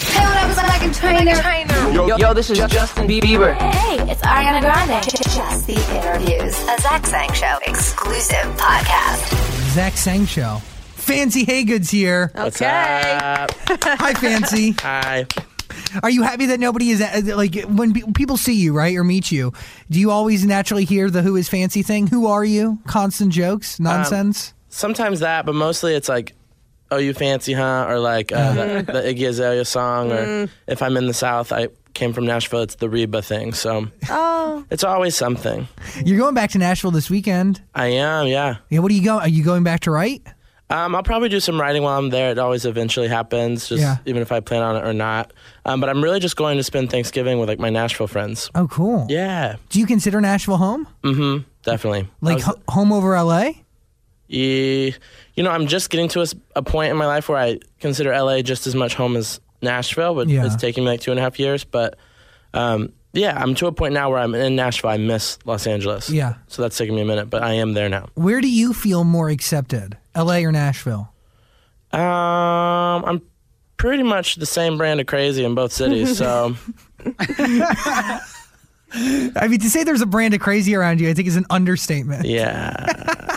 Hey, 0.00 0.24
what 0.24 0.36
up, 0.36 0.48
it's 0.50 0.62
like 0.62 0.82
a 0.82 0.94
trainer. 0.94 1.92
Yo, 1.92 2.16
yo, 2.16 2.34
this 2.34 2.50
is 2.50 2.58
Justin 2.58 3.06
Bieber. 3.06 3.54
Hey, 3.54 4.10
it's 4.10 4.22
Ariana 4.22 4.60
Grande. 4.60 5.02
Just 5.04 5.66
the 5.66 5.74
interviews. 5.96 6.58
A 6.68 6.80
Zach 6.80 7.06
Sang 7.06 7.32
Show 7.32 7.58
exclusive 7.66 8.36
podcast. 8.56 9.72
Zach 9.74 9.92
Sang 9.94 10.26
Show. 10.26 10.60
Fancy 10.94 11.44
Hagood's 11.44 11.90
here. 11.90 12.30
What's 12.34 12.60
up? 12.62 13.50
Hi, 13.68 14.14
Fancy. 14.14 14.72
Hi. 14.80 15.26
Are 16.02 16.10
you 16.10 16.22
happy 16.22 16.46
that 16.46 16.60
nobody 16.60 16.90
is 16.90 17.00
uh, 17.00 17.36
like 17.36 17.62
when 17.64 17.92
people 18.14 18.36
see 18.36 18.54
you, 18.54 18.72
right, 18.72 18.96
or 18.96 19.04
meet 19.04 19.30
you? 19.30 19.52
Do 19.90 20.00
you 20.00 20.10
always 20.10 20.44
naturally 20.44 20.84
hear 20.84 21.10
the 21.10 21.22
"Who 21.22 21.36
is 21.36 21.48
Fancy" 21.48 21.82
thing? 21.82 22.06
Who 22.06 22.26
are 22.26 22.44
you? 22.44 22.78
Constant 22.86 23.32
jokes, 23.32 23.78
nonsense. 23.78 24.54
Sometimes 24.70 25.20
that, 25.20 25.46
but 25.46 25.54
mostly 25.54 25.94
it's 25.94 26.08
like, 26.08 26.34
"Oh, 26.94 26.98
you 26.98 27.12
fancy, 27.14 27.52
huh?" 27.52 27.86
Or 27.88 27.98
like 27.98 28.32
uh, 28.32 28.52
the, 28.54 28.92
the 28.92 29.00
Iggy 29.02 29.28
Azalea 29.28 29.64
song, 29.64 30.12
or 30.12 30.48
if 30.66 30.82
I'm 30.82 30.96
in 30.96 31.06
the 31.06 31.14
South, 31.14 31.52
I 31.52 31.68
came 31.94 32.12
from 32.12 32.26
Nashville. 32.26 32.62
It's 32.62 32.74
the 32.76 32.88
Reba 32.88 33.22
thing. 33.22 33.52
So 33.52 33.86
Oh, 34.10 34.64
it's 34.70 34.82
always 34.84 35.14
something. 35.16 35.68
You're 36.04 36.18
going 36.18 36.34
back 36.34 36.50
to 36.50 36.58
Nashville 36.58 36.90
this 36.90 37.08
weekend. 37.10 37.62
I 37.74 37.86
am, 37.86 38.26
yeah. 38.26 38.56
Yeah, 38.70 38.80
what 38.80 38.90
are 38.90 38.94
you 38.94 39.04
going? 39.04 39.20
Are 39.20 39.28
you 39.28 39.44
going 39.44 39.62
back 39.64 39.80
to 39.80 39.90
write? 39.90 40.22
Um, 40.70 40.94
I'll 40.94 41.02
probably 41.02 41.28
do 41.28 41.40
some 41.40 41.60
writing 41.60 41.82
while 41.82 41.98
I'm 41.98 42.08
there. 42.08 42.30
It 42.30 42.38
always 42.38 42.64
eventually 42.64 43.06
happens, 43.06 43.68
just 43.68 43.82
Yeah. 43.82 43.98
even 44.06 44.22
if 44.22 44.32
I 44.32 44.40
plan 44.40 44.62
on 44.62 44.76
it 44.76 44.84
or 44.84 44.94
not. 44.94 45.32
Um, 45.66 45.78
but 45.78 45.90
I'm 45.90 46.02
really 46.02 46.18
just 46.20 46.36
going 46.36 46.56
to 46.56 46.64
spend 46.64 46.90
Thanksgiving 46.90 47.38
with 47.38 47.48
like 47.50 47.58
my 47.60 47.68
Nashville 47.70 48.06
friends. 48.08 48.50
Oh, 48.54 48.66
cool. 48.66 49.06
Yeah, 49.10 49.56
Do 49.68 49.78
you 49.78 49.86
consider 49.86 50.20
Nashville 50.22 50.56
home? 50.56 50.88
mm-hmm, 51.04 51.42
definitely. 51.64 52.08
I 52.22 52.26
Like 52.26 52.36
was- 52.36 52.44
ho- 52.46 52.62
home 52.70 52.92
over 52.92 53.14
LA? 53.14 53.50
You 54.28 54.92
know, 55.36 55.50
I'm 55.50 55.66
just 55.66 55.90
getting 55.90 56.08
to 56.10 56.26
a 56.56 56.62
point 56.62 56.90
in 56.90 56.96
my 56.96 57.06
life 57.06 57.28
where 57.28 57.38
I 57.38 57.58
consider 57.80 58.10
LA 58.12 58.42
just 58.42 58.66
as 58.66 58.74
much 58.74 58.94
home 58.94 59.16
as 59.16 59.40
Nashville, 59.62 60.14
but 60.14 60.28
Yeah. 60.28 60.46
it's 60.46 60.56
taking 60.56 60.84
me 60.84 60.90
like 60.90 61.00
two 61.00 61.10
and 61.10 61.20
a 61.20 61.22
half 61.22 61.38
years. 61.38 61.64
But 61.64 61.96
um, 62.52 62.92
yeah, 63.12 63.36
I'm 63.40 63.54
to 63.56 63.66
a 63.66 63.72
point 63.72 63.94
now 63.94 64.10
where 64.10 64.18
I'm 64.18 64.34
in 64.34 64.56
Nashville. 64.56 64.90
I 64.90 64.96
miss 64.96 65.38
Los 65.44 65.66
Angeles. 65.66 66.10
Yeah. 66.10 66.34
So 66.48 66.62
that's 66.62 66.76
taking 66.76 66.94
me 66.94 67.02
a 67.02 67.04
minute, 67.04 67.30
but 67.30 67.42
I 67.42 67.54
am 67.54 67.72
there 67.74 67.88
now. 67.88 68.08
Where 68.14 68.40
do 68.40 68.48
you 68.48 68.72
feel 68.72 69.04
more 69.04 69.28
accepted, 69.28 69.96
LA 70.16 70.38
or 70.38 70.52
Nashville? 70.52 71.12
Um, 71.92 72.00
I'm 72.02 73.22
pretty 73.76 74.02
much 74.02 74.36
the 74.36 74.46
same 74.46 74.76
brand 74.78 75.00
of 75.00 75.06
crazy 75.06 75.44
in 75.44 75.54
both 75.54 75.72
cities. 75.72 76.16
So 76.18 76.56
I 78.96 79.48
mean, 79.48 79.58
to 79.60 79.70
say 79.70 79.82
there's 79.84 80.00
a 80.00 80.06
brand 80.06 80.34
of 80.34 80.40
crazy 80.40 80.74
around 80.74 81.00
you, 81.00 81.08
I 81.08 81.14
think 81.14 81.26
is 81.28 81.36
an 81.36 81.46
understatement. 81.50 82.26
yeah, 82.26 83.33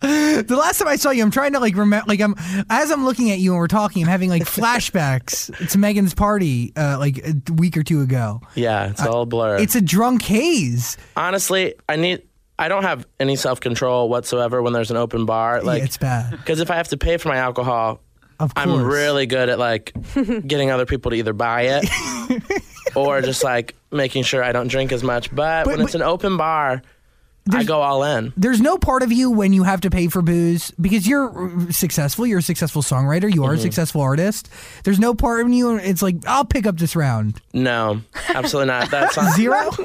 The 0.00 0.56
last 0.56 0.78
time 0.78 0.88
I 0.88 0.96
saw 0.96 1.10
you, 1.10 1.22
I'm 1.22 1.30
trying 1.30 1.52
to 1.54 1.60
like 1.60 1.74
remember, 1.76 2.04
like 2.06 2.20
I'm 2.20 2.34
as 2.70 2.90
I'm 2.90 3.04
looking 3.04 3.30
at 3.30 3.38
you 3.38 3.50
and 3.52 3.58
we're 3.58 3.66
talking, 3.66 4.02
I'm 4.04 4.08
having 4.08 4.30
like 4.30 4.42
flashbacks 4.44 5.70
to 5.70 5.78
Megan's 5.78 6.14
party, 6.14 6.72
uh, 6.76 6.98
like 6.98 7.18
a 7.26 7.34
week 7.54 7.76
or 7.76 7.82
two 7.82 8.00
ago. 8.00 8.40
yeah, 8.54 8.90
it's 8.90 9.00
all 9.02 9.22
a 9.22 9.26
blur. 9.26 9.58
It's 9.58 9.74
a 9.74 9.80
drunk 9.80 10.22
haze. 10.22 10.96
Honestly, 11.16 11.74
I 11.88 11.96
need. 11.96 12.22
I 12.60 12.66
don't 12.68 12.82
have 12.82 13.06
any 13.20 13.36
self 13.36 13.60
control 13.60 14.08
whatsoever 14.08 14.62
when 14.62 14.72
there's 14.72 14.90
an 14.90 14.96
open 14.96 15.26
bar. 15.26 15.62
Like 15.62 15.78
yeah, 15.78 15.84
it's 15.84 15.96
bad. 15.96 16.30
Because 16.32 16.60
if 16.60 16.70
I 16.70 16.76
have 16.76 16.88
to 16.88 16.96
pay 16.96 17.16
for 17.16 17.28
my 17.28 17.36
alcohol, 17.36 18.00
I'm 18.56 18.82
really 18.84 19.26
good 19.26 19.48
at 19.48 19.58
like 19.58 19.92
getting 20.14 20.70
other 20.70 20.86
people 20.86 21.10
to 21.12 21.16
either 21.16 21.32
buy 21.32 21.80
it 21.82 22.52
or 22.96 23.20
just 23.22 23.42
like 23.44 23.74
making 23.92 24.22
sure 24.24 24.42
I 24.44 24.52
don't 24.52 24.68
drink 24.68 24.90
as 24.92 25.02
much. 25.02 25.32
But, 25.34 25.64
But- 25.64 25.72
when 25.76 25.80
it's 25.82 25.92
but- 25.92 26.02
an 26.02 26.06
open 26.08 26.36
bar, 26.36 26.82
I 27.52 27.64
go 27.64 27.80
all 27.82 28.02
in. 28.04 28.32
There's 28.36 28.60
no 28.60 28.78
part 28.78 29.02
of 29.02 29.10
you 29.12 29.30
when 29.30 29.52
you 29.52 29.62
have 29.64 29.80
to 29.82 29.90
pay 29.90 30.08
for 30.08 30.22
booze 30.22 30.70
because 30.80 31.06
you're 31.06 31.70
successful. 31.70 32.26
You're 32.26 32.38
a 32.40 32.42
successful 32.42 32.82
songwriter. 32.82 33.32
You 33.32 33.44
are 33.44 33.50
Mm-hmm. 33.50 33.58
a 33.58 33.62
successful 33.62 34.00
artist. 34.02 34.48
There's 34.84 34.98
no 35.00 35.14
part 35.14 35.40
of 35.44 35.52
you. 35.52 35.76
It's 35.78 36.02
like 36.02 36.16
I'll 36.26 36.44
pick 36.44 36.66
up 36.66 36.76
this 36.78 36.94
round. 36.96 37.40
No, 37.52 38.00
absolutely 38.28 38.68
not. 38.68 38.90
That's 38.90 39.16
not 39.16 39.34
Zero. 39.34 39.70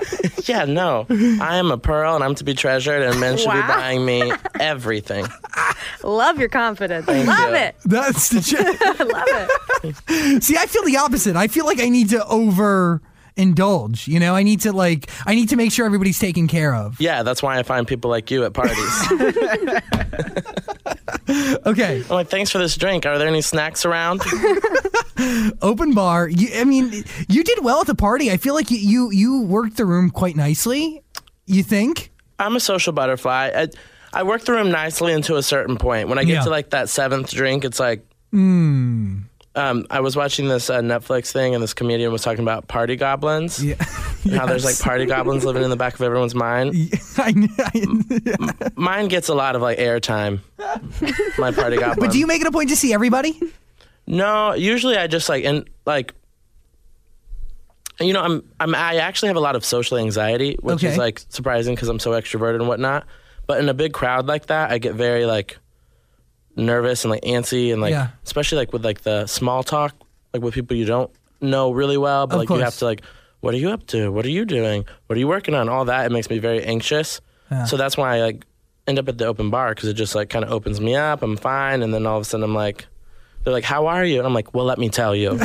Yeah, 0.45 0.65
no. 0.65 1.05
I 1.09 1.55
am 1.55 1.71
a 1.71 1.77
pearl 1.77 2.15
and 2.15 2.23
I'm 2.23 2.35
to 2.35 2.43
be 2.43 2.53
treasured, 2.53 3.01
and 3.01 3.17
men 3.21 3.37
should 3.37 3.53
be 3.53 3.61
buying 3.61 4.05
me 4.05 4.33
everything. 4.59 5.25
love 6.03 6.37
your 6.37 6.49
confidence. 6.49 7.05
Thank 7.05 7.27
love 7.27 7.51
you. 7.51 7.55
it. 7.55 7.75
That's 7.85 8.27
the. 8.29 8.41
Ch- 8.41 8.59
love 8.99 9.93
it. 10.33 10.43
See, 10.43 10.57
I 10.57 10.65
feel 10.65 10.83
the 10.83 10.97
opposite. 10.97 11.37
I 11.37 11.47
feel 11.47 11.65
like 11.65 11.79
I 11.79 11.87
need 11.87 12.09
to 12.09 12.25
over 12.27 13.01
indulge. 13.35 14.07
You 14.07 14.19
know, 14.19 14.35
I 14.35 14.43
need 14.43 14.61
to 14.61 14.71
like 14.73 15.09
I 15.25 15.35
need 15.35 15.49
to 15.49 15.55
make 15.55 15.71
sure 15.71 15.85
everybody's 15.85 16.19
taken 16.19 16.47
care 16.47 16.73
of. 16.75 16.99
Yeah, 16.99 17.23
that's 17.23 17.41
why 17.43 17.57
I 17.59 17.63
find 17.63 17.87
people 17.87 18.09
like 18.11 18.29
you 18.31 18.43
at 18.45 18.53
parties. 18.53 18.77
Okay, 21.65 22.01
I'm 22.03 22.09
like, 22.09 22.27
thanks 22.29 22.51
for 22.51 22.57
this 22.57 22.75
drink. 22.75 23.05
Are 23.05 23.17
there 23.17 23.27
any 23.27 23.41
snacks 23.41 23.85
around? 23.85 24.21
open 25.61 25.93
bar. 25.93 26.27
You, 26.27 26.49
I 26.59 26.63
mean, 26.65 27.03
you 27.29 27.43
did 27.43 27.63
well 27.63 27.81
at 27.81 27.87
the 27.87 27.95
party. 27.95 28.29
I 28.29 28.37
feel 28.37 28.53
like 28.53 28.69
you 28.69 28.77
you, 28.77 29.11
you 29.11 29.41
worked 29.43 29.77
the 29.77 29.85
room 29.85 30.09
quite 30.09 30.35
nicely. 30.35 31.01
You 31.45 31.63
think? 31.63 32.11
I'm 32.39 32.55
a 32.55 32.59
social 32.59 32.93
butterfly. 32.93 33.51
I, 33.55 33.67
I 34.11 34.23
work 34.23 34.43
the 34.43 34.51
room 34.51 34.69
nicely 34.69 35.13
until 35.13 35.37
a 35.37 35.43
certain 35.43 35.77
point. 35.77 36.09
When 36.09 36.19
I 36.19 36.23
get 36.23 36.33
Yeah. 36.33 36.43
to 36.43 36.49
like 36.49 36.71
that 36.71 36.89
seventh 36.89 37.31
drink, 37.31 37.63
it's 37.65 37.79
like. 37.79 38.05
Hmm. 38.31 39.19
Um, 39.55 39.85
I 39.91 39.99
was 39.99 40.15
watching 40.15 40.47
this 40.47 40.69
uh, 40.71 40.81
Netflix 40.81 41.31
thing, 41.31 41.53
and 41.53 41.63
this 41.63 41.75
comedian 41.75 42.11
was 42.11 42.23
talking 42.23 42.41
about 42.41 42.67
party 42.67 42.95
goblins. 42.95 43.63
Yeah. 43.63 43.75
and 44.23 44.33
How 44.35 44.45
there's 44.47 44.65
like 44.65 44.79
party 44.79 45.05
goblins 45.05 45.45
living 45.45 45.61
in 45.63 45.69
the 45.69 45.75
back 45.75 45.93
of 45.93 46.01
everyone's 46.01 46.33
mind. 46.33 46.73
I, 47.17 47.33
I, 47.59 48.69
Mine 48.75 49.09
gets 49.09 49.29
a 49.29 49.35
lot 49.35 49.55
of 49.55 49.61
like 49.61 49.77
airtime. 49.77 50.39
My 51.37 51.51
party 51.51 51.77
goblin. 51.77 51.99
but 51.99 52.11
do 52.11 52.17
you 52.17 52.25
make 52.25 52.41
it 52.41 52.47
a 52.47 52.51
point 52.51 52.69
to 52.69 52.75
see 52.75 52.93
everybody? 52.93 53.39
No, 54.07 54.53
usually 54.53 54.97
I 54.97 55.07
just 55.07 55.29
like 55.29 55.45
and 55.45 55.69
like. 55.85 56.13
You 57.99 58.11
know, 58.11 58.21
I'm 58.23 58.43
I'm 58.59 58.73
I 58.73 58.95
actually 58.95 59.27
have 59.27 59.35
a 59.37 59.39
lot 59.41 59.55
of 59.55 59.63
social 59.63 59.97
anxiety, 59.99 60.57
which 60.61 60.77
Okay. 60.77 60.87
is 60.87 60.97
like 60.97 61.21
surprising 61.29 61.75
because 61.75 61.89
I'm 61.89 61.99
so 61.99 62.11
extroverted 62.11 62.55
and 62.55 62.67
whatnot. 62.67 63.05
But 63.45 63.59
in 63.59 63.69
a 63.69 63.73
big 63.75 63.93
crowd 63.93 64.25
like 64.25 64.47
that, 64.47 64.71
I 64.71 64.79
get 64.79 64.95
very 64.95 65.25
like 65.27 65.59
nervous 66.55 67.03
and 67.03 67.11
like 67.11 67.23
antsy 67.23 67.71
and 67.73 67.81
like 67.81 67.91
Yeah. 67.91 68.09
especially 68.25 68.57
like 68.59 68.73
with 68.73 68.83
like 68.85 69.01
the 69.01 69.25
small 69.27 69.63
talk, 69.63 69.93
like 70.33 70.43
with 70.43 70.53
people 70.53 70.75
you 70.77 70.85
don't 70.85 71.11
know 71.41 71.71
really 71.71 71.97
well, 71.97 72.27
but 72.27 72.35
Of 72.35 72.39
like 72.41 72.49
you 72.49 72.63
have 72.63 72.77
to 72.77 72.85
like, 72.85 73.01
what 73.41 73.53
are 73.53 73.57
you 73.57 73.69
up 73.71 73.85
to? 73.87 74.11
What 74.11 74.25
are 74.25 74.29
you 74.29 74.45
doing? 74.45 74.85
What 75.07 75.15
are 75.17 75.19
you 75.19 75.27
working 75.27 75.55
on? 75.55 75.67
All 75.69 75.85
that 75.85 76.05
it 76.05 76.11
makes 76.11 76.29
me 76.29 76.39
very 76.39 76.63
anxious. 76.63 77.19
Yeah. 77.51 77.65
So 77.65 77.75
that's 77.77 77.97
why 77.97 78.17
I 78.17 78.21
like 78.21 78.45
end 78.87 78.99
up 78.99 79.07
at 79.09 79.17
the 79.17 79.25
open 79.25 79.49
bar 79.49 79.73
because 79.73 79.89
it 79.89 79.93
just 79.95 80.15
like 80.15 80.29
kind 80.29 80.45
of 80.45 80.51
opens 80.51 80.79
me 80.79 80.95
up. 80.95 81.21
I'm 81.23 81.37
fine, 81.37 81.81
and 81.81 81.93
then 81.93 82.05
all 82.05 82.17
of 82.17 82.21
a 82.21 82.25
sudden 82.25 82.43
I'm 82.43 82.55
like, 82.55 82.85
they're 83.43 83.53
like, 83.53 83.63
"How 83.63 83.87
are 83.87 84.03
you?" 84.05 84.17
And 84.19 84.27
I'm 84.27 84.33
like, 84.33 84.53
"Well, 84.53 84.65
let 84.65 84.77
me 84.79 84.89
tell 84.89 85.15
you." 85.15 85.37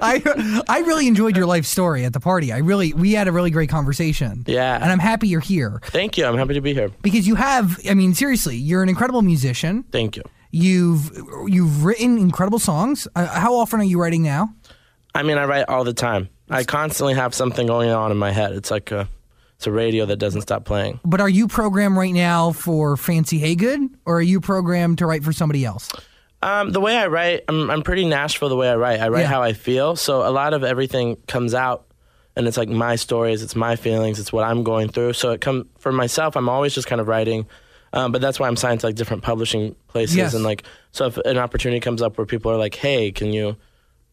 I 0.00 0.62
I 0.68 0.78
really 0.80 1.06
enjoyed 1.08 1.36
your 1.36 1.46
life 1.46 1.66
story 1.66 2.04
at 2.04 2.12
the 2.12 2.20
party. 2.20 2.52
I 2.52 2.58
really 2.58 2.92
we 2.92 3.12
had 3.12 3.28
a 3.28 3.32
really 3.32 3.50
great 3.50 3.68
conversation. 3.68 4.44
Yeah. 4.46 4.76
And 4.76 4.90
I'm 4.90 4.98
happy 4.98 5.28
you're 5.28 5.40
here 5.40 5.80
Thank 5.84 6.18
you. 6.18 6.24
I'm 6.26 6.36
happy 6.36 6.54
to 6.54 6.60
be 6.60 6.74
here. 6.74 6.90
because 7.02 7.26
you 7.26 7.34
have 7.34 7.78
I 7.88 7.94
mean 7.94 8.14
seriously, 8.14 8.56
you're 8.56 8.82
an 8.82 8.88
incredible 8.88 9.22
musician. 9.22 9.84
Thank 9.90 10.16
you. 10.16 10.22
You've 10.50 11.10
you've 11.46 11.84
written 11.84 12.18
incredible 12.18 12.58
songs. 12.58 13.06
Uh, 13.14 13.26
how 13.26 13.54
often 13.56 13.80
are 13.80 13.84
you 13.84 14.00
writing 14.00 14.22
now? 14.22 14.54
I 15.14 15.22
mean, 15.22 15.38
I 15.38 15.44
write 15.44 15.68
all 15.68 15.84
the 15.84 15.94
time. 15.94 16.28
I 16.50 16.64
constantly 16.64 17.14
have 17.14 17.34
something 17.34 17.66
going 17.66 17.90
on 17.90 18.10
in 18.10 18.16
my 18.16 18.30
head. 18.30 18.52
It's 18.52 18.70
like 18.70 18.90
a, 18.92 19.08
it's 19.58 19.66
a 19.66 19.72
radio 19.72 20.06
that 20.06 20.18
doesn't 20.18 20.42
stop 20.42 20.64
playing. 20.64 21.00
But 21.04 21.20
are 21.20 21.28
you 21.28 21.48
programmed 21.48 21.96
right 21.96 22.14
now 22.14 22.52
for 22.52 22.96
Fancy 22.96 23.40
Hagood 23.40 23.88
or 24.06 24.18
are 24.18 24.22
you 24.22 24.40
programmed 24.40 24.98
to 24.98 25.06
write 25.06 25.24
for 25.24 25.32
somebody 25.32 25.64
else? 25.64 25.90
Um, 26.40 26.70
the 26.70 26.80
way 26.80 26.96
I 26.96 27.08
write, 27.08 27.42
I'm, 27.48 27.68
I'm 27.68 27.82
pretty 27.82 28.04
Nashville 28.04 28.50
the 28.50 28.54
way 28.56 28.70
I 28.70 28.76
write. 28.76 29.00
I 29.00 29.08
write 29.08 29.22
Yeah. 29.22 29.26
how 29.26 29.42
I 29.42 29.54
feel. 29.54 29.96
So 29.96 30.24
a 30.24 30.30
lot 30.30 30.54
of 30.54 30.62
everything 30.62 31.16
comes 31.26 31.54
out 31.54 31.86
and 32.36 32.46
it's 32.46 32.56
like 32.56 32.68
my 32.68 32.94
stories, 32.94 33.42
it's 33.42 33.56
my 33.56 33.74
feelings, 33.74 34.20
it's 34.20 34.32
what 34.32 34.44
I'm 34.44 34.62
going 34.62 34.90
through. 34.90 35.14
So 35.14 35.32
it 35.32 35.40
come 35.40 35.68
for 35.80 35.90
myself, 35.90 36.36
I'm 36.36 36.48
always 36.48 36.72
just 36.72 36.86
kind 36.86 37.00
of 37.00 37.08
writing. 37.08 37.44
Um, 37.92 38.12
but 38.12 38.20
that's 38.20 38.38
why 38.38 38.46
I'm 38.46 38.54
signed 38.54 38.78
to 38.80 38.86
like 38.86 38.94
different 38.94 39.24
publishing 39.24 39.74
places 39.88 40.14
Yes. 40.16 40.34
and 40.34 40.44
like 40.44 40.62
so 40.92 41.06
if 41.06 41.16
an 41.16 41.36
opportunity 41.36 41.80
comes 41.80 42.00
up 42.00 42.16
where 42.16 42.26
people 42.26 42.52
are 42.52 42.56
like, 42.56 42.74
"Hey, 42.76 43.10
can 43.10 43.32
you 43.32 43.56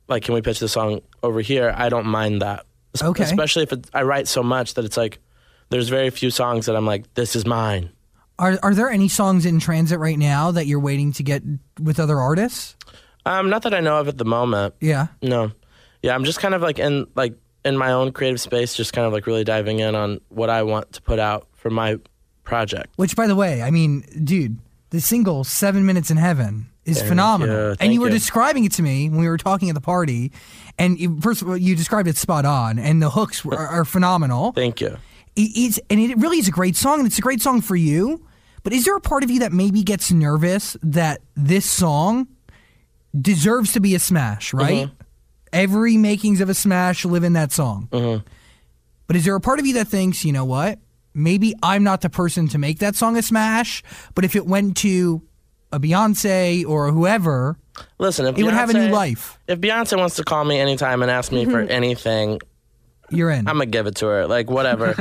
like 0.07 0.23
can 0.23 0.33
we 0.33 0.41
pitch 0.41 0.57
the 0.59 0.69
song 0.69 1.01
over 1.21 1.41
here?" 1.41 1.71
I 1.77 1.89
don't 1.89 2.05
mind 2.07 2.41
that. 2.41 2.65
Okay. 3.03 3.23
Especially 3.23 3.61
if 3.63 3.73
it, 3.73 3.87
I 3.93 4.01
write 4.03 4.27
so 4.29 4.41
much 4.41 4.73
that 4.75 4.85
it's 4.85 4.95
like 4.97 5.19
there's 5.69 5.89
very 5.89 6.09
few 6.09 6.29
songs 6.29 6.65
that 6.65 6.75
I'm 6.75 6.85
like, 6.85 7.13
"This 7.15 7.35
is 7.35 7.45
mine." 7.45 7.89
Are 8.37 8.59
are 8.63 8.73
there 8.73 8.89
any 8.89 9.07
songs 9.07 9.45
in 9.45 9.59
transit 9.59 9.99
right 9.99 10.19
now 10.19 10.51
that 10.51 10.67
you're 10.67 10.79
waiting 10.79 11.13
to 11.13 11.23
get 11.23 11.43
with 11.81 11.99
other 11.99 12.19
artists? 12.19 12.75
Um, 13.25 13.49
not 13.49 13.63
that 13.63 13.73
I 13.73 13.79
know 13.79 13.99
of 13.99 14.07
at 14.07 14.17
the 14.17 14.25
moment. 14.25 14.75
Yeah. 14.79 15.07
No. 15.21 15.51
Yeah, 16.03 16.13
I'm 16.13 16.23
just 16.25 16.39
kind 16.39 16.53
of 16.53 16.61
like 16.61 16.77
in 16.77 17.07
like 17.15 17.33
in 17.63 17.77
my 17.77 17.91
own 17.91 18.11
creative 18.11 18.39
space, 18.39 18.75
just 18.75 18.93
kind 18.93 19.07
of 19.07 19.13
like 19.13 19.25
really 19.25 19.43
diving 19.43 19.79
in 19.79 19.95
on 19.95 20.21
what 20.29 20.49
I 20.49 20.63
want 20.63 20.91
to 20.93 21.01
put 21.01 21.17
out 21.17 21.47
for 21.53 21.69
my 21.69 21.97
project. 22.43 22.93
Which, 22.95 23.15
by 23.15 23.25
the 23.25 23.35
way, 23.35 23.63
I 23.63 23.71
mean, 23.71 24.05
dude, 24.23 24.59
the 24.91 25.01
single 25.01 25.43
Seven 25.43 25.85
Minutes 25.85 26.11
in 26.11 26.17
Heaven 26.17 26.67
is 26.85 27.01
phenomenal. 27.01 27.71
you, 27.71 27.75
and 27.79 27.91
you 27.91 28.01
were 28.01 28.07
you. 28.07 28.13
describing 28.13 28.65
it 28.65 28.71
to 28.73 28.83
me 28.83 29.09
when 29.09 29.19
we 29.19 29.27
were 29.27 29.37
talking 29.37 29.69
at 29.69 29.75
the 29.75 29.81
party. 29.81 30.31
And 30.77 30.99
you, 30.99 31.19
first 31.19 31.41
of 31.41 31.49
all, 31.49 31.57
you 31.57 31.75
described 31.75 32.07
it 32.07 32.17
spot 32.17 32.45
on, 32.45 32.77
and 32.77 33.01
the 33.01 33.09
hooks 33.09 33.43
are, 33.45 33.55
are 33.55 33.85
phenomenal. 33.85 34.51
Thank 34.51 34.81
you. 34.81 34.97
It- 35.35 35.51
it's, 35.55 35.79
and 35.89 35.99
it 35.99 36.17
really 36.17 36.39
is 36.39 36.47
a 36.47 36.51
great 36.51 36.75
song, 36.75 36.99
and 36.99 37.07
it's 37.07 37.17
a 37.17 37.21
great 37.21 37.41
song 37.41 37.61
for 37.61 37.75
you. 37.75 38.25
But 38.63 38.73
is 38.73 38.85
there 38.85 38.95
a 38.95 39.01
part 39.01 39.23
of 39.23 39.29
you 39.29 39.39
that 39.41 39.53
maybe 39.53 39.83
gets 39.83 40.11
nervous 40.11 40.75
that 40.81 41.21
this 41.35 41.69
song 41.69 42.27
deserves 43.19 43.73
to 43.73 43.79
be 43.79 43.95
a 43.95 43.99
smash, 43.99 44.51
mm-hmm. 44.51 44.57
right? 44.57 44.89
Every 45.53 45.97
makings 45.97 46.41
of 46.41 46.49
a 46.49 46.53
smash 46.53 47.05
live 47.05 47.23
in 47.23 47.33
that 47.33 47.51
song. 47.51 47.87
Mm-hmm. 47.91 48.25
But 49.07 49.15
is 49.15 49.23
there 49.23 49.35
a 49.35 49.41
part 49.41 49.59
of 49.59 49.65
you 49.65 49.75
that 49.75 49.87
thinks, 49.87 50.25
you 50.25 50.33
know 50.33 50.45
what? 50.45 50.79
Maybe 51.13 51.53
I'm 51.63 51.83
not 51.83 52.01
the 52.01 52.09
person 52.09 52.47
to 52.49 52.57
make 52.57 52.79
that 52.79 52.95
song 52.95 53.17
a 53.17 53.21
smash, 53.21 53.83
but 54.15 54.25
if 54.25 54.35
it 54.35 54.45
went 54.45 54.77
to 54.77 55.21
a 55.71 55.79
Beyonce 55.79 56.65
or 56.65 56.91
whoever, 56.91 57.57
Listen, 57.99 58.25
it 58.25 58.41
would 58.43 58.53
have 58.53 58.69
a 58.69 58.73
new 58.73 58.89
life. 58.89 59.37
If 59.47 59.59
Beyonce 59.59 59.97
wants 59.97 60.15
to 60.15 60.23
call 60.23 60.43
me 60.43 60.59
anytime 60.59 61.01
and 61.01 61.11
ask 61.11 61.31
me 61.31 61.45
for 61.45 61.61
mm-hmm. 61.61 61.71
anything, 61.71 62.41
You're 63.09 63.29
in. 63.31 63.47
I'm 63.47 63.55
gonna 63.55 63.65
give 63.67 63.87
it 63.87 63.95
to 63.97 64.07
her. 64.07 64.27
Like 64.27 64.49
whatever. 64.49 64.95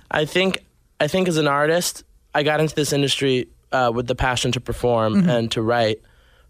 I 0.10 0.24
think 0.24 0.58
I 0.98 1.06
think 1.08 1.28
as 1.28 1.36
an 1.36 1.48
artist, 1.48 2.04
I 2.34 2.42
got 2.42 2.60
into 2.60 2.74
this 2.74 2.92
industry 2.92 3.48
uh, 3.72 3.90
with 3.94 4.06
the 4.06 4.14
passion 4.14 4.52
to 4.52 4.60
perform 4.60 5.28
and 5.28 5.50
to 5.52 5.62
write. 5.62 6.00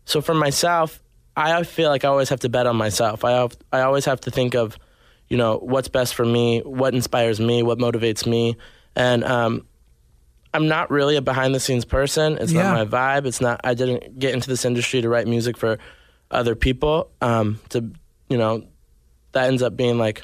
So 0.04 0.20
for 0.20 0.34
myself, 0.34 1.00
I 1.36 1.62
feel 1.62 1.88
like 1.90 2.04
I 2.04 2.08
always 2.08 2.28
have 2.30 2.40
to 2.40 2.48
bet 2.48 2.66
on 2.66 2.76
myself. 2.76 3.24
I 3.24 3.32
have, 3.32 3.56
I 3.72 3.80
always 3.82 4.04
have 4.06 4.20
to 4.22 4.30
think 4.30 4.54
of, 4.54 4.76
you 5.28 5.36
know, 5.36 5.58
what's 5.58 5.88
best 5.88 6.14
for 6.14 6.24
me, 6.24 6.60
what 6.60 6.94
inspires 6.94 7.38
me, 7.40 7.62
what 7.62 7.78
motivates 7.78 8.26
me, 8.26 8.56
and 8.96 9.22
um, 9.24 9.66
I'm 10.52 10.66
not 10.66 10.90
really 10.90 11.14
a 11.16 11.22
behind 11.22 11.54
the 11.54 11.60
scenes 11.60 11.84
person. 11.84 12.36
It's 12.38 12.50
Yeah. 12.52 12.62
not 12.72 12.90
my 12.90 12.98
vibe. 13.20 13.26
It's 13.26 13.40
not. 13.40 13.60
I 13.62 13.74
didn't 13.74 14.18
get 14.18 14.34
into 14.34 14.48
this 14.48 14.64
industry 14.64 15.00
to 15.02 15.08
write 15.08 15.26
music 15.28 15.56
for 15.56 15.78
other 16.30 16.54
people. 16.56 17.08
Um, 17.20 17.60
to 17.68 17.90
you 18.28 18.36
know, 18.38 18.64
that 19.32 19.46
ends 19.48 19.62
up 19.62 19.76
being 19.76 19.98
like 19.98 20.22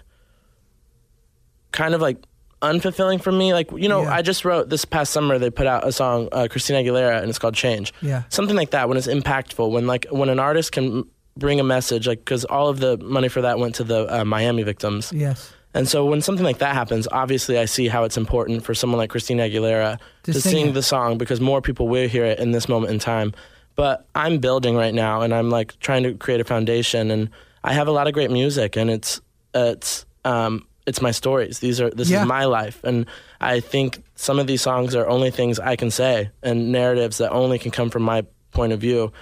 kind 1.76 1.94
of 1.94 2.00
like 2.00 2.18
unfulfilling 2.62 3.20
for 3.22 3.30
me. 3.32 3.52
Like 3.52 3.70
you 3.72 3.88
know, 3.88 4.02
Yeah. 4.02 4.14
I 4.14 4.22
just 4.22 4.44
wrote 4.44 4.68
this 4.70 4.84
past 4.84 5.12
summer. 5.12 5.38
They 5.38 5.50
put 5.50 5.66
out 5.66 5.86
a 5.86 5.92
song, 5.92 6.28
uh, 6.32 6.48
Christina 6.50 6.78
Aguilera, 6.82 7.20
and 7.20 7.28
it's 7.28 7.38
called 7.38 7.54
Change. 7.54 7.92
Yeah. 8.02 8.22
something 8.28 8.56
like 8.56 8.70
that. 8.70 8.88
When 8.88 8.96
it's 8.98 9.06
impactful, 9.06 9.70
when 9.70 9.86
like 9.86 10.06
when 10.10 10.28
an 10.28 10.38
artist 10.40 10.72
can 10.72 11.04
bring 11.36 11.60
a 11.60 11.64
message, 11.64 12.08
like 12.08 12.20
because 12.20 12.44
all 12.46 12.68
of 12.68 12.80
the 12.80 12.96
money 12.98 13.28
for 13.28 13.42
that 13.42 13.58
went 13.58 13.74
to 13.76 13.84
the 13.84 14.00
uh, 14.20 14.24
Miami 14.24 14.62
victims. 14.62 15.12
yes. 15.14 15.52
And 15.74 15.86
so 15.86 16.06
when 16.06 16.22
something 16.22 16.44
like 16.44 16.56
that 16.58 16.74
happens, 16.74 17.06
obviously 17.12 17.58
I 17.58 17.66
see 17.66 17.86
how 17.86 18.04
it's 18.04 18.16
important 18.16 18.64
for 18.64 18.72
someone 18.74 18.96
like 18.96 19.10
Christina 19.10 19.42
Aguilera 19.42 19.98
To 20.22 20.32
to, 20.32 20.40
sing 20.40 20.52
sing, 20.66 20.72
the 20.72 20.82
song 20.82 21.18
because 21.18 21.38
more 21.38 21.60
people 21.60 21.86
will 21.86 22.08
hear 22.08 22.24
it 22.24 22.38
in 22.38 22.52
this 22.52 22.66
moment 22.66 22.94
in 22.94 22.98
time. 22.98 23.34
But 23.74 24.06
I'm 24.14 24.38
building 24.38 24.74
right 24.74 24.94
now 24.94 25.20
and 25.20 25.34
I'm 25.34 25.50
like 25.50 25.78
trying 25.80 26.02
to 26.04 26.14
create 26.14 26.40
a 26.40 26.44
foundation 26.44 27.10
and 27.10 27.28
I 27.62 27.74
have 27.74 27.88
a 27.88 27.92
lot 27.92 28.06
of 28.06 28.14
great 28.14 28.30
music 28.30 28.74
and 28.74 28.88
it's 28.90 29.20
it's 29.52 30.06
um 30.24 30.66
it's 30.86 31.02
my 31.02 31.10
stories. 31.10 31.58
These 31.58 31.80
are 31.80 31.90
this 31.90 32.08
Yeah. 32.10 32.22
is 32.22 32.26
my 32.28 32.44
life 32.44 32.80
and 32.84 33.06
I 33.40 33.60
think 33.60 34.02
some 34.14 34.38
of 34.38 34.46
these 34.46 34.62
songs 34.62 34.94
are 34.94 35.06
only 35.08 35.30
things 35.30 35.58
I 35.58 35.76
can 35.76 35.90
say 35.90 36.30
and 36.42 36.70
narratives 36.72 37.18
that 37.18 37.30
only 37.32 37.58
can 37.58 37.70
come 37.70 37.90
from 37.90 38.02
my 38.02 38.24
point 38.52 38.72
of 38.72 38.80
view. 38.80 39.12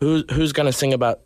Who 0.00 0.24
who's 0.32 0.52
going 0.52 0.66
to 0.66 0.72
sing 0.72 0.92
about 0.92 1.20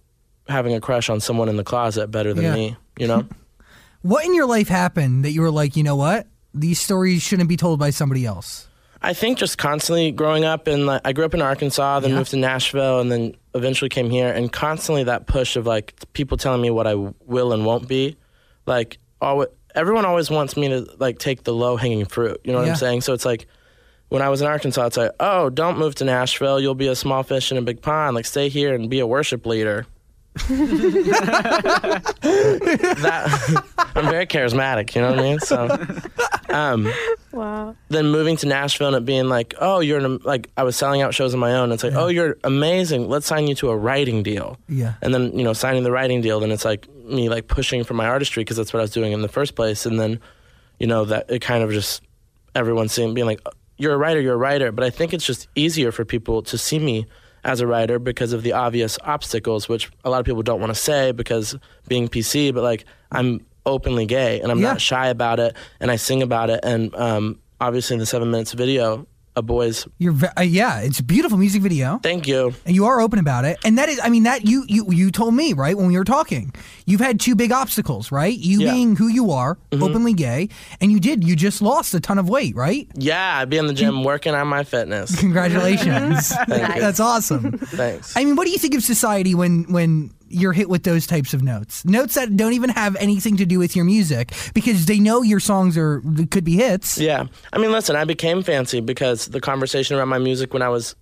having 0.48 0.74
a 0.74 0.80
crush 0.80 1.08
on 1.10 1.20
someone 1.20 1.48
in 1.48 1.56
the 1.56 1.64
closet 1.64 2.08
better 2.10 2.32
than 2.34 2.44
Yeah. 2.44 2.54
me, 2.54 2.76
you 2.98 3.06
know? 3.06 3.24
What 4.02 4.24
in 4.24 4.34
your 4.34 4.46
life 4.46 4.68
happened 4.68 5.24
that 5.24 5.32
you 5.32 5.40
were 5.40 5.50
like, 5.50 5.74
you 5.76 5.82
know 5.82 5.96
what? 5.96 6.28
These 6.54 6.78
stories 6.80 7.22
shouldn't 7.22 7.48
be 7.48 7.56
told 7.56 7.80
by 7.80 7.90
somebody 7.90 8.24
else. 8.24 8.68
I 9.02 9.12
think 9.14 9.38
just 9.38 9.58
constantly 9.58 10.12
growing 10.12 10.44
up 10.44 10.68
in 10.68 10.86
like 10.86 11.00
I 11.04 11.12
grew 11.12 11.24
up 11.24 11.34
in 11.34 11.42
Arkansas, 11.42 12.00
then 12.00 12.14
moved 12.14 12.30
to 12.30 12.36
Nashville, 12.36 13.00
and 13.00 13.10
then 13.10 13.34
eventually 13.54 13.88
came 13.88 14.08
here, 14.10 14.30
and 14.32 14.52
constantly 14.52 15.04
that 15.04 15.26
push 15.26 15.56
of 15.56 15.66
like 15.66 15.94
people 16.12 16.36
telling 16.36 16.60
me 16.62 16.70
what 16.70 16.86
I 16.86 16.94
will 17.26 17.52
and 17.52 17.64
won't 17.66 17.88
be, 17.88 18.16
like 18.66 18.98
always, 19.20 19.48
everyone 19.76 20.04
always 20.04 20.30
wants 20.30 20.56
me 20.56 20.68
to 20.68 20.88
like 20.98 21.18
take 21.18 21.44
the 21.44 21.52
low 21.54 21.76
hanging 21.76 22.06
fruit. 22.06 22.40
You 22.44 22.52
know 22.52 22.58
what 22.58 22.64
Yeah. 22.66 22.72
I'm 22.72 22.76
saying? 22.78 23.00
So 23.02 23.12
it's 23.12 23.24
like 23.24 23.46
when 24.08 24.22
I 24.22 24.28
was 24.28 24.40
in 24.40 24.46
Arkansas, 24.48 24.86
it's 24.86 24.96
like, 24.96 25.12
oh, 25.20 25.50
don't 25.50 25.78
move 25.78 25.94
to 25.96 26.04
Nashville. 26.04 26.58
You'll 26.60 26.74
be 26.74 26.88
a 26.88 26.94
small 26.96 27.22
fish 27.22 27.52
in 27.52 27.58
a 27.58 27.62
big 27.62 27.82
pond. 27.82 28.14
Like 28.16 28.24
stay 28.26 28.48
here 28.48 28.74
and 28.74 28.88
be 28.90 29.00
a 29.00 29.06
worship 29.06 29.46
leader. 29.46 29.86
That 32.66 33.64
I'm 33.94 34.04
very 34.08 34.26
charismatic. 34.26 34.94
You 34.94 35.02
know 35.02 35.10
what 35.10 35.18
I 35.18 35.22
mean? 35.22 35.38
So. 35.40 35.86
Um, 36.50 36.92
Wow. 37.32 37.76
then 37.90 38.06
moving 38.08 38.36
to 38.38 38.46
Nashville 38.46 38.86
and 38.88 38.96
it 38.96 39.04
being 39.04 39.28
like, 39.28 39.52
oh, 39.60 39.80
you're 39.80 39.98
an, 39.98 40.20
like 40.24 40.48
I 40.56 40.62
was 40.62 40.74
selling 40.74 41.02
out 41.02 41.12
shows 41.12 41.34
on 41.34 41.40
my 41.40 41.52
own. 41.54 41.70
It's 41.70 41.84
like, 41.84 41.92
oh, 41.94 42.06
you're 42.08 42.38
amazing. 42.44 43.10
Let's 43.10 43.26
sign 43.26 43.46
you 43.46 43.54
to 43.56 43.68
a 43.68 43.76
writing 43.76 44.22
deal. 44.22 44.56
Yeah. 44.68 44.94
And 45.02 45.12
then 45.12 45.36
you 45.38 45.44
know, 45.44 45.52
signing 45.52 45.82
the 45.82 45.90
writing 45.90 46.22
deal, 46.22 46.40
then 46.40 46.50
it's 46.50 46.64
like 46.64 46.88
me 46.94 47.28
like 47.28 47.46
pushing 47.48 47.84
for 47.84 47.92
my 47.92 48.06
artistry 48.06 48.42
because 48.42 48.56
that's 48.56 48.72
what 48.72 48.80
I 48.80 48.82
was 48.82 48.90
doing 48.92 49.12
in 49.12 49.20
the 49.20 49.28
first 49.28 49.54
place. 49.54 49.84
And 49.84 50.00
then, 50.00 50.18
you 50.80 50.86
know, 50.86 51.04
that 51.04 51.26
it 51.30 51.40
kind 51.40 51.62
of 51.62 51.70
just 51.72 52.02
everyone 52.54 52.88
seeing 52.88 53.12
being 53.12 53.26
like, 53.26 53.40
you're 53.76 53.92
a 53.92 53.98
writer, 53.98 54.20
you're 54.20 54.34
a 54.34 54.38
writer. 54.38 54.72
But 54.72 54.84
I 54.84 54.90
think 54.90 55.12
it's 55.12 55.26
just 55.26 55.48
easier 55.54 55.92
for 55.92 56.06
people 56.06 56.40
to 56.44 56.56
see 56.56 56.78
me 56.78 57.06
as 57.46 57.60
a 57.60 57.66
writer 57.66 57.98
because 58.00 58.32
of 58.32 58.42
the 58.42 58.52
obvious 58.52 58.98
obstacles, 59.04 59.68
which 59.68 59.88
a 60.04 60.10
lot 60.10 60.18
of 60.18 60.26
people 60.26 60.42
don't 60.42 60.60
want 60.60 60.70
to 60.74 60.78
say 60.78 61.12
because 61.12 61.54
being 61.88 62.08
PC. 62.08 62.52
But 62.52 62.62
like, 62.64 62.84
I'm 63.12 63.46
openly 63.64 64.04
gay 64.04 64.40
and 64.40 64.50
I'm 64.50 64.58
Yeah. 64.58 64.72
not 64.72 64.80
shy 64.80 65.06
about 65.08 65.38
it, 65.40 65.56
and 65.80 65.90
I 65.90 65.96
sing 65.96 66.22
about 66.22 66.50
it. 66.50 66.60
And 66.64 66.94
um, 66.96 67.38
obviously, 67.60 67.94
in 67.94 68.00
the 68.00 68.06
seven 68.06 68.30
minutes 68.30 68.52
video, 68.52 69.06
a 69.36 69.42
boy's 69.42 69.86
You're 69.98 70.12
ve- 70.12 70.28
uh, 70.36 70.40
yeah, 70.40 70.80
it's 70.80 70.98
a 70.98 71.02
beautiful 71.04 71.36
music 71.38 71.60
video. 71.62 71.98
thank 72.02 72.26
you. 72.26 72.54
and 72.64 72.74
you 72.74 72.86
are 72.86 73.00
open 73.00 73.18
about 73.18 73.44
it 73.44 73.58
and 73.64 73.76
that 73.78 73.88
is 73.90 74.00
i 74.02 74.08
mean 74.08 74.22
that 74.24 74.46
you 74.46 74.64
you 74.66 74.86
you 74.90 75.10
told 75.10 75.34
me 75.34 75.52
right 75.52 75.76
when 75.76 75.86
we 75.86 75.96
were 75.96 76.04
talking 76.04 76.52
you've 76.86 77.00
had 77.00 77.20
two 77.20 77.34
big 77.34 77.52
obstacles 77.52 78.10
right 78.10 78.36
you 78.38 78.60
Yeah. 78.62 78.72
being 78.72 78.96
who 78.96 79.08
you 79.08 79.30
are 79.32 79.58
openly 79.72 80.14
gay 80.14 80.48
and 80.80 80.90
you 80.90 80.98
did 81.00 81.22
you 81.22 81.36
just 81.36 81.60
lost 81.60 81.92
a 81.94 82.00
ton 82.00 82.18
of 82.18 82.28
weight 82.28 82.56
right 82.56 82.88
Yeah, 82.94 83.38
I'd 83.38 83.50
be 83.50 83.58
in 83.58 83.66
the 83.66 83.74
gym 83.74 84.02
working 84.04 84.34
on 84.34 84.48
my 84.48 84.64
fitness. 84.64 85.14
congratulations 85.20 86.30
that's 86.48 87.00
awesome 87.00 87.58
Thanks. 87.58 88.16
i 88.16 88.24
mean 88.24 88.36
what 88.36 88.44
do 88.46 88.50
you 88.52 88.58
think 88.58 88.74
of 88.74 88.82
society 88.82 89.34
when 89.34 89.64
when 89.72 90.10
you're 90.28 90.52
hit 90.52 90.68
with 90.68 90.82
those 90.82 91.06
types 91.06 91.32
of 91.34 91.42
notes 91.42 91.84
notes 91.84 92.14
that 92.14 92.36
don't 92.36 92.52
even 92.52 92.70
have 92.70 92.96
anything 92.96 93.36
to 93.36 93.46
do 93.46 93.58
with 93.58 93.76
your 93.76 93.84
music 93.84 94.32
because 94.54 94.86
they 94.86 94.98
know 94.98 95.22
your 95.22 95.40
songs 95.40 95.76
are 95.78 96.00
could 96.30 96.44
be 96.44 96.56
hits 96.56 96.98
Yeah. 96.98 97.26
I 97.52 97.58
mean, 97.58 97.70
listen, 97.72 97.94
I 97.96 98.04
became 98.04 98.42
fancy 98.42 98.80
because 98.80 99.26
the 99.26 99.40
conversation 99.40 99.96
around 99.96 100.08
my 100.08 100.18
music 100.18 100.52
when 100.52 100.62
I 100.62 100.68
was, 100.68 100.96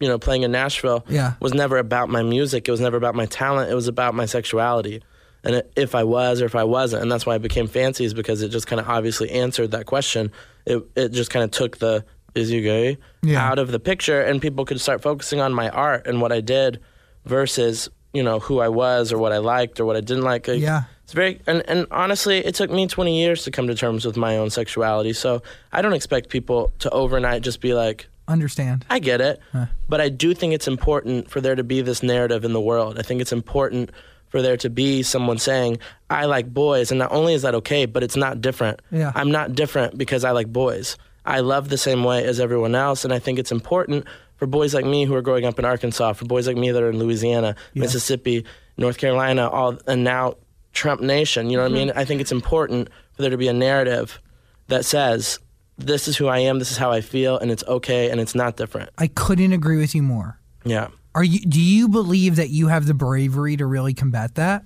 you 0.00 0.08
know, 0.08 0.18
playing 0.18 0.42
in 0.42 0.52
Nashville 0.52 1.04
Yeah. 1.08 1.34
was 1.40 1.54
never 1.54 1.78
about 1.78 2.08
my 2.10 2.22
music. 2.22 2.68
It 2.68 2.70
was 2.70 2.80
never 2.80 2.96
about 2.96 3.14
my 3.14 3.26
talent. 3.26 3.70
It 3.70 3.74
was 3.74 3.88
about 3.88 4.14
my 4.14 4.26
sexuality. 4.26 5.02
And 5.44 5.54
it, 5.56 5.72
if 5.76 5.94
I 5.94 6.04
was 6.04 6.42
or 6.42 6.44
if 6.44 6.54
I 6.56 6.64
wasn't. 6.64 7.02
And 7.02 7.10
that's 7.12 7.24
why 7.24 7.34
I 7.34 7.38
became 7.38 7.68
fancy 7.68 8.04
is 8.04 8.12
because 8.14 8.42
it 8.42 8.48
just 8.48 8.66
kind 8.66 8.80
of 8.80 8.88
obviously 8.88 9.30
answered 9.30 9.70
that 9.70 9.86
question. 9.86 10.32
It, 10.66 10.82
it 10.96 11.08
just 11.12 11.30
kind 11.30 11.44
of 11.44 11.50
took 11.50 11.78
the, 11.78 12.04
is 12.34 12.50
you 12.50 12.60
gay, 12.62 12.98
Yeah. 13.22 13.48
out 13.48 13.58
of 13.58 13.70
the 13.70 13.78
picture 13.80 14.20
and 14.20 14.42
people 14.42 14.64
could 14.66 14.80
start 14.80 15.00
focusing 15.02 15.40
on 15.40 15.54
my 15.54 15.70
art 15.70 16.06
and 16.06 16.20
what 16.20 16.32
I 16.32 16.40
did 16.42 16.80
versus, 17.24 17.88
you 18.12 18.22
know, 18.22 18.38
who 18.40 18.60
I 18.60 18.68
was 18.68 19.12
or 19.12 19.18
what 19.18 19.32
I 19.32 19.38
liked 19.38 19.78
or 19.80 19.84
what 19.84 19.96
I 19.96 20.00
didn't 20.00 20.24
like. 20.24 20.48
Like, 20.48 20.60
Yeah. 20.60 20.84
it's 21.04 21.12
very 21.12 21.40
and, 21.46 21.62
and 21.68 21.86
honestly, 21.90 22.38
it 22.38 22.54
took 22.54 22.70
me 22.70 22.86
20 22.86 23.18
years 23.20 23.44
to 23.44 23.50
come 23.50 23.66
to 23.66 23.74
terms 23.74 24.04
with 24.04 24.16
my 24.16 24.36
own 24.38 24.50
sexuality. 24.50 25.12
So 25.12 25.42
I 25.72 25.82
don't 25.82 25.92
expect 25.92 26.28
people 26.30 26.72
to 26.80 26.90
overnight 26.90 27.42
just 27.42 27.60
be 27.60 27.74
like, 27.74 28.08
understand 28.28 28.84
I 28.90 28.98
get 28.98 29.20
it. 29.20 29.40
But 29.88 30.00
I 30.00 30.08
do 30.08 30.34
think 30.34 30.52
it's 30.52 30.66
important 30.66 31.30
for 31.30 31.40
there 31.40 31.54
to 31.54 31.62
be 31.64 31.80
this 31.82 32.02
narrative 32.02 32.44
in 32.44 32.52
the 32.52 32.60
world. 32.60 32.98
I 32.98 33.02
think 33.02 33.20
it's 33.20 33.32
important 33.32 33.90
for 34.30 34.42
there 34.42 34.56
to 34.56 34.68
be 34.68 35.04
someone 35.04 35.38
saying, 35.38 35.78
I 36.10 36.24
like 36.24 36.52
boys. 36.52 36.90
And 36.90 36.98
not 36.98 37.12
only 37.12 37.34
is 37.34 37.42
that 37.42 37.54
okay, 37.54 37.86
but 37.86 38.02
it's 38.02 38.16
not 38.16 38.40
different. 38.40 38.80
Yeah. 38.90 39.12
I'm 39.14 39.30
not 39.30 39.54
different 39.54 39.96
because 39.96 40.24
I 40.24 40.32
like 40.32 40.48
boys. 40.52 40.96
I 41.24 41.40
love 41.40 41.68
the 41.68 41.78
same 41.78 42.02
way 42.02 42.24
as 42.24 42.40
everyone 42.40 42.74
else. 42.74 43.04
And 43.04 43.12
I 43.14 43.20
think 43.20 43.38
it's 43.38 43.52
important 43.52 44.04
for 44.36 44.46
boys 44.46 44.74
like 44.74 44.84
me 44.84 45.04
who 45.04 45.14
are 45.14 45.22
growing 45.22 45.44
up 45.44 45.58
in 45.58 45.64
Arkansas, 45.64 46.12
for 46.14 46.24
boys 46.26 46.46
like 46.46 46.56
me 46.56 46.70
that 46.70 46.82
are 46.82 46.90
in 46.90 46.98
Louisiana, 46.98 47.56
Mississippi, 47.74 48.44
North 48.76 48.98
Carolina, 48.98 49.48
all 49.48 49.78
and 49.86 50.04
now 50.04 50.34
Trump 50.72 51.00
Nation. 51.00 51.50
You 51.50 51.56
know 51.56 51.62
what 51.62 51.72
I 51.72 51.74
mean? 51.74 51.88
Mm-hmm. 51.88 51.98
I 51.98 52.04
think 52.04 52.20
it's 52.20 52.32
important 52.32 52.88
for 53.14 53.22
there 53.22 53.30
to 53.30 53.38
be 53.38 53.48
a 53.48 53.52
narrative 53.52 54.20
that 54.68 54.84
says, 54.84 55.38
This 55.78 56.08
is 56.08 56.16
who 56.16 56.26
I 56.26 56.38
am, 56.40 56.58
this 56.58 56.70
is 56.70 56.76
how 56.76 56.90
I 56.92 57.00
feel, 57.00 57.38
and 57.38 57.50
it's 57.50 57.64
okay 57.66 58.10
and 58.10 58.20
it's 58.20 58.34
not 58.34 58.56
different. 58.56 58.90
i 58.98 59.06
couldn't 59.06 59.52
agree 59.52 59.78
with 59.78 59.94
you 59.94 60.02
more 60.02 60.38
Yeah. 60.64 60.88
are 61.14 61.24
you 61.24 61.40
do 61.40 61.60
you 61.60 61.88
believe 61.88 62.36
that 62.36 62.50
you 62.50 62.68
have 62.68 62.86
the 62.86 62.94
bravery 62.94 63.56
to 63.56 63.64
really 63.66 63.94
combat 63.94 64.34
that 64.34 64.64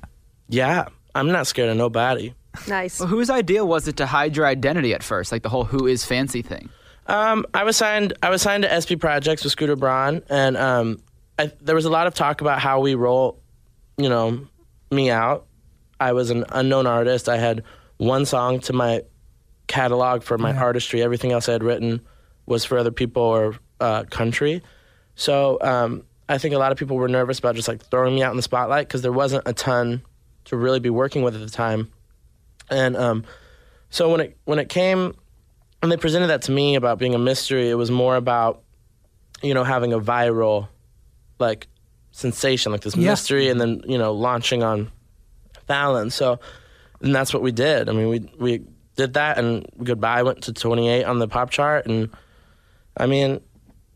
Yeah. 0.48 0.86
I'm 1.14 1.30
not 1.32 1.46
scared 1.48 1.68
of 1.70 1.76
nobody. 1.76 2.34
Nice. 2.68 3.00
Well, 3.00 3.08
whose 3.08 3.30
idea 3.30 3.64
was 3.64 3.88
it 3.88 3.96
to 3.96 4.06
hide 4.06 4.36
your 4.36 4.46
identity 4.46 4.94
at 4.94 5.02
first, 5.02 5.32
like 5.32 5.42
the 5.42 5.48
whole 5.48 5.64
"who 5.64 5.86
is 5.88 6.04
fancy" 6.04 6.40
thing? 6.42 6.68
Um, 7.07 7.47
I 7.54 7.64
was 7.64 7.76
signed. 7.76 8.12
I 8.23 8.30
was 8.30 8.42
signed 8.42 8.62
to 8.62 8.69
SB 8.69 9.00
Projects 9.00 9.42
with 9.45 9.52
Scooter 9.52 9.76
Braun, 9.76 10.23
and 10.28 10.57
um, 10.57 10.99
I, 11.38 11.50
there 11.61 11.75
was 11.75 11.85
a 11.85 11.90
lot 11.90 12.07
of 12.07 12.14
talk 12.14 12.40
about 12.40 12.61
how 12.61 12.80
we 12.80 12.95
roll, 12.95 13.40
you 13.97 14.09
know, 14.09 14.47
me 14.90 15.11
out. 15.11 15.47
I 15.99 16.12
was 16.12 16.30
an 16.30 16.45
unknown 16.50 16.87
artist. 16.87 17.28
I 17.28 17.37
had 17.37 17.64
one 17.97 18.26
song 18.26 18.61
to 18.61 18.73
my 18.73 19.02
catalog 19.66 20.23
for 20.23 20.38
my 20.38 20.52
Yeah. 20.52 20.62
artistry. 20.62 21.02
Everything 21.02 21.33
else 21.33 21.49
I 21.49 21.52
had 21.52 21.62
written 21.62 22.00
was 22.47 22.64
for 22.64 22.78
other 22.78 22.90
people 22.90 23.23
or 23.23 23.54
uh, 23.80 24.04
country. 24.04 24.62
So 25.14 25.59
um, 25.61 26.04
I 26.28 26.38
think 26.38 26.54
a 26.54 26.59
lot 26.59 26.73
of 26.73 26.78
people 26.78 26.97
were 26.97 27.09
nervous 27.09 27.38
about 27.38 27.54
just 27.54 27.69
like 27.69 27.83
throwing 27.90 28.14
me 28.14 28.23
out 28.23 28.30
in 28.30 28.37
the 28.37 28.42
spotlight 28.42 28.88
because 28.88 29.02
there 29.02 29.12
wasn't 29.12 29.42
a 29.47 29.52
ton 29.52 30.02
to 30.47 30.57
really 30.57 30.80
be 30.80 30.90
working 30.90 31.23
with 31.23 31.35
at 31.35 31.40
the 31.40 31.50
time. 31.50 31.90
And 32.71 32.97
um, 32.97 33.25
so 33.90 34.11
when 34.11 34.21
it 34.21 34.38
when 34.45 34.59
it 34.59 34.69
came 34.69 35.14
when 35.80 35.90
they 35.90 35.96
presented 35.96 36.28
that 36.28 36.42
to 36.42 36.52
me 36.52 36.75
about 36.76 36.99
being 36.99 37.14
a 37.14 37.18
mystery, 37.18 37.68
it 37.70 37.75
was 37.75 37.90
more 37.90 38.16
about 38.16 38.62
you 39.42 39.54
know 39.54 39.64
having 39.64 39.92
a 39.92 40.00
viral 40.00 40.68
like 41.38 41.66
sensation, 42.12 42.72
like 42.72 42.82
this 42.82 42.96
Yeah. 42.96 43.10
mystery, 43.10 43.49
and 43.49 43.60
then 43.60 43.82
you 43.87 43.99
know 43.99 44.12
launching 44.12 44.62
on 44.62 44.90
Fallon. 45.66 46.10
So 46.10 46.38
and 47.00 47.14
that's 47.14 47.32
what 47.32 47.42
we 47.42 47.52
did. 47.52 47.88
I 47.88 47.92
mean, 47.92 48.08
we 48.08 48.18
we 48.38 48.64
did 48.96 49.14
that, 49.14 49.38
and 49.38 49.66
Goodbye 49.82 50.22
went 50.22 50.42
to 50.44 50.52
28 50.52 51.04
on 51.04 51.18
the 51.18 51.28
pop 51.28 51.50
chart, 51.50 51.87
and 51.87 52.10
I 52.96 53.06
mean, 53.06 53.40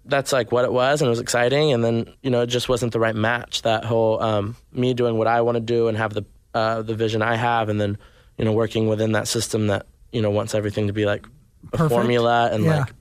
that's 0.06 0.32
like 0.32 0.50
what 0.52 0.64
it 0.64 0.72
was, 0.72 1.02
and 1.02 1.06
it 1.06 1.10
was 1.10 1.20
exciting. 1.20 1.72
And 1.72 1.84
then 1.84 2.08
you 2.22 2.30
know, 2.30 2.40
it 2.42 2.46
just 2.46 2.68
wasn't 2.70 2.92
the 2.92 3.00
right 3.00 3.14
match. 3.14 3.62
That 3.62 3.84
whole 3.84 4.22
um, 4.22 4.56
me 4.72 4.94
doing 4.94 5.18
what 5.18 5.26
I 5.26 5.42
want 5.42 5.56
to 5.56 5.60
do 5.60 5.88
and 5.88 5.98
have 5.98 6.14
the 6.14 6.24
uh, 6.54 6.80
the 6.80 6.94
vision 6.94 7.20
I 7.20 7.36
have, 7.36 7.68
and 7.68 7.78
then 7.78 7.98
you 8.38 8.44
know, 8.46 8.52
working 8.52 8.88
within 8.88 9.12
that 9.12 9.28
system 9.28 9.66
that 9.66 9.86
you 10.12 10.22
know 10.22 10.30
wants 10.30 10.54
everything 10.54 10.86
to 10.86 10.92
be 10.94 11.04
like 11.04 11.26
a 11.72 11.88
formula 11.88 12.50
and 12.52 12.64
Yeah. 12.64 12.78
like, 12.80 12.92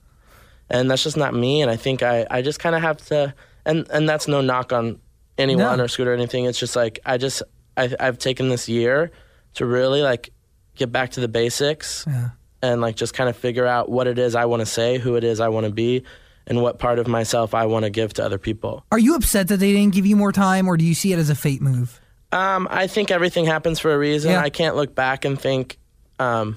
and 0.70 0.90
that's 0.90 1.02
just 1.04 1.16
not 1.16 1.34
me. 1.34 1.62
And 1.62 1.70
I 1.70 1.76
think 1.76 2.02
I 2.02 2.26
I 2.30 2.42
just 2.42 2.58
kind 2.58 2.74
of 2.74 2.82
have 2.82 2.96
to, 3.08 3.34
and 3.66 3.86
and 3.90 4.08
that's 4.08 4.26
no 4.28 4.40
knock 4.40 4.72
on 4.72 4.98
anyone 5.38 5.78
No. 5.78 5.84
or 5.84 5.88
Scooter 5.88 6.10
or 6.12 6.14
anything. 6.14 6.44
It's 6.46 6.58
just 6.58 6.74
like 6.76 7.00
I 7.04 7.18
just 7.18 7.42
I 7.76 7.94
I've 8.00 8.18
taken 8.18 8.48
this 8.48 8.68
year 8.68 9.10
to 9.54 9.66
really 9.66 10.02
like 10.02 10.30
get 10.74 10.90
back 10.90 11.10
to 11.12 11.20
the 11.20 11.28
basics 11.28 12.04
Yeah. 12.08 12.30
and 12.62 12.80
like 12.80 12.96
just 12.96 13.14
kind 13.14 13.28
of 13.30 13.36
figure 13.36 13.66
out 13.66 13.88
what 13.90 14.06
it 14.06 14.18
is 14.18 14.34
I 14.34 14.46
want 14.46 14.60
to 14.60 14.66
say, 14.66 14.98
who 14.98 15.16
it 15.16 15.24
is 15.24 15.38
I 15.40 15.48
want 15.48 15.66
to 15.66 15.72
be, 15.72 16.02
and 16.46 16.60
what 16.62 16.78
part 16.78 16.98
of 16.98 17.06
myself 17.06 17.54
I 17.54 17.66
want 17.66 17.84
to 17.84 17.90
give 17.90 18.14
to 18.14 18.24
other 18.24 18.38
people. 18.38 18.84
Are 18.90 18.98
you 18.98 19.14
upset 19.14 19.48
that 19.48 19.58
they 19.58 19.72
didn't 19.72 19.94
give 19.94 20.06
you 20.06 20.16
more 20.16 20.32
time, 20.32 20.66
or 20.66 20.76
do 20.76 20.84
you 20.84 20.94
see 20.94 21.12
it 21.12 21.18
as 21.18 21.30
a 21.30 21.34
fate 21.36 21.60
move? 21.62 22.00
Um, 22.32 22.66
I 22.70 22.88
think 22.88 23.12
everything 23.12 23.44
happens 23.44 23.78
for 23.78 23.94
a 23.94 23.98
reason. 23.98 24.32
Yeah. 24.32 24.40
I 24.40 24.50
can't 24.50 24.74
look 24.74 24.94
back 24.94 25.24
and 25.24 25.40
think. 25.40 25.78
Um, 26.18 26.56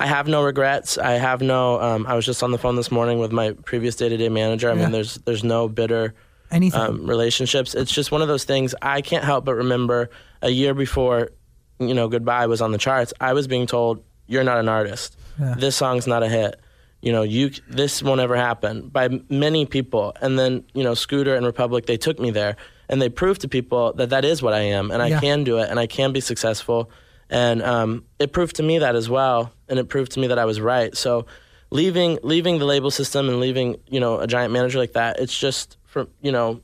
I 0.00 0.06
have 0.06 0.26
no 0.26 0.42
regrets. 0.42 0.96
I 0.98 1.12
have 1.12 1.42
no. 1.42 1.80
Um, 1.80 2.06
I 2.06 2.14
was 2.14 2.24
just 2.24 2.42
on 2.42 2.52
the 2.52 2.58
phone 2.58 2.74
this 2.76 2.90
morning 2.90 3.18
with 3.18 3.32
my 3.32 3.52
previous 3.52 3.96
day 3.96 4.08
to 4.08 4.16
day 4.16 4.30
manager. 4.30 4.70
I 4.70 4.74
Yeah. 4.74 4.82
mean, 4.82 4.92
there's 4.92 5.16
there's 5.26 5.44
no 5.44 5.68
bitter 5.68 6.14
Anything? 6.50 6.80
um, 6.80 7.06
relationships. 7.06 7.74
It's 7.74 7.92
just 7.92 8.10
one 8.10 8.22
of 8.22 8.28
those 8.28 8.44
things. 8.44 8.74
I 8.80 9.02
can't 9.02 9.24
help 9.24 9.44
but 9.44 9.54
remember 9.54 10.08
a 10.40 10.48
year 10.50 10.72
before, 10.72 11.30
you 11.78 11.92
know, 11.94 12.08
Goodbye 12.08 12.46
was 12.46 12.62
on 12.62 12.72
the 12.72 12.78
charts. 12.78 13.12
I 13.20 13.34
was 13.34 13.46
being 13.46 13.66
told, 13.66 14.02
"You're 14.26 14.42
not 14.44 14.58
an 14.58 14.68
artist. 14.70 15.16
Yeah. 15.38 15.54
This 15.58 15.76
song's 15.76 16.06
not 16.06 16.22
a 16.22 16.28
hit. 16.28 16.58
You 17.02 17.12
know, 17.12 17.22
you 17.22 17.50
this 17.68 18.02
won't 18.02 18.20
ever 18.22 18.36
happen." 18.36 18.88
By 18.88 19.20
many 19.28 19.66
people, 19.66 20.14
and 20.22 20.38
then 20.38 20.64
you 20.72 20.82
know, 20.82 20.94
Scooter 20.94 21.34
and 21.36 21.44
Republic, 21.44 21.84
they 21.84 21.98
took 21.98 22.18
me 22.18 22.30
there 22.30 22.56
and 22.88 23.00
they 23.02 23.08
proved 23.10 23.42
to 23.42 23.48
people 23.48 23.92
that 23.94 24.08
that 24.10 24.24
is 24.24 24.42
what 24.42 24.54
I 24.54 24.60
am, 24.62 24.90
and 24.90 25.00
I 25.02 25.08
Yeah. 25.08 25.20
can 25.20 25.44
do 25.44 25.58
it, 25.58 25.68
and 25.70 25.78
I 25.78 25.86
can 25.86 26.10
be 26.12 26.20
successful. 26.20 26.90
And 27.30 27.62
um, 27.62 28.04
it 28.18 28.32
proved 28.32 28.56
to 28.56 28.62
me 28.62 28.78
that 28.80 28.96
as 28.96 29.08
well, 29.08 29.52
and 29.68 29.78
it 29.78 29.88
proved 29.88 30.12
to 30.12 30.20
me 30.20 30.26
that 30.26 30.38
I 30.38 30.44
was 30.44 30.60
right. 30.60 30.96
So, 30.96 31.26
leaving 31.70 32.18
leaving 32.24 32.58
the 32.58 32.64
label 32.64 32.90
system 32.90 33.28
and 33.28 33.38
leaving 33.38 33.76
you 33.88 34.00
know 34.00 34.18
a 34.18 34.26
giant 34.26 34.52
manager 34.52 34.78
like 34.80 34.94
that, 34.94 35.20
it's 35.20 35.38
just 35.38 35.76
for 35.84 36.08
you 36.20 36.32
know, 36.32 36.60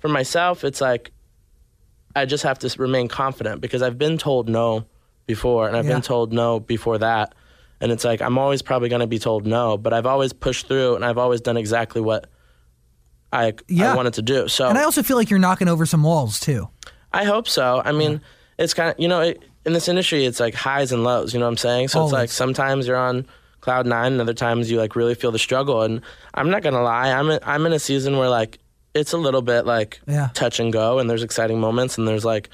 for 0.00 0.08
myself, 0.08 0.64
it's 0.64 0.80
like 0.80 1.12
I 2.14 2.24
just 2.24 2.44
have 2.44 2.58
to 2.60 2.74
remain 2.80 3.08
confident 3.08 3.60
because 3.60 3.82
I've 3.82 3.98
been 3.98 4.16
told 4.16 4.48
no 4.48 4.86
before, 5.26 5.68
and 5.68 5.76
I've 5.76 5.84
Yeah. 5.84 5.92
been 5.94 6.02
told 6.02 6.32
no 6.32 6.60
before 6.60 6.96
that, 6.98 7.34
and 7.82 7.92
it's 7.92 8.04
like 8.04 8.22
I'm 8.22 8.38
always 8.38 8.62
probably 8.62 8.88
going 8.88 9.00
to 9.00 9.06
be 9.06 9.18
told 9.18 9.46
no, 9.46 9.76
but 9.76 9.92
I've 9.92 10.06
always 10.06 10.32
pushed 10.32 10.66
through, 10.66 10.94
and 10.96 11.04
I've 11.04 11.18
always 11.18 11.42
done 11.42 11.58
exactly 11.58 12.00
what 12.00 12.26
I 13.34 13.52
Yeah. 13.68 13.92
I 13.92 13.96
wanted 13.96 14.14
to 14.14 14.22
do. 14.22 14.48
So 14.48 14.66
and 14.68 14.78
I 14.78 14.84
also 14.84 15.02
feel 15.02 15.18
like 15.18 15.28
you're 15.28 15.38
knocking 15.38 15.68
over 15.68 15.84
some 15.84 16.02
walls 16.02 16.40
too. 16.40 16.68
I 17.12 17.24
hope 17.24 17.48
so. 17.48 17.82
I 17.84 17.92
mean, 17.92 18.22
it's 18.58 18.72
kind 18.72 18.88
of 18.90 18.98
you 18.98 19.08
know 19.08 19.20
it, 19.20 19.42
in 19.66 19.72
this 19.72 19.88
industry, 19.88 20.24
it's 20.24 20.40
like 20.40 20.54
highs 20.54 20.92
and 20.92 21.04
lows. 21.04 21.34
You 21.34 21.40
know 21.40 21.46
what 21.46 21.50
I'm 21.50 21.56
saying? 21.58 21.88
So 21.88 22.02
it's 22.04 22.12
like 22.12 22.30
sometimes 22.30 22.86
you're 22.86 22.96
on 22.96 23.26
cloud 23.60 23.84
nine, 23.86 24.12
and 24.12 24.20
other 24.20 24.32
times 24.34 24.70
you 24.70 24.78
like 24.78 24.94
really 24.96 25.14
feel 25.14 25.32
the 25.32 25.38
struggle. 25.38 25.82
And 25.82 26.00
I'm 26.34 26.50
not 26.50 26.62
gonna 26.62 26.82
lie, 26.82 27.10
I'm 27.10 27.28
in, 27.30 27.40
I'm 27.42 27.66
in 27.66 27.72
a 27.72 27.78
season 27.78 28.16
where 28.16 28.28
like 28.30 28.58
it's 28.94 29.12
a 29.12 29.18
little 29.18 29.42
bit 29.42 29.66
like 29.66 30.00
Yeah. 30.06 30.28
touch 30.34 30.60
and 30.60 30.72
go, 30.72 30.98
and 31.00 31.10
there's 31.10 31.22
exciting 31.24 31.60
moments, 31.60 31.98
and 31.98 32.06
there's 32.08 32.24
like 32.24 32.48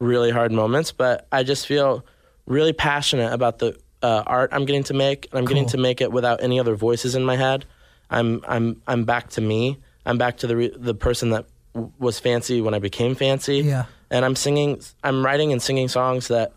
really 0.00 0.30
hard 0.30 0.50
moments. 0.52 0.90
But 0.90 1.26
I 1.30 1.42
just 1.44 1.66
feel 1.66 2.04
really 2.46 2.72
passionate 2.72 3.32
about 3.32 3.58
the 3.58 3.78
uh, 4.02 4.22
art 4.26 4.50
I'm 4.52 4.64
getting 4.64 4.84
to 4.84 4.94
make, 4.94 5.28
and 5.30 5.38
I'm 5.38 5.44
getting 5.44 5.66
to 5.66 5.78
make 5.78 6.00
it 6.00 6.10
without 6.12 6.42
any 6.42 6.58
other 6.58 6.74
voices 6.74 7.14
in 7.14 7.24
my 7.24 7.36
head. 7.36 7.64
I'm 8.10 8.42
I'm 8.48 8.80
I'm 8.86 9.04
back 9.04 9.30
to 9.30 9.40
me. 9.40 9.78
I'm 10.06 10.18
back 10.18 10.38
to 10.38 10.46
the 10.46 10.56
re- 10.56 10.74
the 10.76 10.94
person 10.94 11.30
that 11.30 11.46
w- 11.74 11.92
was 11.98 12.18
fancy 12.20 12.60
when 12.60 12.74
I 12.74 12.78
became 12.78 13.14
fancy 13.14 13.58
Yeah. 13.60 13.84
And 14.10 14.24
I'm 14.24 14.36
singing, 14.36 14.80
I'm 15.02 15.24
writing 15.24 15.52
and 15.52 15.60
singing 15.62 15.88
songs 15.88 16.28
that, 16.28 16.52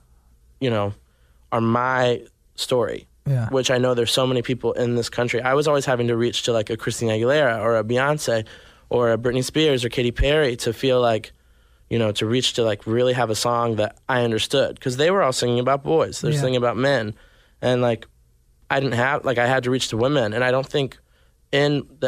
you 0.59 0.69
know, 0.69 0.93
are 1.51 1.61
my 1.61 2.23
story. 2.55 3.07
Yeah. 3.25 3.49
Which 3.49 3.69
I 3.71 3.77
know 3.77 3.93
there's 3.93 4.11
so 4.11 4.25
many 4.25 4.41
people 4.41 4.71
in 4.73 4.95
this 4.95 5.09
country. 5.09 5.41
I 5.41 5.53
was 5.53 5.67
always 5.67 5.85
having 5.85 6.07
to 6.07 6.15
reach 6.15 6.43
to 6.43 6.53
like 6.53 6.69
a 6.69 6.77
Christina 6.77 7.11
Aguilera 7.11 7.59
or 7.61 7.77
a 7.77 7.83
Beyonce 7.83 8.45
or 8.89 9.11
a 9.11 9.17
Britney 9.17 9.43
Spears 9.43 9.83
or 9.83 9.89
Katy 9.89 10.11
Perry 10.11 10.55
to 10.57 10.71
feel 10.71 11.01
like, 11.01 11.33
you 11.89 11.99
know, 11.99 12.13
to 12.13 12.25
reach 12.25 12.53
to 12.53 12.63
like 12.63 12.87
really 12.87 13.11
have 13.13 13.29
a 13.29 13.35
song 13.35 13.75
that 13.77 13.97
I 14.07 14.23
understood 14.23 14.75
because 14.75 14.95
they 14.95 15.11
were 15.11 15.21
all 15.23 15.33
singing 15.33 15.59
about 15.59 15.83
boys. 15.83 16.21
They're 16.21 16.31
Yeah. 16.31 16.39
singing 16.39 16.55
about 16.55 16.77
men, 16.77 17.15
and 17.61 17.81
like 17.81 18.07
I 18.69 18.79
didn't 18.79 18.95
have 18.95 19.25
like 19.25 19.37
I 19.37 19.45
had 19.45 19.63
to 19.65 19.71
reach 19.71 19.89
to 19.89 19.97
women, 19.97 20.31
and 20.33 20.41
I 20.43 20.51
don't 20.51 20.65
think 20.67 20.97
in 21.51 21.85
the 21.99 22.07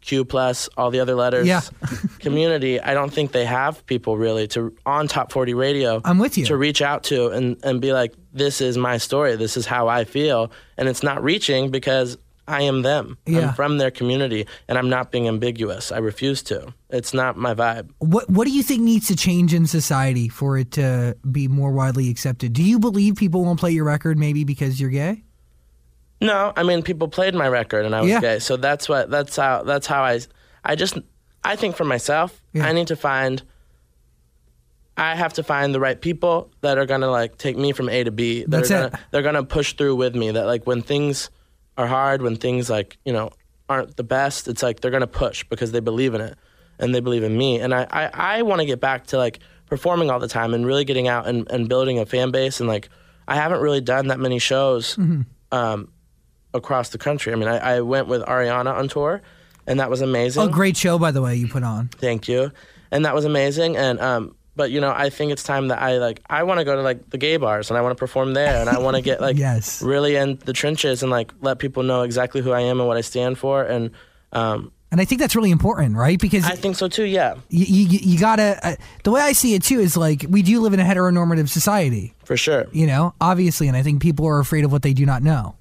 LGBTQ 0.00 0.28
plus 0.28 0.68
all 0.76 0.90
the 0.90 1.00
other 1.00 1.14
letters 1.14 1.46
Yeah. 1.46 1.60
community, 2.18 2.80
I 2.80 2.94
don't 2.94 3.12
think 3.12 3.32
they 3.32 3.44
have 3.44 3.84
people 3.86 4.16
really 4.16 4.46
to 4.48 4.74
on 4.86 5.08
top 5.08 5.32
forty 5.32 5.54
radio. 5.54 6.00
I'm 6.04 6.18
with 6.18 6.36
you. 6.38 6.44
to 6.46 6.56
reach 6.56 6.82
out 6.82 7.04
to 7.04 7.28
and 7.28 7.56
and 7.64 7.80
be 7.80 7.92
like, 7.92 8.14
this 8.32 8.60
is 8.60 8.76
my 8.76 8.98
story. 8.98 9.36
This 9.36 9.56
is 9.56 9.66
how 9.66 9.88
I 9.88 10.04
feel, 10.04 10.50
and 10.76 10.88
it's 10.88 11.02
not 11.02 11.22
reaching 11.22 11.70
because 11.70 12.16
I 12.48 12.62
am 12.62 12.82
them. 12.82 13.16
Yeah. 13.26 13.48
I'm 13.48 13.54
from 13.54 13.78
their 13.78 13.90
community, 13.92 14.46
and 14.66 14.76
I'm 14.76 14.88
not 14.88 15.12
being 15.12 15.28
ambiguous. 15.28 15.92
I 15.92 15.98
refuse 15.98 16.42
to. 16.44 16.74
It's 16.88 17.14
not 17.14 17.36
my 17.36 17.54
vibe. 17.54 17.90
What 17.98 18.28
What 18.28 18.46
do 18.46 18.52
you 18.52 18.62
think 18.62 18.82
needs 18.82 19.06
to 19.08 19.16
change 19.16 19.54
in 19.54 19.66
society 19.66 20.28
for 20.28 20.58
it 20.58 20.72
to 20.72 21.16
be 21.30 21.46
more 21.48 21.70
widely 21.72 22.10
accepted? 22.10 22.52
Do 22.52 22.62
you 22.62 22.78
believe 22.78 23.14
people 23.16 23.44
won't 23.44 23.60
play 23.60 23.70
your 23.70 23.84
record 23.84 24.18
maybe 24.18 24.44
because 24.44 24.80
you're 24.80 24.90
gay? 24.90 25.22
No, 26.20 26.52
I 26.56 26.62
mean 26.62 26.82
people 26.82 27.08
played 27.08 27.34
my 27.34 27.48
record 27.48 27.84
and 27.86 27.94
I 27.94 28.00
was 28.02 28.10
Yeah. 28.10 28.20
gay, 28.20 28.38
so 28.40 28.56
that's 28.56 28.88
what 28.88 29.10
that's 29.10 29.36
how 29.36 29.62
that's 29.62 29.86
how 29.86 30.02
I 30.02 30.20
I 30.64 30.74
just 30.74 30.98
I 31.44 31.56
think 31.56 31.76
for 31.76 31.84
myself 31.84 32.40
Yeah. 32.52 32.66
I 32.66 32.72
need 32.72 32.88
to 32.88 32.96
find 32.96 33.42
I 34.96 35.14
have 35.14 35.32
to 35.34 35.42
find 35.42 35.74
the 35.74 35.80
right 35.80 35.98
people 35.98 36.50
that 36.60 36.76
are 36.76 36.84
gonna 36.86 37.10
like 37.10 37.38
take 37.38 37.56
me 37.56 37.72
from 37.72 37.88
A 37.88 38.04
to 38.04 38.10
B. 38.10 38.42
That 38.42 38.50
That's 38.50 38.70
are 38.70 38.74
it. 38.86 38.90
gonna, 38.92 39.04
They're 39.12 39.22
gonna 39.22 39.44
push 39.44 39.72
through 39.74 39.96
with 39.96 40.14
me. 40.14 40.30
That 40.30 40.44
like 40.46 40.66
when 40.66 40.82
things 40.82 41.30
are 41.78 41.86
hard, 41.86 42.20
when 42.22 42.36
things 42.36 42.68
like 42.68 42.98
you 43.04 43.12
know 43.12 43.30
aren't 43.68 43.96
the 43.96 44.04
best, 44.04 44.46
it's 44.48 44.62
like 44.62 44.80
they're 44.80 44.90
gonna 44.90 45.06
push 45.06 45.44
because 45.44 45.72
they 45.72 45.80
believe 45.80 46.14
in 46.14 46.20
it 46.20 46.36
and 46.78 46.94
they 46.94 47.00
believe 47.00 47.22
in 47.22 47.36
me. 47.36 47.60
And 47.60 47.72
I 47.74 47.86
I, 47.90 48.10
I 48.38 48.42
want 48.42 48.60
to 48.60 48.66
get 48.66 48.80
back 48.80 49.06
to 49.08 49.16
like 49.16 49.38
performing 49.66 50.10
all 50.10 50.18
the 50.18 50.28
time 50.28 50.52
and 50.52 50.66
really 50.66 50.84
getting 50.84 51.08
out 51.08 51.26
and, 51.28 51.50
and 51.50 51.68
building 51.68 51.98
a 51.98 52.04
fan 52.04 52.30
base 52.30 52.60
and 52.60 52.68
like 52.68 52.90
I 53.28 53.36
haven't 53.36 53.60
really 53.60 53.80
done 53.80 54.08
that 54.08 54.18
many 54.20 54.38
shows 54.40 54.96
Mm-hmm. 54.96 55.22
um, 55.56 55.88
across 56.54 56.88
the 56.90 56.98
country. 56.98 57.32
I 57.32 57.36
mean, 57.36 57.48
I, 57.48 57.76
I 57.76 57.80
went 57.80 58.08
with 58.08 58.22
Ariana 58.22 58.74
on 58.76 58.88
tour, 58.88 59.22
and 59.66 59.80
that 59.80 59.90
was 59.90 60.00
amazing. 60.00 60.42
Oh, 60.42 60.48
great 60.48 60.76
show 60.76 60.98
by 60.98 61.10
the 61.10 61.22
way 61.22 61.36
you 61.36 61.48
put 61.48 61.62
on. 61.62 61.88
Thank 61.88 62.28
you, 62.28 62.50
and 62.90 63.04
that 63.04 63.14
was 63.14 63.24
amazing. 63.24 63.76
And 63.76 64.00
um, 64.00 64.34
but 64.56 64.70
you 64.70 64.80
know, 64.80 64.90
I 64.94 65.10
think 65.10 65.32
it's 65.32 65.42
time 65.42 65.68
that 65.68 65.80
I 65.80 65.98
like 65.98 66.22
I 66.28 66.42
want 66.42 66.58
to 66.58 66.64
go 66.64 66.74
to 66.76 66.82
like 66.82 67.08
the 67.10 67.18
gay 67.18 67.36
bars 67.36 67.70
and 67.70 67.78
I 67.78 67.82
want 67.82 67.96
to 67.96 68.00
perform 68.00 68.34
there, 68.34 68.60
and 68.60 68.68
I 68.68 68.78
want 68.78 68.96
to 68.96 69.02
get 69.02 69.20
like 69.26 69.36
Yes. 69.38 69.80
really 69.82 70.16
in 70.16 70.38
the 70.44 70.52
trenches 70.52 71.02
and 71.02 71.10
like 71.10 71.32
let 71.40 71.58
people 71.58 71.82
know 71.82 72.02
exactly 72.02 72.40
who 72.40 72.52
I 72.52 72.60
am 72.60 72.78
and 72.80 72.88
what 72.88 72.96
I 72.96 73.00
stand 73.02 73.38
for. 73.38 73.62
And 73.62 73.90
um, 74.32 74.72
And 74.92 75.00
I 75.00 75.04
think 75.04 75.20
that's 75.20 75.36
really 75.36 75.50
important, 75.52 75.96
right? 75.96 76.18
Because 76.20 76.44
I 76.44 76.56
think 76.56 76.74
so 76.76 76.88
too. 76.88 77.04
Yeah, 77.04 77.36
you, 77.48 77.64
you, 77.86 77.98
you 78.02 78.18
gotta. 78.18 78.58
Uh, 78.62 78.76
the 79.04 79.12
way 79.12 79.20
I 79.20 79.32
see 79.32 79.54
it 79.54 79.62
too 79.62 79.78
is 79.80 79.96
like 79.96 80.26
we 80.28 80.42
do 80.42 80.60
live 80.60 80.72
in 80.74 80.80
a 80.80 80.84
heteronormative 80.84 81.48
society, 81.48 82.12
for 82.24 82.36
sure. 82.36 82.66
you 82.72 82.86
know, 82.88 83.14
obviously, 83.20 83.68
and 83.68 83.76
I 83.76 83.82
think 83.82 84.02
people 84.02 84.26
are 84.26 84.40
afraid 84.40 84.64
of 84.64 84.72
what 84.72 84.82
they 84.82 84.92
do 84.92 85.06
not 85.06 85.22
know. 85.22 85.54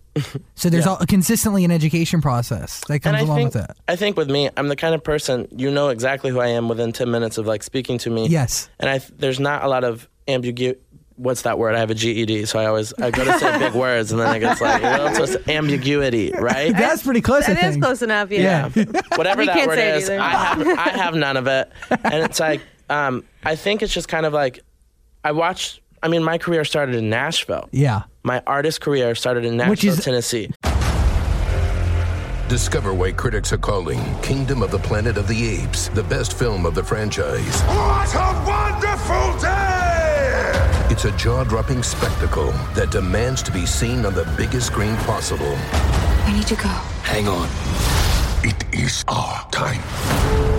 So 0.56 0.70
there's 0.70 0.86
Yeah. 0.86 0.92
all, 0.92 1.06
consistently 1.08 1.64
an 1.66 1.72
education 1.72 2.22
process 2.22 2.82
that 2.88 3.00
comes 3.00 3.06
and 3.08 3.18
I 3.18 3.22
along 3.22 3.38
think 3.38 3.54
with 3.54 3.68
that. 3.68 3.78
I 3.88 3.96
think 3.96 4.18
with 4.18 4.30
me, 4.30 4.50
I'm 4.58 4.68
the 4.68 4.76
kind 4.76 4.94
of 4.96 5.04
person 5.04 5.48
you 5.56 5.72
know 5.72 5.90
exactly 5.90 6.30
who 6.32 6.40
I 6.40 6.48
am 6.48 6.68
within 6.70 6.92
ten 6.92 7.10
minutes 7.12 7.38
of 7.38 7.46
like 7.48 7.64
speaking 7.64 7.98
to 8.00 8.10
me. 8.10 8.28
Yes. 8.28 8.70
and 8.80 8.90
I 8.90 9.00
there's 9.18 9.40
not 9.40 9.64
a 9.64 9.68
lot 9.68 9.84
of 9.84 10.08
ambiguity. 10.28 10.80
What's 11.16 11.42
that 11.42 11.60
word? 11.60 11.76
I 11.76 11.80
have 11.80 11.92
a 11.92 11.96
GED, 11.96 12.46
so 12.46 12.60
I 12.60 12.66
always 12.68 12.94
I 12.94 13.12
go 13.12 13.26
to 13.26 13.40
say 13.40 13.60
big 13.60 13.74
words, 13.86 14.12
and 14.14 14.22
then 14.22 14.28
I 14.30 14.40
get 14.40 14.62
like, 14.62 14.82
well, 14.82 15.08
it's 15.08 15.18
just 15.20 15.50
ambiguity, 15.50 16.32
right? 16.32 16.72
That's 16.72 17.04
pretty 17.04 17.20
close. 17.20 17.44
I 17.50 17.56
That 17.56 17.64
is 17.66 17.72
think. 17.74 17.84
close 17.84 18.02
enough. 18.02 18.32
Yeah. 18.32 18.70
Whatever 19.16 19.42
We 19.42 19.46
that 19.48 19.54
can't 19.56 19.68
word 19.68 19.76
say 19.78 19.90
it 19.90 19.96
is. 20.04 20.10
I 20.10 20.30
have 20.30 20.66
I 20.68 20.90
have 20.98 21.16
none 21.16 21.36
of 21.36 21.48
it, 21.48 21.70
and 22.06 22.24
it's 22.24 22.40
like 22.40 22.62
Um, 22.90 23.26
I 23.44 23.56
think 23.58 23.82
it's 23.84 23.94
just 23.94 24.08
kind 24.08 24.26
of 24.26 24.32
like 24.34 24.62
I 25.24 25.34
watched. 25.34 25.82
I 26.02 26.08
mean, 26.08 26.24
my 26.24 26.38
career 26.38 26.64
started 26.66 26.96
in 26.96 27.10
Nashville. 27.10 27.68
Yeah. 27.72 28.04
My 28.24 28.42
artist 28.48 28.82
career 28.82 29.16
started 29.16 29.46
in 29.46 29.58
Nashville, 29.58 29.70
Which 29.72 29.84
is- 29.84 30.04
Tennessee. 30.04 30.52
Discover 32.48 32.96
why 32.96 33.12
critics 33.12 33.54
are 33.54 33.60
calling 33.60 34.00
Kingdom 34.24 34.64
of 34.64 34.72
the 34.72 34.80
Planet 34.80 35.18
of 35.18 35.28
the 35.28 35.48
Apes 35.62 35.90
the 35.90 36.02
best 36.04 36.34
film 36.34 36.66
of 36.66 36.74
the 36.74 36.84
franchise. 36.84 37.62
What 37.64 38.16
a 38.16 38.44
wonderful 38.48 39.40
day! 39.40 40.88
It's 40.90 41.06
a 41.06 41.12
jaw 41.12 41.44
dropping 41.44 41.84
spectacle 41.84 42.52
that 42.74 42.90
demands 42.90 43.44
to 43.44 43.52
be 43.52 43.68
seen 43.68 44.04
on 44.04 44.16
the 44.16 44.26
biggest 44.36 44.66
screen 44.68 44.96
possible. 45.06 45.56
We 46.26 46.34
need 46.34 46.48
to 46.48 46.56
go. 46.56 46.70
Hang 47.04 47.28
on. 47.28 47.48
It 48.44 48.64
is 48.74 49.04
our 49.08 49.48
time. 49.52 49.82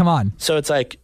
Come 0.00 0.08
on. 0.08 0.32
So 0.38 0.56
it's 0.56 0.70
like 0.70 0.98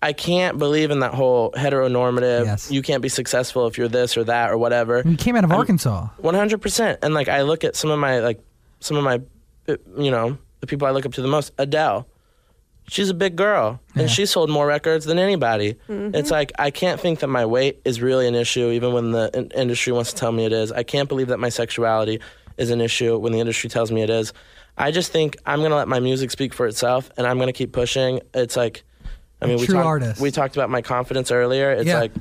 I 0.00 0.12
can't 0.12 0.58
believe 0.58 0.92
in 0.92 1.00
that 1.00 1.12
whole 1.12 1.50
heteronormative. 1.50 2.44
Yes. 2.44 2.70
You 2.70 2.82
can't 2.82 3.02
be 3.02 3.08
successful 3.08 3.66
if 3.66 3.76
you're 3.78 3.88
this 3.88 4.16
or 4.16 4.22
that 4.22 4.52
or 4.52 4.58
whatever. 4.58 5.02
You 5.04 5.16
came 5.16 5.34
out 5.34 5.42
of 5.42 5.50
Arkansas. 5.50 6.06
One 6.18 6.36
hundred 6.36 6.62
percent. 6.62 7.00
And 7.02 7.14
like 7.14 7.26
I 7.26 7.42
look 7.42 7.64
at 7.64 7.74
some 7.74 7.90
of 7.90 7.98
my 7.98 8.20
like 8.20 8.38
some 8.78 8.96
of 8.96 9.02
my, 9.02 9.20
uh, 9.68 9.76
you 9.98 10.12
know, 10.12 10.38
the 10.60 10.68
people 10.68 10.86
I 10.86 10.92
look 10.92 11.04
up 11.04 11.14
to 11.14 11.20
the 11.20 11.26
most. 11.26 11.52
Adele, 11.58 12.06
she's 12.86 13.10
a 13.10 13.14
big 13.14 13.34
girl, 13.34 13.80
and 13.96 14.08
she 14.08 14.24
sold 14.24 14.50
more 14.50 14.68
records 14.68 15.04
than 15.04 15.18
anybody. 15.18 15.74
It's 15.88 16.30
like 16.30 16.52
I 16.60 16.70
can't 16.70 17.00
think 17.00 17.18
that 17.18 17.26
my 17.26 17.44
weight 17.44 17.80
is 17.84 18.00
really 18.00 18.28
an 18.28 18.36
issue, 18.36 18.70
even 18.70 18.92
when 18.92 19.10
the 19.10 19.32
in- 19.34 19.50
industry 19.50 19.92
wants 19.92 20.12
to 20.12 20.16
tell 20.16 20.30
me 20.30 20.44
it 20.44 20.52
is. 20.52 20.70
I 20.70 20.84
can't 20.84 21.08
believe 21.08 21.26
that 21.26 21.40
my 21.40 21.48
sexuality 21.48 22.20
is 22.56 22.70
an 22.70 22.80
issue 22.80 23.18
when 23.18 23.32
the 23.32 23.40
industry 23.40 23.68
tells 23.68 23.90
me 23.90 24.02
it 24.02 24.10
is. 24.10 24.32
I 24.80 24.90
just 24.90 25.12
think 25.12 25.36
I'm 25.46 25.62
gonna 25.62 25.76
let 25.76 25.88
my 25.88 26.00
music 26.00 26.30
speak 26.30 26.54
for 26.54 26.66
itself, 26.66 27.10
and 27.16 27.26
I'm 27.26 27.38
gonna 27.38 27.52
keep 27.52 27.72
pushing. 27.72 28.20
It's 28.34 28.56
like, 28.56 28.82
I 29.42 29.46
mean, 29.46 29.58
we 29.58 29.66
true 29.66 29.74
talked, 29.74 29.86
artist. 29.86 30.20
we 30.20 30.30
talked 30.30 30.56
about 30.56 30.70
my 30.70 30.82
confidence 30.82 31.30
earlier. 31.30 31.70
It's 31.72 31.86
Yeah. 31.86 32.00
like. 32.00 32.12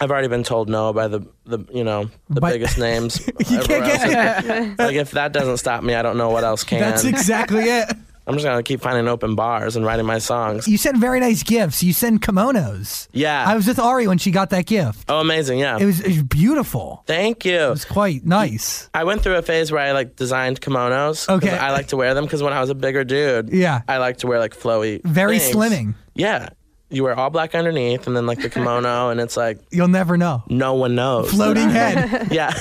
I've 0.00 0.12
already 0.12 0.28
been 0.28 0.44
told 0.44 0.68
no 0.68 0.92
by 0.92 1.08
the, 1.08 1.26
the 1.44 1.58
you 1.74 1.82
know 1.82 2.08
the 2.30 2.40
biggest 2.40 2.78
names. 2.78 3.20
You 3.48 3.58
can't 3.58 3.66
get 3.66 4.78
like 4.78 4.94
if 4.94 5.10
that 5.12 5.32
doesn't 5.32 5.56
stop 5.56 5.82
me, 5.82 5.94
I 5.96 6.02
don't 6.02 6.16
know 6.16 6.30
what 6.30 6.44
else 6.44 6.62
can. 6.62 6.78
That's 6.80 7.04
exactly 7.04 7.64
it. 7.64 7.88
I'm 8.28 8.34
just 8.34 8.44
gonna 8.44 8.62
keep 8.62 8.80
finding 8.82 9.08
open 9.08 9.34
bars 9.34 9.74
and 9.74 9.84
writing 9.86 10.04
my 10.06 10.18
songs. 10.18 10.68
You 10.68 10.76
send 10.76 10.98
very 10.98 11.18
nice 11.18 11.42
gifts. 11.42 11.82
You 11.82 11.92
send 11.92 12.20
kimonos. 12.22 13.08
Yeah. 13.12 13.44
I 13.46 13.56
was 13.56 13.66
with 13.66 13.78
Ari 13.78 14.06
when 14.06 14.18
she 14.18 14.30
got 14.30 14.50
that 14.50 14.66
gift. 14.66 15.04
oh, 15.08 15.20
amazing! 15.20 15.58
Yeah. 15.58 15.78
It 15.80 15.86
was, 15.86 16.00
it 16.00 16.08
was 16.08 16.22
beautiful. 16.22 17.02
Thank 17.06 17.44
you. 17.44 17.58
It 17.58 17.70
was 17.70 17.84
quite 17.84 18.24
nice. 18.26 18.90
I 18.92 19.04
went 19.04 19.22
through 19.22 19.36
a 19.36 19.42
phase 19.42 19.72
where 19.72 19.80
I 19.80 19.92
like 19.92 20.14
designed 20.16 20.60
kimonos. 20.60 21.28
Okay. 21.28 21.56
I 21.56 21.72
like 21.72 21.88
to 21.88 21.96
wear 21.96 22.12
them 22.14 22.24
because 22.24 22.42
when 22.42 22.52
I 22.52 22.60
was 22.60 22.70
a 22.70 22.74
bigger 22.74 23.02
dude, 23.04 23.48
Yeah. 23.50 23.80
I 23.88 23.96
like 23.98 24.18
to 24.18 24.26
wear 24.26 24.38
like 24.38 24.54
flowy, 24.54 25.02
Very 25.04 25.38
things. 25.38 25.56
slimming. 25.56 25.94
Yeah, 26.14 26.48
you 26.90 27.04
wear 27.04 27.18
all 27.18 27.28
black 27.30 27.54
underneath 27.54 28.06
and 28.06 28.16
then 28.16 28.26
like 28.26 28.40
the 28.40 28.48
kimono, 28.48 29.08
and 29.10 29.20
it's 29.20 29.36
like 29.36 29.58
You'll 29.70 29.88
never 29.88 30.16
know. 30.16 30.42
no 30.48 30.74
one 30.74 30.94
knows. 30.94 31.30
Floating 31.30 31.68
head. 31.68 32.28
Yeah. 32.32 32.52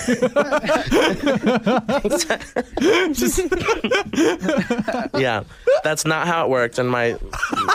yeah, 5.17 5.43
that's 5.83 6.05
not 6.05 6.27
how 6.27 6.45
it 6.45 6.49
worked, 6.49 6.79
and 6.79 6.89
my 6.89 7.17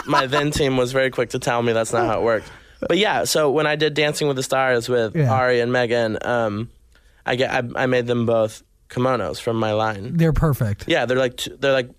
my 0.05 0.25
then 0.27 0.51
team 0.51 0.77
was 0.77 0.91
very 0.91 1.09
quick 1.09 1.31
to 1.31 1.39
tell 1.39 1.61
me 1.61 1.73
that's 1.73 1.93
not 1.93 2.05
how 2.05 2.19
it 2.19 2.23
worked. 2.23 2.49
But 2.87 2.97
yeah, 2.97 3.23
so 3.23 3.49
when 3.51 3.65
I 3.67 3.75
did 3.75 3.93
Dancing 3.93 4.27
with 4.27 4.37
the 4.37 4.43
Stars 4.43 4.89
with 4.89 5.15
Yeah. 5.15 5.31
Ari 5.31 5.61
and 5.61 5.71
Megan, 5.71 6.17
um, 6.25 6.69
I 7.25 7.35
get 7.35 7.51
I, 7.51 7.83
I 7.83 7.85
made 7.85 8.07
them 8.07 8.25
both 8.25 8.63
kimonos 8.89 9.39
from 9.39 9.57
my 9.57 9.73
line. 9.73 10.17
They're 10.17 10.33
perfect. 10.33 10.85
Yeah, 10.87 11.05
they're 11.05 11.17
like 11.17 11.41
they're 11.59 11.73
like 11.73 11.89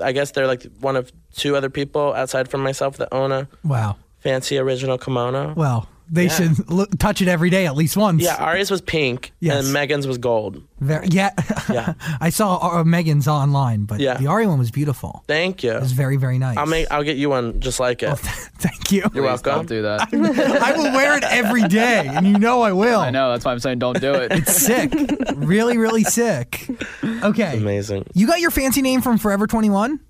I 0.00 0.12
guess 0.12 0.30
they're 0.32 0.46
like 0.46 0.64
one 0.80 0.96
of 0.96 1.10
two 1.34 1.56
other 1.56 1.70
people 1.70 2.12
outside 2.14 2.48
from 2.48 2.62
myself 2.62 2.96
that 2.98 3.08
own 3.12 3.32
a 3.32 3.48
Wow. 3.64 3.96
fancy 4.18 4.58
original 4.58 4.98
kimono. 4.98 5.54
Well, 5.54 5.88
they 6.08 6.24
Yeah. 6.24 6.28
should 6.30 6.70
look, 6.70 6.96
touch 6.98 7.20
it 7.22 7.28
every 7.28 7.50
day 7.50 7.66
at 7.66 7.74
least 7.76 7.96
once. 7.96 8.22
Yeah, 8.22 8.36
Ari's 8.36 8.70
was 8.70 8.80
pink 8.80 9.32
Yes. 9.40 9.64
and 9.64 9.72
Megan's 9.72 10.06
was 10.06 10.18
gold. 10.18 10.62
Very, 10.80 11.08
yeah. 11.08 11.30
Yeah. 11.70 11.94
I 12.20 12.30
saw 12.30 12.58
uh, 12.80 12.84
Megan's 12.84 13.26
online, 13.26 13.84
but 13.84 13.98
Yeah. 14.00 14.16
the 14.18 14.26
Ari 14.28 14.46
one 14.46 14.58
was 14.58 14.70
beautiful. 14.70 15.24
Thank 15.26 15.62
you. 15.64 15.72
It 15.72 15.80
was 15.80 15.92
very, 15.92 16.16
very 16.16 16.38
nice. 16.38 16.56
I'll 16.56 16.66
make 16.66 16.86
I'll 16.90 17.02
get 17.02 17.16
you 17.16 17.30
one 17.30 17.60
just 17.60 17.80
like 17.80 18.02
it. 18.02 18.16
Thank 18.18 18.92
you. 18.92 19.00
You're 19.00 19.10
Please 19.10 19.22
welcome. 19.22 19.52
Don't 19.54 19.68
do 19.68 19.82
that. 19.82 20.08
I 20.12 20.72
will 20.76 20.92
wear 20.92 21.16
it 21.18 21.24
every 21.24 21.66
day, 21.68 22.06
and 22.08 22.26
you 22.26 22.38
know 22.38 22.62
I 22.62 22.72
will. 22.72 23.00
I 23.00 23.10
know. 23.10 23.30
That's 23.32 23.44
why 23.44 23.52
I'm 23.52 23.58
saying 23.58 23.78
don't 23.78 24.00
do 24.00 24.14
it. 24.14 24.32
It's 24.32 24.52
sick. 24.56 24.92
really, 25.34 25.76
really 25.78 26.04
sick. 26.04 26.68
Okay. 27.04 27.56
Amazing. 27.58 28.06
You 28.14 28.26
got 28.26 28.40
your 28.40 28.50
fancy 28.50 28.82
name 28.82 29.00
from 29.02 29.18
Forever 29.18 29.46
21? 29.46 30.00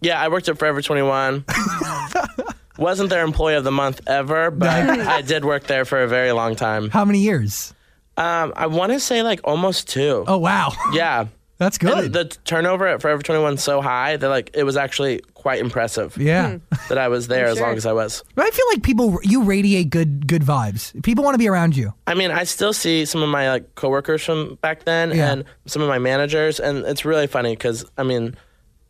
Yeah, 0.00 0.20
I 0.20 0.28
worked 0.28 0.48
at 0.48 0.58
Forever 0.58 0.82
21. 0.82 1.44
Wasn't 2.78 3.10
their 3.10 3.24
employee 3.24 3.54
of 3.54 3.64
the 3.64 3.72
month 3.72 4.00
ever, 4.06 4.50
but 4.50 4.68
I 4.70 5.22
did 5.22 5.44
work 5.44 5.64
there 5.66 5.84
for 5.84 6.02
a 6.02 6.08
very 6.08 6.32
long 6.32 6.56
time. 6.56 6.90
How 6.90 7.04
many 7.04 7.20
years? 7.20 7.72
Um, 8.16 8.52
I 8.56 8.66
want 8.66 8.92
to 8.92 9.00
say 9.00 9.22
like 9.22 9.40
almost 9.44 9.88
two. 9.88 10.24
Oh, 10.26 10.38
wow. 10.38 10.72
Yeah. 10.92 11.26
That's 11.58 11.78
And 11.78 11.88
good. 11.88 12.12
the 12.12 12.24
turnover 12.44 12.86
at 12.86 13.00
Forever 13.00 13.22
21 13.22 13.56
so 13.56 13.80
high 13.80 14.18
that 14.18 14.28
like 14.28 14.50
it 14.52 14.64
was 14.64 14.76
actually 14.76 15.20
quite 15.32 15.58
impressive 15.58 16.14
yeah. 16.18 16.58
that 16.90 16.98
I 16.98 17.08
was 17.08 17.28
there 17.28 17.46
as 17.46 17.58
long 17.58 17.78
as 17.78 17.86
I 17.86 17.94
was. 17.94 18.22
But 18.34 18.44
I 18.44 18.50
feel 18.50 18.66
like 18.74 18.82
people, 18.82 19.18
you 19.22 19.42
radiate 19.42 19.88
good 19.88 20.26
good 20.28 20.42
vibes. 20.42 20.92
People 21.02 21.24
want 21.24 21.32
to 21.32 21.38
be 21.38 21.48
around 21.48 21.74
you. 21.74 21.94
I 22.06 22.12
mean, 22.12 22.30
I 22.30 22.44
still 22.44 22.74
see 22.74 23.06
some 23.06 23.22
of 23.22 23.30
my 23.30 23.48
like 23.48 23.74
coworkers 23.74 24.22
from 24.22 24.56
back 24.60 24.84
then 24.84 25.12
Yeah. 25.12 25.32
and 25.32 25.44
some 25.64 25.80
of 25.80 25.88
my 25.88 25.98
managers, 25.98 26.60
and 26.60 26.84
it's 26.84 27.06
really 27.06 27.26
funny 27.26 27.52
because 27.56 27.86
I 27.96 28.02
mean, 28.02 28.36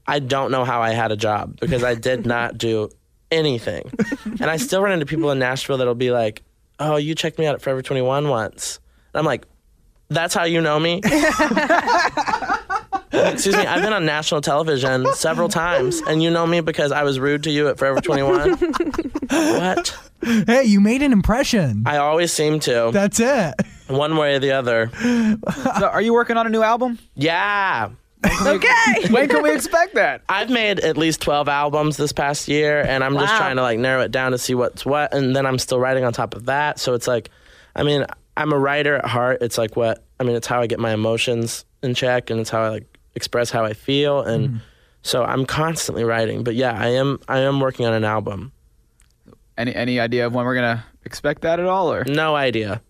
I 0.09 0.19
don't 0.19 0.51
know 0.51 0.65
how 0.65 0.83
I 0.83 0.91
had 0.91 1.13
a 1.13 1.17
job 1.17 1.61
because 1.61 1.85
I 1.85 1.95
did 1.95 2.27
not 2.27 2.59
do 2.59 2.91
anything, 3.31 3.91
and 4.25 4.45
I 4.45 4.57
still 4.57 4.83
run 4.83 4.93
into 4.93 5.07
people 5.07 5.31
in 5.31 5.39
Nashville 5.39 5.79
that'll 5.79 5.95
be 5.95 6.11
like, 6.11 6.43
"Oh, 6.79 6.97
you 6.97 7.15
checked 7.15 7.39
me 7.39 7.47
out 7.47 7.55
at 7.55 7.63
Forever 7.63 7.83
21 7.83 8.29
once," 8.29 8.81
and 9.15 9.19
I'm 9.21 9.25
like, 9.27 9.47
"That's 10.09 10.35
how 10.35 10.45
you 10.45 10.61
know 10.61 10.79
me." 10.79 11.01
Excuse 13.13 13.57
me, 13.57 13.65
I've 13.65 13.83
been 13.83 13.93
on 13.93 14.05
national 14.05 14.41
television 14.43 15.07
several 15.15 15.49
times, 15.49 16.03
and 16.07 16.23
you 16.23 16.31
know 16.31 16.47
me 16.47 16.61
because 16.61 16.93
I 16.93 17.03
was 17.03 17.19
rude 17.19 17.45
to 17.45 17.51
you 17.51 17.69
at 17.69 17.79
Forever 17.79 18.01
21. 18.01 18.59
what? 19.29 19.97
Hey, 20.23 20.65
you 20.65 20.81
made 20.81 21.03
an 21.03 21.13
impression. 21.13 21.85
I 21.87 21.97
always 21.99 22.33
seem 22.33 22.61
to, 22.61 22.91
That's 22.93 23.19
it. 23.21 23.55
one 23.87 24.17
way 24.17 24.35
or 24.35 24.39
the 24.39 24.53
other. 24.53 24.91
So 25.79 25.87
are 25.89 26.01
you 26.03 26.13
working 26.15 26.37
on 26.37 26.47
a 26.47 26.51
new 26.51 26.63
album? 26.63 26.99
Yeah. 27.15 27.91
Okay. 28.47 29.09
When 29.11 29.29
can 29.29 29.43
we 29.43 29.53
expect 29.53 29.95
that? 29.95 30.23
I've 30.29 30.51
made 30.51 30.81
at 30.81 30.97
least 30.97 31.21
12 31.21 31.49
albums 31.49 31.97
this 31.97 32.13
past 32.13 32.49
year, 32.49 32.83
and 32.83 33.05
I'm 33.05 33.15
just 33.15 33.35
trying 33.37 33.57
to 33.57 33.63
like 33.63 33.79
narrow 33.79 34.03
it 34.03 34.11
down 34.11 34.33
to 34.33 34.39
see 34.39 34.55
what's 34.55 34.85
what. 34.85 35.15
And 35.15 35.35
then 35.35 35.47
I'm 35.47 35.59
still 35.59 35.79
writing 35.79 36.05
on 36.05 36.13
top 36.13 36.35
of 36.35 36.47
that. 36.47 36.79
So 36.79 36.95
it's 36.95 37.07
like, 37.07 37.31
I 37.75 37.83
mean, 37.83 38.05
I'm 38.37 38.53
a 38.53 38.59
writer 38.59 38.97
at 38.97 39.07
heart. 39.07 39.39
It's 39.41 39.59
like 39.59 39.77
what, 39.77 40.05
I 40.21 40.25
mean, 40.25 40.37
it's 40.37 40.47
how 40.47 40.61
I 40.61 40.67
get 40.67 40.79
my 40.79 40.93
emotions 40.93 41.65
in 41.83 41.95
check, 41.95 42.31
and 42.31 42.41
it's 42.41 42.51
how 42.51 42.63
I 42.63 42.69
like 42.69 42.99
express 43.15 43.51
how 43.51 43.65
I 43.65 43.73
feel. 43.73 44.23
And 44.23 44.49
mm-hmm. 44.49 44.57
so 45.03 45.25
I'm 45.25 45.47
constantly 45.47 46.05
writing. 46.05 46.45
But 46.45 46.55
yeah, 46.55 46.73
I 46.79 46.89
am, 46.89 47.21
I 47.29 47.41
am 47.41 47.61
working 47.61 47.87
on 47.87 47.95
an 47.95 48.05
album. 48.05 48.53
Any 49.59 49.75
any 49.75 50.01
idea 50.01 50.27
of 50.27 50.35
when 50.35 50.45
we're 50.45 50.55
gonna 50.55 50.85
expect 51.05 51.43
that 51.43 51.59
at 51.59 51.67
all? 51.67 51.91
Or 51.93 52.05
No 52.05 52.37
idea. 52.37 52.83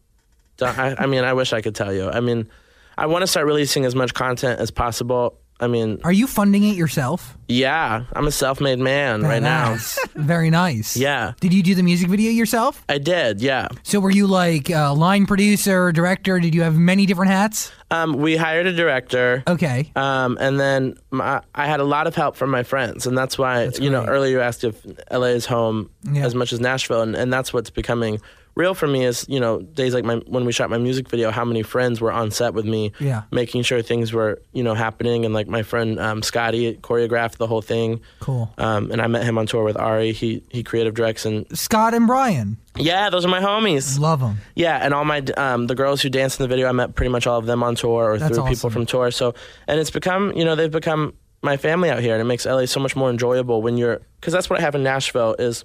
Don't- 0.57 0.77
I, 0.77 0.97
I 0.99 1.07
mean, 1.07 1.23
I 1.23 1.33
wish 1.33 1.53
I 1.53 1.61
could 1.61 1.75
tell 1.77 1.93
you. 1.93 2.09
I 2.09 2.21
mean, 2.21 2.49
I 2.99 3.07
want 3.07 3.23
to 3.23 3.27
start 3.27 3.47
releasing 3.47 3.85
as 3.85 3.95
much 3.95 4.15
content 4.15 4.61
as 4.61 4.71
possible. 4.71 5.39
I 5.59 5.69
mean, 5.69 6.01
Are 6.05 6.13
you 6.13 6.27
funding 6.27 6.65
it 6.65 6.77
yourself? 6.77 7.35
yeah, 7.49 8.05
I'm 8.13 8.27
a 8.27 8.31
self 8.31 8.61
made 8.61 8.79
man 8.79 9.23
right 9.23 9.43
now. 9.43 9.71
Nice. 9.71 9.99
Very 10.15 10.51
nice. 10.51 10.97
Yeah. 11.07 11.33
Did 11.41 11.55
you 11.55 11.63
do 11.63 11.75
the 11.75 11.83
music 11.83 12.11
video 12.11 12.31
yourself? 12.31 12.85
I 12.91 12.99
did, 12.99 13.41
yeah. 13.41 13.69
So 13.83 13.99
were 14.01 14.11
you 14.11 14.27
like 14.27 14.69
a 14.69 14.93
line 14.93 15.25
producer, 15.25 15.93
director? 15.93 16.39
Did 16.41 16.55
you 16.55 16.61
have 16.61 16.75
many 16.77 17.07
different 17.07 17.31
hats? 17.33 17.73
Um, 17.91 18.15
we 18.19 18.37
hired 18.37 18.67
a 18.67 18.73
director. 18.75 19.43
Okay. 19.49 19.91
Um, 19.97 20.37
and 20.43 20.61
then 20.61 20.97
my, 21.11 21.41
I 21.55 21.67
had 21.67 21.81
a 21.81 21.85
lot 21.85 22.07
of 22.07 22.15
help 22.15 22.37
from 22.37 22.51
my 22.51 22.63
friends, 22.63 23.07
and 23.07 23.17
that's 23.17 23.39
why 23.39 23.71
you 23.81 23.89
know 23.89 24.05
great. 24.05 24.13
earlier 24.13 24.33
you 24.37 24.41
asked 24.43 24.63
if 24.63 24.85
LA 25.11 25.29
is 25.39 25.47
home 25.47 25.89
Yeah. 26.03 26.27
as 26.27 26.35
much 26.35 26.53
as 26.53 26.61
Nashville, 26.61 27.01
and, 27.01 27.15
and 27.17 27.33
that's 27.33 27.55
what's 27.55 27.71
becoming 27.71 28.21
real 28.57 28.75
for 28.75 28.87
me 28.89 29.05
is 29.05 29.25
you 29.29 29.39
know 29.39 29.61
days 29.61 29.95
like 29.95 30.05
my 30.05 30.17
when 30.27 30.45
we 30.45 30.53
shot 30.53 30.69
my 30.71 30.79
music 30.79 31.09
video, 31.09 31.31
how 31.31 31.45
many 31.45 31.63
friends 31.63 32.01
were 32.01 32.11
on 32.11 32.31
set 32.31 32.55
with 32.55 32.65
me, 32.65 32.91
Yeah. 32.99 33.23
making 33.31 33.63
sure 33.63 33.83
things 33.83 34.13
were 34.13 34.41
you 34.53 34.65
know 34.65 34.75
happening, 34.75 35.25
and 35.25 35.33
like 35.35 35.47
my 35.47 35.63
friend 35.63 36.01
um, 36.01 36.23
Scotty 36.23 36.75
choreographed 36.79 37.37
the 37.37 37.47
whole 37.47 37.63
thing. 37.63 38.01
Cool. 38.21 38.53
Um, 38.59 38.91
and 38.91 39.01
I 39.01 39.07
met 39.07 39.23
him 39.25 39.39
on 39.39 39.47
tour 39.47 39.63
with 39.63 39.77
Ari. 39.77 40.13
He 40.13 40.43
he 40.51 40.63
creative 40.65 40.95
directs 40.95 41.25
and 41.27 41.47
Scott 41.57 41.95
and 41.95 42.07
Brian. 42.07 42.57
yeah, 42.77 43.11
those 43.11 43.25
are 43.25 43.29
my 43.29 43.41
homies. 43.41 43.99
Love 44.01 44.21
them. 44.21 44.39
Yeah, 44.55 44.77
and 44.83 44.93
all 44.95 45.05
my 45.05 45.21
um, 45.37 45.67
the 45.67 45.75
girls 45.75 46.03
who 46.03 46.09
dance 46.09 46.39
in 46.39 46.43
the 46.43 46.49
video, 46.49 46.67
I 46.69 46.73
met 46.73 46.95
pretty 46.95 47.11
much 47.11 47.27
all 47.27 47.39
of 47.39 47.47
them 47.47 47.63
on 47.63 47.75
tour 47.77 48.13
or 48.13 48.19
That's 48.19 48.35
through 48.35 48.45
awesome. 48.45 48.55
people 48.55 48.71
from 48.71 48.87
tour. 48.87 49.11
So, 49.11 49.35
and 49.69 49.79
it's 49.79 49.91
become, 49.91 50.33
you 50.35 50.45
know, 50.45 50.55
they've 50.57 50.71
become 50.71 51.15
my 51.43 51.57
family 51.59 51.91
out 51.91 52.01
here, 52.01 52.15
and 52.15 52.21
it 52.21 52.25
makes 52.25 52.45
LA 52.47 52.65
so 52.67 52.81
much 52.81 52.97
more 52.97 53.09
enjoyable 53.11 53.61
when 53.63 53.77
you're, 53.77 54.01
because 54.21 54.33
that's 54.33 54.49
what 54.51 54.59
I 54.59 54.63
have 54.63 54.75
in 54.75 54.83
Nashville 54.83 55.37
is 55.39 55.65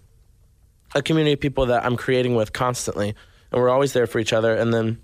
a 0.95 1.01
community 1.01 1.33
of 1.33 1.39
people 1.39 1.67
that 1.67 1.85
I'm 1.85 1.95
creating 1.97 2.35
with 2.35 2.53
constantly, 2.53 3.09
and 3.51 3.61
we're 3.61 3.69
always 3.69 3.93
there 3.93 4.07
for 4.07 4.19
each 4.19 4.33
other. 4.33 4.55
And 4.55 4.73
then, 4.73 5.01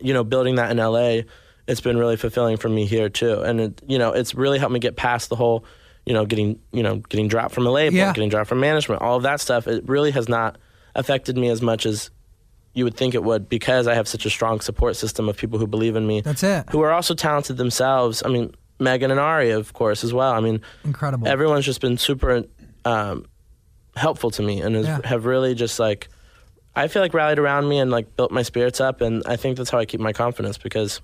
you 0.00 0.12
know, 0.14 0.24
building 0.24 0.56
that 0.56 0.70
in 0.70 0.78
LA, 0.78 1.22
it's 1.66 1.80
been 1.80 1.96
really 1.96 2.16
fulfilling 2.16 2.56
for 2.56 2.68
me 2.68 2.84
here 2.86 3.08
too, 3.08 3.40
and 3.40 3.60
it, 3.60 3.82
you 3.86 3.98
know, 3.98 4.12
it's 4.12 4.34
really 4.34 4.58
helped 4.58 4.72
me 4.72 4.80
get 4.80 4.96
past 4.96 5.28
the 5.30 5.36
whole, 5.36 5.64
you 6.04 6.12
know, 6.12 6.26
getting, 6.26 6.58
you 6.72 6.82
know, 6.82 6.96
getting 6.96 7.28
dropped 7.28 7.54
from 7.54 7.66
a 7.66 7.70
label, 7.70 7.96
Yeah. 7.96 8.12
getting 8.12 8.28
dropped 8.28 8.48
from 8.48 8.60
management, 8.60 9.00
all 9.02 9.16
of 9.16 9.22
that 9.22 9.40
stuff. 9.40 9.66
It 9.66 9.88
really 9.88 10.10
has 10.10 10.28
not 10.28 10.58
affected 10.94 11.36
me 11.38 11.48
as 11.48 11.62
much 11.62 11.86
as 11.86 12.10
you 12.74 12.84
would 12.84 12.96
think 12.96 13.14
it 13.14 13.22
would 13.22 13.48
because 13.48 13.86
I 13.86 13.94
have 13.94 14.08
such 14.08 14.26
a 14.26 14.30
strong 14.30 14.60
support 14.60 14.96
system 14.96 15.28
of 15.28 15.36
people 15.36 15.58
who 15.60 15.66
believe 15.66 15.94
in 15.96 16.06
me. 16.06 16.20
That's 16.22 16.42
it. 16.42 16.68
Who 16.70 16.80
are 16.82 16.90
also 16.92 17.14
talented 17.14 17.56
themselves. 17.56 18.22
I 18.24 18.28
mean, 18.28 18.52
Megan 18.80 19.10
and 19.12 19.20
Ari, 19.20 19.50
of 19.52 19.72
course, 19.72 20.02
as 20.02 20.12
well. 20.12 20.32
I 20.32 20.40
mean, 20.40 20.60
Incredible. 20.84 21.28
everyone's 21.28 21.64
just 21.64 21.80
been 21.80 21.96
super 21.98 22.42
um, 22.84 23.26
helpful 23.96 24.30
to 24.32 24.42
me 24.42 24.60
and 24.60 24.74
has, 24.76 24.86
Yeah. 24.86 25.00
have 25.04 25.24
really 25.26 25.54
just 25.54 25.78
like, 25.78 26.08
I 26.76 26.88
feel 26.88 27.02
like 27.02 27.14
rallied 27.14 27.38
around 27.38 27.68
me 27.68 27.78
and 27.78 27.90
like 27.90 28.16
built 28.16 28.30
my 28.32 28.42
spirits 28.42 28.80
up. 28.80 29.00
And 29.00 29.22
I 29.26 29.36
think 29.36 29.56
that's 29.56 29.70
how 29.70 29.78
I 29.78 29.84
keep 29.84 30.00
my 30.00 30.12
confidence 30.12 30.58
because 30.58 31.00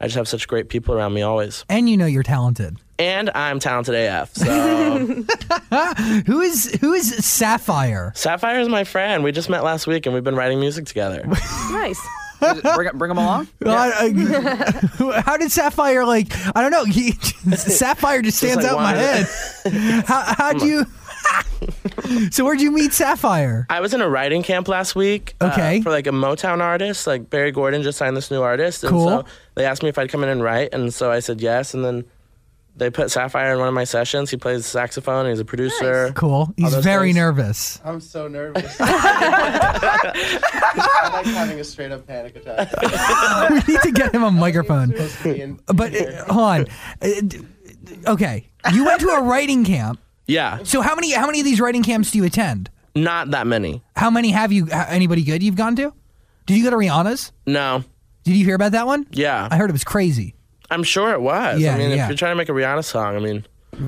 I 0.00 0.06
just 0.06 0.16
have 0.16 0.28
such 0.28 0.48
great 0.48 0.68
people 0.68 0.94
around 0.94 1.12
me 1.14 1.22
always. 1.22 1.64
And 1.68 1.88
you 1.88 1.96
know 1.96 2.06
you're 2.06 2.22
talented. 2.22 2.76
And 2.98 3.30
I'm 3.34 3.58
talented 3.60 3.94
AF. 3.94 4.34
So 4.34 4.44
Who 6.26 6.40
is 6.40 6.78
who 6.80 6.92
is 6.94 7.24
Sapphire? 7.24 8.12
Sapphire 8.14 8.60
is 8.60 8.68
my 8.68 8.84
friend. 8.84 9.24
We 9.24 9.32
just 9.32 9.48
met 9.50 9.64
last 9.64 9.86
week 9.86 10.06
and 10.06 10.14
we've 10.14 10.24
been 10.24 10.36
writing 10.36 10.60
music 10.60 10.86
together. 10.86 11.24
Nice. 11.70 12.00
bring, 12.40 12.90
bring 12.94 13.08
them 13.08 13.18
along. 13.18 13.48
Uh, 13.64 13.90
how 15.22 15.36
did 15.36 15.50
Sapphire 15.50 16.04
like? 16.04 16.28
I 16.54 16.60
don't 16.62 16.70
know. 16.72 16.84
He, 16.84 17.12
Sapphire 17.12 18.20
just 18.22 18.40
Just, 18.40 18.52
stands 18.52 18.64
like, 18.64 18.72
out 18.72 18.76
in 18.76 18.82
my 18.82 19.80
head. 19.80 20.04
How 20.06 20.34
how'd 20.36 20.62
you? 20.62 20.84
So 22.30 22.44
where'd 22.44 22.60
you 22.60 22.70
meet 22.70 22.92
Sapphire? 22.92 23.66
I 23.70 23.80
was 23.80 23.94
in 23.94 24.00
a 24.00 24.08
writing 24.08 24.42
camp 24.42 24.68
last 24.68 24.94
week. 24.94 25.34
uh, 25.40 25.46
Okay. 25.52 25.80
for 25.80 25.90
like 25.90 26.06
a 26.06 26.10
Motown 26.10 26.60
artist. 26.60 27.06
Like 27.06 27.30
Berry 27.30 27.50
Gordy 27.52 27.82
just 27.82 27.98
signed 27.98 28.16
this 28.16 28.30
new 28.30 28.42
artist. 28.42 28.82
And 28.84 28.90
Cool. 28.90 29.08
so 29.08 29.24
they 29.54 29.64
asked 29.64 29.82
me 29.82 29.88
if 29.88 29.98
I'd 29.98 30.10
come 30.10 30.22
in 30.22 30.28
and 30.28 30.42
write. 30.42 30.74
And 30.74 30.92
so 30.92 31.10
I 31.10 31.20
said 31.20 31.40
yes. 31.40 31.72
And 31.74 31.84
then 31.84 32.04
they 32.76 32.90
put 32.90 33.10
Sapphire 33.10 33.52
in 33.52 33.58
one 33.60 33.68
of 33.68 33.74
my 33.74 33.84
sessions. 33.84 34.30
He 34.30 34.36
plays 34.36 34.66
saxophone. 34.66 35.26
He's 35.28 35.38
a 35.38 35.44
producer. 35.44 36.12
Cool. 36.14 36.52
He's 36.56 36.74
very 36.74 37.08
things. 37.08 37.16
nervous. 37.16 37.80
I'm 37.84 38.00
so 38.00 38.26
nervous. 38.28 38.76
I'm 38.80 38.92
like 41.12 41.26
having 41.26 41.60
a 41.60 41.64
straight 41.64 41.92
up 41.92 42.06
panic 42.06 42.36
attack. 42.36 42.70
we 43.50 43.72
need 43.72 43.80
to 43.82 43.92
get 43.92 44.14
him 44.14 44.22
a 44.24 44.30
microphone. 44.30 44.88
Supposed 44.90 45.16
to 45.18 45.34
be 45.34 45.40
in- 45.40 45.60
But 45.66 45.94
uh, 45.94 46.24
hold 46.32 46.46
on. 46.46 46.66
Uh, 47.00 47.08
d- 47.26 47.40
Okay, 48.06 48.48
you 48.72 48.84
went 48.86 48.98
to 49.00 49.08
a 49.08 49.22
writing 49.22 49.62
camp. 49.62 50.00
Yeah. 50.26 50.58
So 50.64 50.80
how 50.80 50.94
many 50.94 51.12
how 51.12 51.26
many 51.26 51.40
of 51.40 51.44
these 51.44 51.60
writing 51.60 51.82
camps 51.82 52.10
do 52.10 52.18
you 52.18 52.24
attend? 52.24 52.70
Not 52.94 53.30
that 53.32 53.46
many. 53.46 53.82
How 53.96 54.10
many 54.10 54.30
have 54.30 54.52
you? 54.52 54.68
Anybody 54.70 55.22
good 55.22 55.42
you've 55.42 55.56
gone 55.56 55.76
to? 55.76 55.92
Did 56.46 56.56
you 56.56 56.64
go 56.64 56.70
to 56.70 56.76
Rihanna's? 56.76 57.32
No. 57.46 57.82
Did 58.24 58.36
you 58.36 58.44
hear 58.44 58.54
about 58.54 58.72
that 58.72 58.86
one? 58.86 59.06
Yeah. 59.10 59.48
I 59.50 59.56
heard 59.56 59.68
it 59.70 59.72
was 59.72 59.84
crazy. 59.84 60.34
I'm 60.70 60.82
sure 60.82 61.12
it 61.12 61.20
was. 61.20 61.60
Yeah, 61.60 61.74
I 61.74 61.78
mean, 61.78 61.90
yeah. 61.90 62.04
if 62.04 62.08
you're 62.08 62.16
trying 62.16 62.32
to 62.32 62.36
make 62.36 62.48
a 62.48 62.52
Rihanna 62.52 62.84
song, 62.84 63.16
I 63.16 63.18
mean, 63.18 63.44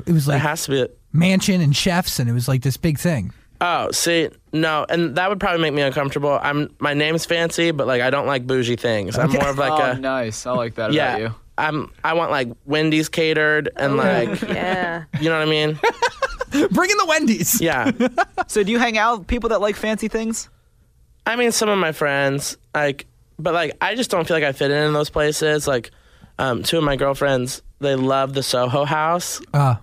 It 0.07 0.13
was 0.13 0.29
like 0.29 0.35
it 0.35 0.39
like 0.39 0.49
has 0.49 0.65
to 0.65 0.71
be. 0.71 0.81
A, 0.83 0.89
mansion 1.13 1.61
and 1.61 1.75
chefs, 1.75 2.19
and 2.19 2.29
it 2.29 2.33
was 2.33 2.49
like 2.49 2.63
this 2.63 2.77
big 2.77 2.99
thing. 2.99 3.33
oh, 3.61 3.91
see, 3.93 4.29
no, 4.53 4.85
and 4.91 5.17
that 5.17 5.31
would 5.31 5.41
probably 5.41 5.63
make 5.63 5.73
me 5.73 5.81
uncomfortable. 5.83 6.39
I'm 6.43 6.75
my 6.79 6.93
name's 6.93 7.25
fancy, 7.25 7.71
but 7.71 7.87
like 7.87 8.03
I 8.03 8.11
don't 8.11 8.27
like 8.27 8.47
bougie 8.47 8.77
things. 8.77 9.17
I'm 9.17 9.31
more 9.31 9.49
of 9.49 9.57
like 9.59 9.73
oh, 9.73 9.93
a 9.93 9.99
nice. 9.99 10.45
I 10.47 10.53
like 10.53 10.75
that 10.75 10.91
about 10.91 10.95
yeah. 10.95 11.17
you. 11.17 11.35
I'm 11.59 11.91
I 12.05 12.13
want 12.15 12.31
like 12.31 12.49
Wendy's 12.67 13.09
catered 13.09 13.71
and 13.77 13.97
like 13.97 14.41
Yeah. 14.49 15.05
you 15.21 15.29
know 15.29 15.39
what 15.39 15.49
I 15.49 15.51
mean? 15.51 15.79
Bring 16.71 16.91
in 16.91 16.97
the 16.99 17.07
Wendy's. 17.07 17.61
Yeah. 17.61 17.91
So 18.49 18.63
do 18.63 18.71
you 18.71 18.79
hang 18.79 18.97
out 18.97 19.19
with 19.19 19.27
people 19.27 19.49
that 19.51 19.61
like 19.61 19.75
fancy 19.75 20.07
things? 20.09 20.49
I 21.27 21.35
mean, 21.35 21.51
some 21.51 21.69
of 21.69 21.79
my 21.79 21.91
friends, 21.91 22.57
like, 22.75 23.07
but 23.41 23.53
like, 23.55 23.77
I 23.81 23.97
just 23.97 24.09
don't 24.09 24.27
feel 24.27 24.37
like 24.37 24.45
I 24.45 24.53
fit 24.53 24.71
in 24.71 24.85
in 24.85 24.93
those 24.93 25.11
places. 25.11 25.67
Like, 25.67 25.91
um, 26.39 26.63
two 26.63 26.79
of 26.79 26.85
my 26.85 26.95
girlfriends, 26.95 27.63
they 27.81 27.97
love 27.97 28.33
the 28.35 28.45
Soho 28.45 28.85
House. 28.85 29.41
Uh, 29.53 29.75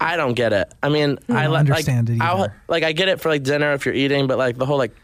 I 0.00 0.16
don't 0.16 0.34
get 0.34 0.52
it. 0.52 0.72
I 0.82 0.88
mean, 0.88 1.18
I, 1.28 1.44
don't 1.44 1.52
li- 1.52 1.58
understand 1.58 2.08
like, 2.08 2.18
it 2.18 2.22
I'll, 2.22 2.48
like, 2.66 2.82
I 2.82 2.90
get 2.92 3.08
it 3.08 3.20
for 3.20 3.28
like 3.28 3.44
dinner 3.44 3.72
if 3.74 3.86
you're 3.86 3.94
eating, 3.94 4.26
but 4.26 4.36
like 4.36 4.58
the 4.58 4.66
whole 4.66 4.78
like, 4.78 4.94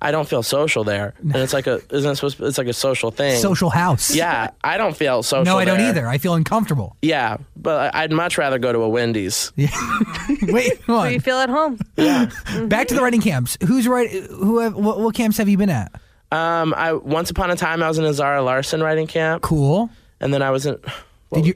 I 0.00 0.10
don't 0.10 0.28
feel 0.28 0.42
social 0.42 0.84
there, 0.84 1.14
and 1.20 1.36
it's 1.36 1.52
like 1.54 1.66
a 1.66 1.80
isn't 1.90 2.10
it 2.12 2.14
supposed? 2.16 2.36
To, 2.38 2.46
it's 2.46 2.58
like 2.58 2.66
a 2.66 2.72
social 2.72 3.10
thing. 3.10 3.40
social 3.40 3.70
house. 3.70 4.14
Yeah, 4.14 4.50
I 4.62 4.76
don't 4.76 4.96
feel 4.96 5.22
social. 5.22 5.44
No, 5.44 5.58
I 5.58 5.64
don't 5.64 5.78
there. 5.78 5.88
either. 5.88 6.06
I 6.06 6.18
feel 6.18 6.34
uncomfortable. 6.34 6.96
Yeah, 7.02 7.38
but 7.56 7.94
I'd 7.94 8.12
much 8.12 8.36
rather 8.38 8.58
go 8.58 8.72
to 8.72 8.80
a 8.80 8.88
Wendy's. 8.88 9.52
Wait, 9.56 10.80
hold 10.86 11.02
So 11.02 11.04
you 11.04 11.20
feel 11.20 11.38
at 11.38 11.48
home. 11.48 11.78
Yeah. 11.96 12.30
Back 12.66 12.88
to 12.88 12.94
the 12.94 13.00
writing 13.02 13.20
camps. 13.22 13.56
Who's 13.66 13.88
right? 13.88 14.10
Who? 14.10 14.58
Have, 14.58 14.74
what, 14.74 15.00
what 15.00 15.14
camps 15.14 15.38
have 15.38 15.48
you 15.48 15.56
been 15.56 15.70
at? 15.70 15.92
Um, 16.32 16.74
I 16.76 16.92
once 16.92 17.30
upon 17.30 17.50
a 17.50 17.56
time 17.56 17.82
I 17.82 17.88
was 17.88 17.98
in 17.98 18.04
a 18.04 18.12
Zara 18.12 18.42
Larsson 18.42 18.82
writing 18.82 19.06
camp, 19.06 19.42
Cool. 19.42 19.88
and 20.20 20.32
then 20.34 20.42
I 20.42 20.50
was 20.50 20.66
in. 20.66 20.76
Did 21.32 21.46
you? 21.46 21.54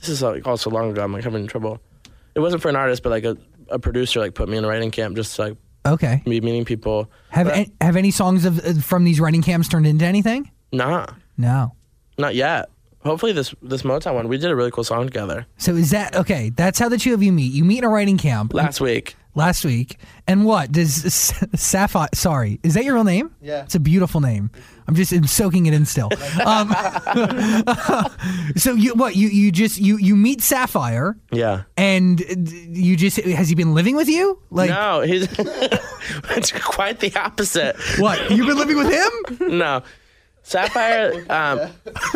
this 0.00 0.08
is 0.08 0.22
like 0.22 0.46
also 0.46 0.70
long 0.70 0.90
ago. 0.90 1.02
I'm 1.02 1.12
like 1.12 1.24
having 1.24 1.46
trouble. 1.46 1.80
It 2.34 2.40
wasn't 2.40 2.60
for 2.62 2.68
an 2.68 2.76
artist, 2.76 3.02
but 3.02 3.10
like 3.10 3.24
a, 3.24 3.36
a 3.68 3.78
producer 3.78 4.20
like 4.20 4.34
put 4.34 4.48
me 4.48 4.56
in 4.56 4.64
a 4.64 4.68
writing 4.68 4.90
camp 4.90 5.16
just 5.16 5.36
to, 5.36 5.42
like 5.42 5.56
Okay. 5.86 6.22
me 6.26 6.40
meeting 6.40 6.64
people. 6.64 7.10
Have 7.30 7.46
But- 7.46 7.56
an- 7.56 7.72
have 7.80 7.96
any 7.96 8.10
songs 8.10 8.44
of 8.44 8.58
uh, 8.64 8.74
from 8.80 9.04
these 9.04 9.20
writing 9.20 9.42
camps 9.42 9.68
turned 9.68 9.86
into 9.86 10.04
anything? 10.04 10.50
Nah, 10.72 11.06
No. 11.38 11.72
not 12.18 12.34
yet. 12.34 12.68
Hopefully 13.04 13.30
this 13.32 13.54
this 13.62 13.82
Motown 13.82 14.14
one. 14.14 14.26
We 14.28 14.36
did 14.36 14.50
a 14.50 14.56
really 14.56 14.72
cool 14.72 14.82
song 14.82 15.06
together 15.06 15.46
So 15.58 15.76
is 15.76 15.90
that 15.90 16.16
okay? 16.16 16.50
That's 16.50 16.78
how 16.80 16.88
the 16.88 16.98
two 16.98 17.14
of 17.14 17.22
you 17.22 17.30
meet. 17.32 17.52
You 17.52 17.64
meet 17.64 17.78
in 17.78 17.84
a 17.84 17.88
writing 17.88 18.18
camp 18.18 18.52
last 18.52 18.80
week. 18.80 19.14
Last 19.36 19.64
week, 19.64 19.98
and 20.26 20.44
what 20.44 20.72
does 20.72 20.92
Sapphire? 21.54 22.08
Sorry, 22.14 22.58
is 22.64 22.74
that 22.74 22.84
your 22.84 22.94
real 22.94 23.04
name? 23.04 23.30
Yeah. 23.40 23.62
it's 23.62 23.76
a 23.76 23.80
beautiful 23.80 24.20
name. 24.20 24.50
I'm 24.88 24.94
just 24.96 25.12
I'm 25.12 25.26
soaking 25.26 25.66
it 25.66 25.74
in 25.74 25.84
still. 25.86 26.10
Um, 26.44 26.68
so 28.56 28.74
you 28.74 28.94
what 28.94 29.16
you 29.16 29.28
you 29.28 29.52
just 29.52 29.78
you 29.78 29.98
you 29.98 30.16
meet 30.16 30.40
Sapphire, 30.42 31.16
Yeah. 31.30 31.62
and 31.76 32.20
you 32.76 32.96
just 32.96 33.16
has 33.18 33.48
he 33.48 33.54
been 33.54 33.74
living 33.74 33.96
with 33.96 34.08
you? 34.08 34.40
Like 34.50 34.70
no, 34.70 35.00
he's 35.02 35.28
it's 35.38 36.52
quite 36.52 37.00
the 37.00 37.14
opposite. 37.16 37.76
what? 37.98 38.30
You've 38.30 38.46
been 38.46 38.58
living 38.58 38.76
with 38.76 38.90
him? 38.90 39.58
No. 39.58 39.82
Sapphire, 40.42 41.12
um, 41.28 41.60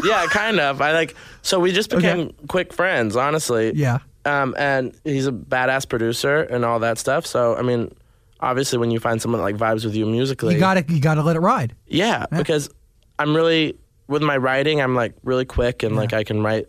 yeah, 0.04 0.24
kind 0.26 0.61
of. 0.61 0.80
I 0.80 0.92
like 0.92 1.16
so 1.42 1.59
we 1.59 1.72
just 1.72 1.90
became 1.90 2.33
quick 2.46 2.72
friends, 2.72 3.16
honestly. 3.16 3.72
Yeah. 3.74 3.98
Um, 4.24 4.54
and 4.59 4.94
he's 5.04 5.26
a 5.26 5.33
badass 5.33 5.88
producer 5.88 6.42
and 6.42 6.64
all 6.64 6.78
that 6.80 6.98
stuff. 6.98 7.24
So 7.26 7.56
I 7.56 7.62
mean, 7.62 7.94
obviously, 8.40 8.78
when 8.78 8.90
you 8.90 9.00
find 9.00 9.20
someone 9.20 9.38
that 9.40 9.44
like 9.44 9.56
vibes 9.56 9.85
with 9.85 9.94
you 9.96 10.06
musically, 10.06 10.54
You 10.54 10.61
got 10.61 10.74
to 10.74 10.92
you 10.92 11.00
got 11.00 11.14
to 11.14 11.22
let 11.22 11.37
it 11.37 11.40
ride. 11.40 11.74
Yeah, 11.87 12.26
because 12.30 12.68
I'm 13.18 13.35
really 13.35 13.78
with 14.09 14.22
my 14.22 14.37
writing. 14.37 14.80
I'm 14.80 14.94
like 14.94 15.14
really 15.22 15.44
quick 15.44 15.83
and 15.83 15.96
like 15.96 16.12
I 16.12 16.24
can 16.24 16.42
write 16.42 16.66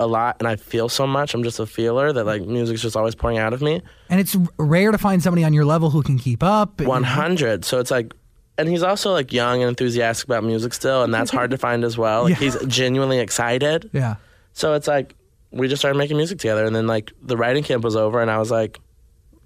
a 0.00 0.06
lot, 0.06 0.36
and 0.40 0.48
I 0.48 0.56
feel 0.56 0.88
so 0.88 1.06
much. 1.06 1.34
I'm 1.34 1.42
just 1.44 1.60
a 1.60 1.66
feeler 1.66 2.12
that 2.12 2.24
like 2.24 2.42
music's 2.42 2.82
just 2.82 2.96
always 2.96 3.14
pouring 3.14 3.38
out 3.38 3.52
of 3.52 3.62
me. 3.62 3.80
And 4.10 4.18
it's 4.20 4.36
rare 4.58 4.90
to 4.90 4.98
find 4.98 5.22
somebody 5.22 5.44
on 5.44 5.52
your 5.52 5.64
level 5.64 5.88
who 5.90 6.02
can 6.02 6.18
keep 6.18 6.42
up. 6.42 6.80
100. 6.80 7.64
So 7.64 7.78
it's 7.78 7.92
like, 7.92 8.12
and 8.58 8.68
he's 8.68 8.82
also 8.82 9.12
like 9.12 9.32
young 9.32 9.62
and 9.62 9.68
enthusiastic 9.68 10.26
about 10.28 10.42
music 10.44 10.74
still, 10.74 11.02
and 11.04 11.14
that's 11.14 11.30
hard 11.30 11.52
to 11.52 11.58
find 11.58 11.84
as 11.84 11.96
well. 11.96 12.24
Like 12.24 12.30
Yeah. 12.30 12.36
he's 12.36 12.56
genuinely 12.66 13.20
excited. 13.20 13.88
Yeah. 13.92 14.16
So 14.52 14.74
it's 14.74 14.88
like 14.88 15.14
we 15.54 15.68
just 15.68 15.80
started 15.80 15.98
making 15.98 16.16
music 16.16 16.38
together, 16.38 16.64
and 16.64 16.74
then 16.74 16.86
like 16.86 17.12
the 17.22 17.36
writing 17.36 17.62
camp 17.62 17.84
was 17.84 17.96
over, 17.96 18.20
and 18.20 18.30
I 18.30 18.38
was 18.38 18.50
like, 18.50 18.80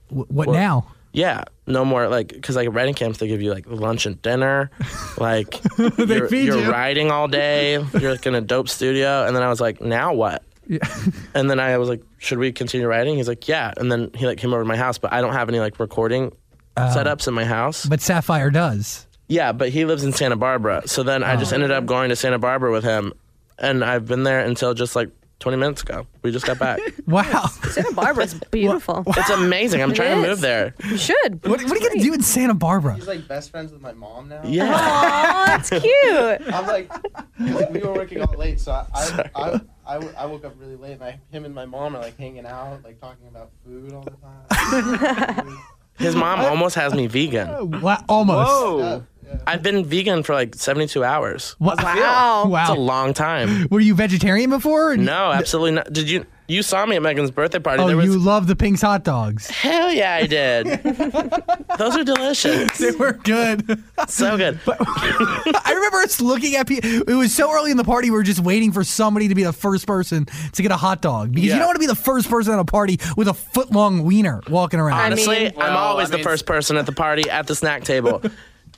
Wh- 0.08 0.30
What 0.30 0.48
Well- 0.48 0.52
now? 0.52 0.86
yeah, 1.12 1.44
no 1.66 1.84
more 1.84 2.08
like 2.08 2.28
because 2.28 2.56
like 2.56 2.68
writing 2.72 2.94
camps 2.94 3.18
they 3.18 3.28
give 3.28 3.42
you 3.42 3.52
like 3.52 3.66
lunch 3.66 4.06
and 4.06 4.20
dinner, 4.22 4.70
like 5.18 5.60
you're, 5.78 6.28
feed 6.28 6.46
you're 6.46 6.58
you. 6.58 6.70
writing 6.70 7.10
all 7.10 7.28
day, 7.28 7.82
you're 7.98 8.12
like 8.12 8.26
in 8.26 8.34
a 8.34 8.40
dope 8.40 8.68
studio, 8.68 9.26
and 9.26 9.34
then 9.34 9.42
I 9.42 9.48
was 9.48 9.60
like, 9.60 9.80
now 9.80 10.14
what? 10.14 10.42
Yeah. 10.66 10.78
and 11.34 11.50
then 11.50 11.60
I 11.60 11.76
was 11.78 11.88
like, 11.88 12.02
should 12.18 12.38
we 12.38 12.52
continue 12.52 12.86
writing? 12.86 13.16
He's 13.16 13.28
like, 13.28 13.48
yeah, 13.48 13.72
and 13.76 13.90
then 13.90 14.10
he 14.14 14.26
like 14.26 14.38
came 14.38 14.52
over 14.52 14.62
to 14.62 14.68
my 14.68 14.76
house, 14.76 14.98
but 14.98 15.12
I 15.12 15.20
don't 15.20 15.32
have 15.32 15.48
any 15.48 15.60
like 15.60 15.80
recording 15.80 16.32
oh. 16.76 16.80
setups 16.80 17.26
in 17.26 17.34
my 17.34 17.44
house. 17.44 17.86
But 17.86 18.00
Sapphire 18.00 18.50
does. 18.50 19.06
Yeah, 19.28 19.52
but 19.52 19.68
he 19.68 19.84
lives 19.84 20.04
in 20.04 20.12
Santa 20.12 20.36
Barbara, 20.36 20.82
so 20.86 21.02
then 21.02 21.22
I 21.22 21.36
just 21.36 21.52
oh. 21.52 21.56
ended 21.56 21.70
up 21.70 21.84
going 21.84 22.08
to 22.10 22.16
Santa 22.16 22.38
Barbara 22.38 22.70
with 22.70 22.84
him, 22.84 23.12
and 23.58 23.84
I've 23.84 24.06
been 24.06 24.22
there 24.22 24.40
until 24.40 24.72
just 24.72 24.96
like 24.96 25.10
20 25.40 25.56
minutes 25.56 25.82
ago. 25.82 26.06
We 26.22 26.32
just 26.32 26.44
got 26.46 26.58
back. 26.58 26.80
Wow. 27.06 27.46
Santa 27.70 27.94
Barbara's 27.94 28.34
beautiful. 28.50 29.02
it's 29.06 29.30
amazing. 29.30 29.80
I'm 29.82 29.92
It 29.92 29.94
trying 29.94 30.16
to 30.16 30.22
is. 30.22 30.28
move 30.28 30.40
there. 30.40 30.74
You 30.84 30.98
should. 30.98 31.42
What, 31.46 31.62
what 31.62 31.72
are 31.72 31.76
you 31.78 31.88
gonna 31.88 32.02
do 32.02 32.12
in 32.12 32.20
Santa 32.22 32.52
Barbara? 32.54 32.96
He's 32.96 33.06
like 33.06 33.26
best 33.26 33.50
friends 33.50 33.72
with 33.72 33.80
my 33.80 33.92
mom 33.92 34.28
now. 34.28 34.42
Yeah. 34.44 34.70
Aw, 34.74 35.44
that's 35.46 35.70
cute. 35.70 36.54
I'm 36.54 36.66
like, 36.66 36.90
like, 37.38 37.70
we 37.70 37.80
were 37.80 37.94
working 37.94 38.20
all 38.20 38.34
late, 38.36 38.60
so 38.60 38.72
I 38.72 38.84
I, 38.94 39.30
I, 39.34 39.60
I, 39.86 39.94
w- 39.94 40.12
I 40.18 40.26
woke 40.26 40.44
up 40.44 40.54
really 40.60 40.76
late, 40.76 40.92
and 40.94 41.04
I, 41.04 41.18
him 41.30 41.46
and 41.46 41.54
my 41.54 41.64
mom 41.64 41.96
are 41.96 42.00
like 42.02 42.18
hanging 42.18 42.44
out, 42.44 42.82
like 42.84 43.00
talking 43.00 43.26
about 43.28 43.50
food 43.64 43.92
all 43.94 44.02
the 44.02 44.10
time. 44.10 45.58
His 45.98 46.14
mom 46.14 46.40
almost 46.40 46.74
has 46.76 46.94
me 46.94 47.06
vegan. 47.06 47.80
Wow, 47.80 48.04
almost. 48.08 48.48
Whoa. 48.50 49.06
I've 49.46 49.62
been 49.62 49.84
vegan 49.84 50.22
for 50.22 50.34
like 50.34 50.54
72 50.54 51.02
hours. 51.04 51.56
What? 51.58 51.82
Wow. 51.82 52.50
It's 52.54 52.70
a 52.70 52.74
long 52.74 53.14
time. 53.14 53.66
Were 53.70 53.80
you 53.80 53.94
vegetarian 53.94 54.50
before? 54.50 54.96
No, 54.96 55.32
absolutely 55.32 55.72
not. 55.72 55.92
Did 55.92 56.10
you? 56.10 56.26
You 56.50 56.62
saw 56.62 56.86
me 56.86 56.96
at 56.96 57.02
Megan's 57.02 57.30
birthday 57.30 57.58
party. 57.58 57.82
Oh, 57.82 57.86
there 57.88 57.96
was 57.98 58.06
you 58.06 58.18
love 58.18 58.46
the 58.46 58.56
Pink's 58.56 58.80
hot 58.80 59.04
dogs. 59.04 59.50
hell 59.50 59.92
yeah, 59.92 60.14
I 60.14 60.26
did. 60.26 60.66
Those 61.78 61.94
are 61.94 62.04
delicious. 62.04 62.78
They 62.78 62.92
were 62.92 63.12
good. 63.12 63.82
So 64.08 64.34
good. 64.38 64.58
I 64.66 65.72
remember 65.74 65.98
us 65.98 66.22
looking 66.22 66.56
at 66.56 66.66
people. 66.66 66.88
It 67.06 67.14
was 67.14 67.34
so 67.34 67.52
early 67.52 67.70
in 67.70 67.76
the 67.76 67.84
party, 67.84 68.10
we 68.10 68.16
were 68.16 68.22
just 68.22 68.40
waiting 68.40 68.72
for 68.72 68.82
somebody 68.82 69.28
to 69.28 69.34
be 69.34 69.42
the 69.44 69.52
first 69.52 69.86
person 69.86 70.24
to 70.52 70.62
get 70.62 70.72
a 70.72 70.76
hot 70.78 71.02
dog 71.02 71.32
because 71.32 71.44
you 71.44 71.50
Yeah. 71.50 71.58
don't 71.58 71.66
want 71.66 71.76
to 71.76 71.80
be 71.80 71.86
the 71.86 71.94
first 71.94 72.30
person 72.30 72.54
at 72.54 72.58
a 72.60 72.64
party 72.64 72.98
with 73.14 73.28
a 73.28 73.34
foot 73.34 73.70
long 73.70 74.04
wiener 74.04 74.40
walking 74.48 74.80
around. 74.80 75.00
Honestly, 75.00 75.38
mean- 75.40 75.52
I'm 75.58 75.74
Well, 75.74 75.76
always 75.76 76.10
I 76.10 76.16
the 76.16 76.22
first 76.22 76.46
person 76.46 76.78
at 76.78 76.86
the 76.86 76.92
party 76.92 77.28
at 77.28 77.46
the 77.46 77.54
snack 77.54 77.84
table. 77.84 78.22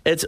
It's 0.04 0.24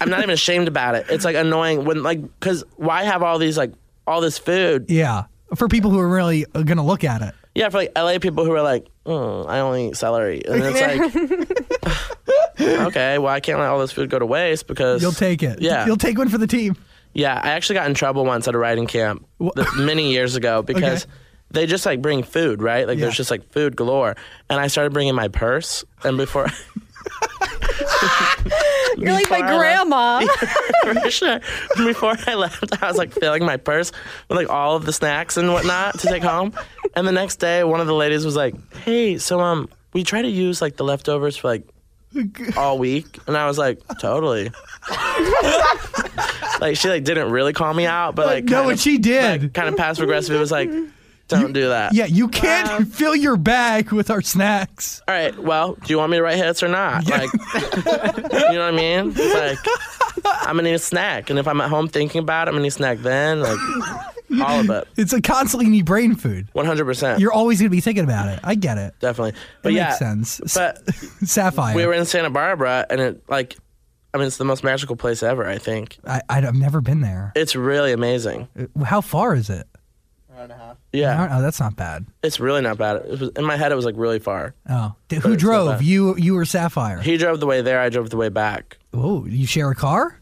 I'm 0.00 0.10
not 0.10 0.18
even 0.20 0.30
ashamed 0.30 0.68
about 0.68 0.94
it. 0.94 1.06
It's 1.08 1.24
like 1.24 1.36
annoying 1.36 1.84
when 1.84 2.02
like 2.02 2.20
cuz 2.40 2.64
why 2.76 3.04
have 3.04 3.22
all 3.22 3.38
these 3.38 3.56
like 3.56 3.72
all 4.06 4.20
this 4.20 4.38
food? 4.38 4.86
yeah, 4.88 5.24
for 5.54 5.68
people 5.68 5.90
who 5.90 5.98
are 5.98 6.08
really 6.08 6.44
going 6.52 6.76
to 6.76 6.82
look 6.82 7.04
at 7.04 7.22
it. 7.22 7.34
Yeah, 7.54 7.68
for 7.68 7.78
like 7.78 7.92
LA 7.96 8.18
people 8.18 8.44
who 8.44 8.52
are 8.52 8.62
like, 8.62 8.86
mm, 9.06 9.48
I 9.48 9.60
only 9.60 9.88
eat 9.88 9.96
celery. 9.96 10.42
And 10.46 10.60
it's 10.64 10.80
like 10.80 11.98
Okay, 12.60 13.18
well 13.18 13.32
I 13.32 13.40
can't 13.40 13.58
let 13.58 13.68
all 13.68 13.78
this 13.78 13.92
food 13.92 14.10
go 14.10 14.18
to 14.18 14.26
waste 14.26 14.66
because 14.66 15.02
You'll 15.02 15.12
take 15.12 15.42
it. 15.42 15.60
Yeah. 15.60 15.86
You'll 15.86 15.96
take 15.96 16.18
one 16.18 16.28
for 16.28 16.38
the 16.38 16.46
team. 16.46 16.76
Yeah, 17.12 17.40
I 17.42 17.50
actually 17.50 17.74
got 17.74 17.86
in 17.86 17.94
trouble 17.94 18.24
once 18.24 18.48
at 18.48 18.54
a 18.54 18.58
writing 18.58 18.86
camp 18.86 19.24
many 19.76 20.12
years 20.12 20.34
ago 20.36 20.62
because 20.66 21.04
Okay. 21.04 21.12
they 21.52 21.66
just 21.66 21.86
like 21.86 22.02
bring 22.02 22.22
food, 22.24 22.60
right? 22.62 22.86
Like 22.88 22.98
Yeah. 22.98 23.04
there's 23.06 23.16
just 23.16 23.30
like 23.30 23.48
food 23.52 23.76
galore. 23.76 24.16
And 24.50 24.58
I 24.60 24.66
started 24.66 24.92
bringing 24.92 25.14
my 25.14 25.28
purse 25.28 25.84
and 26.02 26.16
before 26.16 26.48
You're 28.96 29.12
like 29.12 29.28
my 29.30 29.40
Before 29.42 29.64
I 29.64 29.82
left- 29.82 29.88
grandma. 29.88 30.26
for 31.02 31.10
sure. 31.10 31.40
Before 31.76 32.14
I 32.26 32.34
left, 32.34 32.82
I 32.82 32.86
was 32.88 32.96
like 32.96 33.12
filling 33.12 33.44
my 33.44 33.56
purse 33.56 33.90
with 34.28 34.36
like 34.38 34.48
all 34.50 34.76
of 34.76 34.86
the 34.86 34.92
snacks 34.92 35.36
and 35.36 35.52
whatnot 35.52 35.98
to 36.00 36.06
take 36.06 36.22
home. 36.22 36.52
And 36.94 37.06
the 37.06 37.12
next 37.12 37.36
day, 37.36 37.64
one 37.64 37.80
of 37.80 37.86
the 37.86 37.94
ladies 37.94 38.24
was 38.24 38.36
like, 38.36 38.54
"Hey, 38.76 39.18
so 39.18 39.40
um, 39.40 39.68
we 39.92 40.04
try 40.04 40.22
to 40.22 40.28
use 40.28 40.62
like 40.62 40.76
the 40.76 40.84
leftovers 40.84 41.36
for 41.36 41.48
like 41.48 41.64
all 42.56 42.78
week," 42.78 43.18
and 43.26 43.36
I 43.36 43.46
was 43.46 43.58
like, 43.58 43.80
"Totally." 44.00 44.50
like 46.60 46.76
she 46.76 46.88
like 46.88 47.02
didn't 47.04 47.30
really 47.30 47.52
call 47.52 47.74
me 47.74 47.86
out, 47.86 48.14
but 48.14 48.26
like 48.26 48.44
no, 48.44 48.56
kind 48.58 48.66
what 48.66 48.74
of, 48.74 48.80
she 48.80 48.98
did. 48.98 49.52
kind 49.54 49.68
of 49.68 49.76
passive 49.76 50.04
aggressive. 50.04 50.36
It 50.36 50.38
was 50.38 50.52
like, 50.52 50.70
"Don't 51.28 51.52
do 51.52 51.68
that." 51.68 51.94
yeah, 51.94 52.06
you 52.06 52.28
can't 52.28 52.86
fill 52.92 53.14
your 53.16 53.36
bag 53.36 53.92
with 53.92 54.10
our 54.10 54.22
snacks. 54.22 55.02
All 55.08 55.14
right. 55.14 55.36
Well, 55.38 55.74
do 55.74 55.92
you 55.92 55.98
want 55.98 56.10
me 56.10 56.18
to 56.18 56.22
write 56.22 56.36
hits 56.36 56.62
or 56.62 56.68
not? 56.68 57.06
Like, 57.08 57.30
you 57.32 57.82
know 57.82 58.60
what 58.60 58.60
I 58.60 58.70
mean? 58.70 59.12
It's 59.16 59.34
like 59.34 60.36
I'm 60.46 60.56
gonna 60.56 60.62
need 60.62 60.74
a 60.74 60.78
snack, 60.78 61.30
and 61.30 61.38
if 61.38 61.46
I'm 61.48 61.60
at 61.60 61.68
home 61.70 61.88
thinking 61.88 62.20
about 62.20 62.48
it, 62.48 62.50
I'm 62.50 62.54
gonna 62.54 62.62
need 62.62 62.68
a 62.68 62.72
snack 62.72 62.98
then. 62.98 63.40
Like 63.40 63.58
all 64.42 64.60
of 64.60 64.70
it, 64.70 64.88
It's 64.96 65.12
a 65.12 65.20
constantly 65.20 65.68
need 65.68 65.84
brain 65.84 66.16
food. 66.16 66.48
100. 66.52 66.84
percent 66.84 67.20
You're 67.20 67.32
always 67.32 67.60
going 67.60 67.66
to 67.70 67.74
be 67.76 67.80
thinking 67.80 68.02
about 68.04 68.28
it. 68.28 68.40
I 68.42 68.54
get 68.56 68.78
it. 68.78 68.94
Definitely. 68.98 69.34
But 69.62 69.72
It 69.72 69.76
yeah, 69.76 69.84
makes 69.88 69.98
sense. 69.98 70.40
But 70.54 70.92
Sapphire. 71.24 71.76
we 71.76 71.86
were 71.86 71.92
in 71.92 72.04
Santa 72.04 72.30
Barbara, 72.30 72.84
and 72.90 73.00
it 73.00 73.22
like, 73.28 73.56
I 74.12 74.18
mean, 74.18 74.26
it's 74.26 74.36
the 74.38 74.44
most 74.44 74.64
magical 74.64 74.96
place 74.96 75.22
ever. 75.22 75.46
I 75.48 75.58
think 75.58 75.98
I, 76.06 76.20
I've 76.28 76.54
never 76.54 76.80
been 76.80 77.00
there. 77.00 77.32
it's 77.36 77.54
really 77.54 77.92
amazing. 77.92 78.48
Uh, 78.58 78.84
how 78.84 79.00
far 79.02 79.34
is 79.34 79.50
it? 79.50 79.66
Hour 80.34 80.42
and 80.44 80.52
a 80.52 80.56
half. 80.56 80.76
Yeah, 80.92 81.28
Oh, 81.38 81.42
that's 81.42 81.60
not 81.60 81.76
bad. 81.76 82.06
it's 82.22 82.40
really 82.40 82.60
not 82.60 82.76
bad. 82.78 82.96
It 82.96 83.20
was, 83.20 83.30
in 83.36 83.44
my 83.44 83.56
head, 83.56 83.70
it 83.72 83.76
was 83.76 83.84
like 83.84 83.94
really 83.96 84.18
far. 84.18 84.54
Oh, 84.68 84.94
Th- 85.08 85.22
But 85.22 85.28
who 85.28 85.34
it's 85.34 85.42
not 85.42 85.48
drove? 85.50 85.68
bad. 85.78 85.84
You, 85.84 86.16
you 86.16 86.36
or 86.36 86.44
Sapphire? 86.44 87.00
He 87.00 87.16
drove 87.16 87.40
the 87.40 87.46
way 87.46 87.62
there. 87.62 87.80
I 87.80 87.88
drove 87.88 88.10
the 88.10 88.16
way 88.16 88.28
back. 88.30 88.78
Oh, 88.92 89.24
you 89.26 89.46
share 89.46 89.70
a 89.70 89.74
car? 89.74 90.18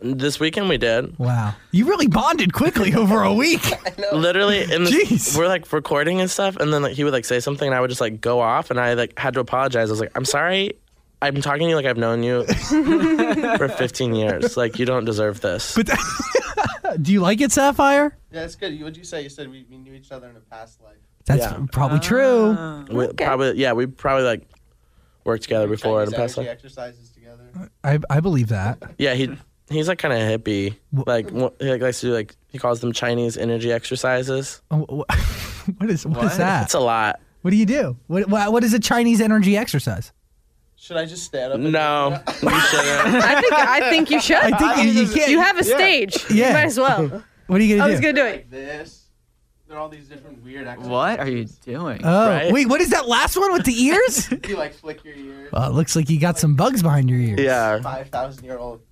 This 0.00 0.38
weekend 0.38 0.68
we 0.68 0.76
did. 0.76 1.18
Wow, 1.18 1.54
you 1.70 1.86
really 1.86 2.08
bonded 2.08 2.52
quickly 2.52 2.94
over 3.02 3.22
a 3.22 3.32
week. 3.32 3.62
Literally, 4.12 4.62
in 4.70 4.84
the, 4.84 4.90
Jeez. 4.90 5.36
we're 5.38 5.48
like 5.48 5.72
recording 5.72 6.20
and 6.20 6.30
stuff, 6.30 6.56
and 6.56 6.72
then 6.74 6.82
like 6.82 6.92
he 6.92 7.04
would 7.04 7.12
like 7.14 7.24
say 7.24 7.40
something, 7.40 7.66
and 7.66 7.74
I 7.74 7.80
would 7.80 7.88
just 7.88 8.02
like 8.02 8.20
go 8.20 8.40
off, 8.40 8.70
and 8.70 8.78
I 8.78 8.92
like 8.94 9.18
had 9.18 9.32
to 9.34 9.40
apologize. 9.40 9.88
I 9.88 9.92
was 9.92 10.00
like, 10.00 10.12
"I'm 10.14 10.26
sorry, 10.26 10.72
I'm 11.28 11.40
talking 11.42 11.62
to 11.66 11.70
you 11.70 11.76
like 11.76 11.86
I've 11.86 11.96
known 11.96 12.22
you 12.22 12.44
for 13.56 13.68
15 13.68 14.14
years. 14.14 14.56
Like 14.56 14.78
you 14.78 14.86
don't 14.86 15.04
deserve 15.04 15.40
this." 15.40 15.74
But 15.74 15.90
do 17.02 17.12
you 17.12 17.20
like 17.20 17.40
it, 17.40 17.52
Sapphire? 17.52 18.16
Yeah, 18.30 18.44
it's 18.44 18.54
good. 18.56 18.78
What'd 18.80 18.96
you 18.96 19.04
say? 19.04 19.22
You 19.22 19.28
said 19.28 19.50
we, 19.50 19.66
we 19.70 19.78
knew 19.78 19.92
each 19.94 20.12
other 20.12 20.28
in 20.28 20.36
a 20.36 20.40
past 20.40 20.80
life. 20.82 20.96
That's 21.26 21.40
Yeah. 21.42 21.66
probably 21.72 22.00
true. 22.00 22.56
Oh, 22.58 22.84
we 22.90 23.08
probably 23.14 23.56
yeah, 23.58 23.72
we 23.72 23.86
probably 23.86 24.24
like 24.24 24.42
worked 25.24 25.42
together 25.44 25.66
before 25.68 26.02
in 26.02 26.10
Chinese 26.10 26.12
the 26.12 26.16
past 26.22 26.38
energy 26.38 26.48
life. 26.48 26.56
exercises 26.56 27.10
together. 27.10 27.70
I, 27.82 27.98
I 28.10 28.20
believe 28.20 28.48
that. 28.48 28.82
Yeah, 28.98 29.14
he 29.14 29.34
he's 29.70 29.88
like 29.88 29.98
kind 29.98 30.12
of 30.12 30.20
hippie. 30.20 30.76
Like 31.06 31.30
wh- 31.30 31.48
he 31.60 31.70
like, 31.70 31.80
likes 31.80 32.00
to 32.00 32.08
do 32.08 32.12
like 32.14 32.36
he 32.48 32.58
calls 32.58 32.80
them 32.80 32.92
Chinese 32.92 33.36
energy 33.38 33.72
exercises. 33.72 34.60
Oh, 34.70 35.04
wh- 35.08 35.68
what 35.78 35.88
is 35.90 36.04
what 36.06 36.24
is 36.24 36.36
that? 36.36 36.64
It's 36.64 36.74
a 36.74 36.80
lot. 36.80 37.20
What 37.40 37.50
do 37.50 37.56
you 37.56 37.66
do? 37.66 37.96
What 38.06 38.28
what, 38.28 38.52
what 38.52 38.64
is 38.64 38.74
a 38.74 38.78
Chinese 38.78 39.20
energy 39.20 39.56
exercise? 39.56 40.12
Should 40.84 40.98
I 40.98 41.06
just 41.06 41.24
stand 41.24 41.50
up? 41.50 41.58
and 41.58 41.72
No, 41.72 42.10
you 42.42 42.60
shouldn't. 42.60 43.24
I 43.24 43.40
think 43.40 43.52
I 43.54 43.88
think 43.88 44.10
you 44.10 44.20
should. 44.20 44.36
I 44.36 44.50
think 44.50 44.84
you, 44.94 45.02
you 45.02 45.08
can't. 45.08 45.30
You 45.30 45.40
have 45.40 45.56
a 45.58 45.64
stage. 45.64 46.30
Yeah. 46.30 46.48
You 46.48 46.52
might 46.52 46.64
as 46.66 46.78
well. 46.78 47.22
what 47.46 47.58
are 47.58 47.64
you 47.64 47.76
I 47.76 47.78
gonna 47.78 47.84
oh, 47.84 47.86
do? 47.86 47.88
I 47.88 47.90
was 47.90 48.00
do? 48.00 48.02
gonna 48.02 48.12
do 48.12 48.26
it. 48.26 48.32
Like 48.36 48.50
this. 48.50 49.06
There 49.66 49.78
are 49.78 49.80
all 49.80 49.88
these 49.88 50.08
different 50.08 50.44
weird 50.44 50.66
exercises. 50.66 50.90
What 50.90 51.20
are 51.20 51.30
you 51.30 51.46
doing? 51.64 52.02
oh, 52.04 52.28
Right? 52.28 52.52
wait, 52.52 52.68
what 52.68 52.82
is 52.82 52.90
that 52.90 53.08
last 53.08 53.34
one 53.34 53.50
with 53.54 53.64
the 53.64 53.72
ears? 53.72 54.30
You 54.46 54.56
like 54.58 54.74
flick 54.74 55.02
your 55.04 55.14
ears. 55.14 55.50
well, 55.52 55.70
it 55.70 55.72
looks 55.72 55.96
like 55.96 56.10
you 56.10 56.20
got 56.20 56.38
some 56.38 56.54
bugs 56.54 56.82
behind 56.82 57.08
your 57.08 57.18
ears. 57.18 57.40
Yeah. 57.40 57.80
Five 57.80 58.10
thousand 58.10 58.44
year 58.44 58.58
old 58.58 58.82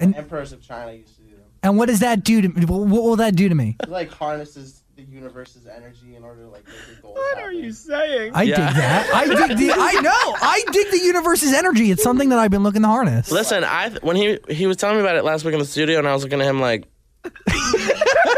And- 0.00 0.16
emperors 0.16 0.52
of 0.52 0.60
China 0.60 0.90
used 0.90 1.14
to 1.14 1.22
do 1.22 1.30
them. 1.30 1.44
And 1.62 1.78
what 1.78 1.86
does 1.86 2.00
that 2.00 2.24
do 2.24 2.42
to 2.42 2.48
me? 2.48 2.64
What 2.66 2.88
will 3.04 3.16
that 3.16 3.36
do 3.36 3.48
to 3.48 3.54
me? 3.54 3.76
It 3.80 3.88
like 3.88 4.10
harnesses 4.10 4.75
the 4.96 5.02
universe's 5.02 5.66
energy 5.66 6.16
in 6.16 6.24
order 6.24 6.42
to 6.44 6.48
like 6.48 6.66
make 6.66 6.74
your 6.88 6.96
goals 7.02 7.16
What 7.16 7.36
happen. 7.38 7.50
are 7.50 7.52
you 7.52 7.70
saying? 7.72 8.32
I 8.34 8.42
Yeah. 8.44 8.56
dig 8.68 8.76
that. 8.76 9.14
I 9.14 9.26
dig 9.26 9.58
the. 9.58 9.72
I 9.72 9.92
know. 10.00 10.36
I 10.40 10.62
dig 10.72 10.90
the 10.90 11.00
universe's 11.00 11.52
energy. 11.52 11.90
It's 11.90 12.02
something 12.02 12.30
that 12.30 12.38
I've 12.38 12.50
been 12.50 12.62
looking 12.62 12.82
to 12.82 12.88
harness. 12.88 13.30
Listen, 13.30 13.62
I 13.64 13.90
when 14.02 14.16
he 14.16 14.38
he 14.48 14.66
was 14.66 14.76
telling 14.78 14.96
me 14.96 15.02
about 15.02 15.16
it 15.16 15.24
last 15.24 15.44
week 15.44 15.52
in 15.54 15.60
the 15.60 15.66
studio, 15.66 15.98
and 15.98 16.08
I 16.08 16.14
was 16.14 16.22
looking 16.22 16.40
at 16.40 16.46
him 16.46 16.60
like. 16.60 16.86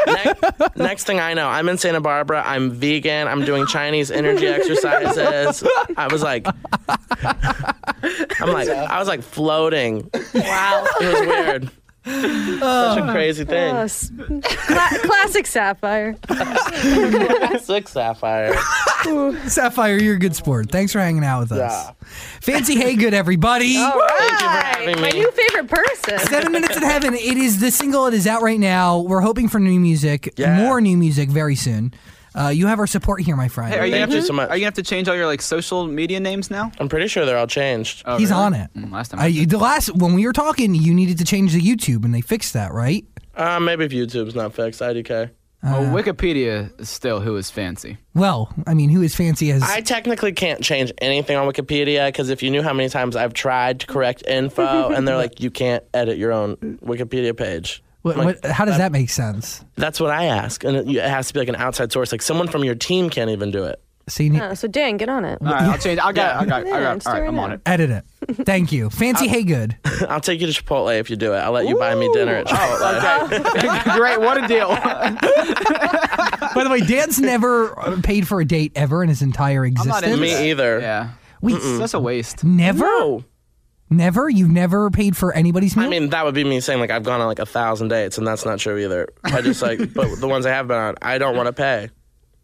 next, 0.07 0.77
next 0.77 1.05
thing 1.05 1.21
I 1.21 1.35
know, 1.35 1.47
I'm 1.47 1.69
in 1.69 1.77
Santa 1.77 2.01
Barbara. 2.01 2.43
I'm 2.45 2.71
vegan. 2.71 3.29
I'm 3.29 3.45
doing 3.45 3.67
Chinese 3.67 4.11
energy 4.11 4.47
exercises. 4.47 5.63
I 5.97 6.09
was 6.11 6.23
like, 6.23 6.47
I'm 6.47 8.51
like, 8.53 8.69
I 8.71 8.99
was 8.99 9.09
like 9.09 9.23
floating. 9.23 10.09
Wow. 10.35 10.87
It 11.01 11.13
was 11.13 11.21
weird. 11.27 11.71
Such 12.05 12.99
a 12.99 13.13
crazy 13.13 13.43
oh, 13.43 13.47
thing. 13.47 13.75
Oh, 13.77 13.81
s- 13.81 14.11
Cla- 14.43 14.99
classic 15.03 15.47
Sapphire. 15.47 16.17
Six 17.61 17.93
sapphire. 17.93 18.55
Sapphire, 19.49 19.99
you're 19.99 20.15
a 20.17 20.19
good 20.19 20.35
sport. 20.35 20.71
Thanks 20.71 20.93
for 20.93 21.01
hanging 21.01 21.25
out 21.25 21.41
with 21.41 21.53
us. 21.53 21.59
Yeah. 21.59 22.07
Fancy 22.41 22.77
Hagood, 22.77 23.13
everybody. 23.13 23.77
All 23.77 23.87
you 23.87 23.93
for 23.93 23.99
right. 23.99 24.75
having 24.77 25.01
My 25.01 25.11
me. 25.13 25.19
new 25.21 25.31
favorite 25.33 25.69
person. 25.69 26.19
Seven 26.21 26.53
Minutes 26.53 26.77
in 26.77 26.83
Heaven. 26.83 27.15
It 27.15 27.37
is 27.37 27.61
the 27.61 27.71
single. 27.71 28.07
It 28.07 28.15
is 28.15 28.27
out 28.27 28.43
right 28.43 28.59
now. 28.61 29.01
We're 29.01 29.21
hoping 29.21 29.49
for 29.49 29.59
new 29.61 29.79
music, 29.79 30.33
Yeah. 30.37 30.57
more 30.57 30.81
new 30.81 30.97
music 30.97 31.29
very 31.29 31.57
soon. 31.57 31.93
Uh, 32.35 32.49
you 32.49 32.67
have 32.67 32.79
our 32.79 32.87
support 32.87 33.21
here, 33.23 33.37
my 33.37 33.49
friend. 33.49 33.73
Hey, 33.73 33.79
are 33.79 33.87
you 33.87 33.93
Thank 33.93 34.03
gonna 34.07 34.13
you 34.13 34.17
have 34.17 34.25
to, 34.25 34.27
so 34.27 34.33
much. 34.33 34.51
Are 34.51 34.57
you 34.57 34.61
gonna 34.61 34.67
have 34.67 34.75
to 34.75 34.83
change 34.83 35.09
all 35.09 35.17
your 35.17 35.27
like 35.27 35.43
social 35.43 35.87
media 35.87 36.21
names 36.21 36.51
now? 36.51 36.71
I'm 36.79 36.89
pretty 36.89 37.09
sure 37.09 37.25
they're 37.27 37.39
all 37.39 37.47
changed. 37.47 38.03
Oh, 38.07 38.19
He's 38.19 38.31
really? 38.31 38.43
on 38.43 38.55
it. 38.55 38.71
Mm, 38.77 38.93
last 38.93 39.11
time. 39.11 39.21
I, 39.21 39.31
the 39.31 39.59
last 39.59 39.95
when 39.95 40.15
we 40.15 40.27
were 40.27 40.33
talking, 40.33 40.75
you 40.75 40.95
needed 40.95 41.19
to 41.19 41.25
change 41.25 41.53
the 41.53 41.61
YouTube, 41.61 42.05
and 42.05 42.15
they 42.15 42.21
fixed 42.21 42.53
that, 42.55 42.73
right? 42.73 43.05
Uh, 43.35 43.61
maybe 43.61 43.85
if 43.85 43.93
YouTube's 43.93 44.35
not 44.35 44.53
fixed, 44.55 44.81
IDK. 44.81 45.31
well, 45.63 45.83
Wikipedia 45.85 46.79
is 46.81 46.89
still 46.89 47.21
who 47.21 47.37
is 47.37 47.51
fancy. 47.51 47.99
Well, 48.15 48.53
I 48.67 48.75
mean, 48.75 48.91
who 48.91 49.03
is 49.03 49.15
fancy 49.15 49.51
as? 49.51 49.63
I 49.63 49.81
technically 49.81 50.33
can't 50.33 50.63
change 50.63 50.93
anything 50.99 51.37
on 51.37 51.49
Wikipedia 51.51 52.09
because 52.09 52.31
if 52.31 52.43
you 52.43 52.51
knew 52.51 52.63
how 52.63 52.73
many 52.73 52.89
times 52.89 53.17
I've 53.17 53.33
tried 53.33 53.81
to 53.81 53.87
correct 53.87 54.27
info 54.27 54.91
and 54.95 55.07
they're 55.07 55.17
like, 55.17 55.41
you 55.41 55.51
can't 55.51 55.85
edit 55.95 56.19
your 56.19 56.33
own 56.33 56.57
Wikipedia 56.85 57.37
page. 57.37 57.83
What, 58.03 58.17
like, 58.17 58.43
what, 58.43 58.45
how 58.53 58.65
does 58.65 58.79
that 58.79 58.93
make 58.93 59.11
sense? 59.11 59.65
That's 59.77 60.01
what 60.01 60.11
I 60.11 60.27
ask. 60.27 60.63
And 60.65 60.77
it, 60.77 60.89
it 60.89 61.03
has 61.05 61.29
to 61.29 61.35
be 61.35 61.41
like 61.41 61.49
an 61.49 61.57
outside 61.57 61.91
source. 61.93 62.13
Like 62.13 62.23
someone 62.23 62.49
from 62.49 62.65
your 62.65 62.75
team 62.77 63.11
can't 63.11 63.31
even 63.31 63.51
do 63.51 63.65
it. 63.65 63.81
So 64.09 64.23
you 64.23 64.31
need, 64.31 64.41
Oh, 64.41 64.55
so 64.55 64.67
Dan, 64.69 64.97
get 64.97 65.11
on 65.11 65.27
it. 65.27 65.39
All 65.43 65.49
right, 65.53 65.63
I'll 65.65 65.77
change. 65.77 66.01
I 66.03 66.13
got. 66.13 66.37
I 66.37 66.47
got. 66.47 66.65
I 66.65 66.69
Yeah, 66.69 66.81
got. 66.81 66.95
just 66.95 67.07
All 67.09 67.13
do 67.15 67.21
right, 67.21 67.27
it 67.27 67.29
I'm 67.29 67.39
on 67.39 67.53
it. 67.53 67.61
edit 67.67 67.91
it. 67.91 68.05
Thank 68.47 68.73
you. 68.73 68.89
Fancy 68.89 69.29
Hagood. 69.29 69.77
I'll 70.09 70.21
take 70.23 70.41
you 70.41 70.51
to 70.51 70.53
Chipotle 70.65 70.99
if 70.99 71.11
you 71.11 71.17
do 71.17 71.35
it. 71.35 71.39
I'll 71.39 71.53
let 71.53 71.69
you 71.69 71.77
buy 71.79 71.95
me 71.95 72.11
dinner 72.15 72.37
at 72.37 72.47
Chipotle. 72.47 73.27
Okay. 73.27 73.91
Great. 73.99 74.19
What 74.21 74.43
a 74.43 74.49
deal. 74.49 74.69
By 74.69 76.65
the 76.65 76.71
way, 76.71 76.81
way, 76.81 76.87
Dan's 76.87 77.21
never 77.21 77.79
uh, 77.79 78.01
paid 78.03 78.27
for 78.27 78.41
a 78.41 78.45
date 78.47 78.73
ever 78.75 79.03
in 79.03 79.09
his 79.11 79.21
entire 79.23 79.65
I'm 79.65 79.73
existence. 79.73 80.07
not 80.07 80.19
Me 80.21 80.51
either. 80.51 80.81
Yeah. 80.81 81.11
We- 81.43 81.55
That's 81.55 81.95
a 81.95 82.01
waste. 82.01 82.45
Never, 82.45 82.85
No. 82.85 83.25
Never. 83.91 84.29
You've 84.29 84.51
never 84.51 84.91
paid 84.91 85.17
for 85.17 85.33
anybody's 85.33 85.77
meal. 85.77 85.87
I 85.87 85.89
mean, 85.89 86.11
that 86.11 86.25
would 86.25 86.35
be 86.35 86.45
me 86.45 86.61
saying 86.61 86.81
like 86.81 86.91
I've 86.91 87.03
gone 87.03 87.21
on 87.21 87.27
like 87.27 87.39
a 87.39 87.47
thousand 87.47 87.89
dates, 87.89 88.19
and 88.19 88.27
that's 88.27 88.45
not 88.45 88.59
true 88.59 88.79
either. 88.79 89.09
I 89.25 89.43
just 89.43 89.63
like, 89.63 89.79
but 89.95 90.21
the 90.21 90.29
ones 90.29 90.47
I 90.47 90.51
have 90.51 90.69
been 90.69 90.77
on, 90.77 90.95
I 91.03 91.19
don't 91.19 91.37
want 91.37 91.47
to 91.47 91.53
pay. 91.53 91.91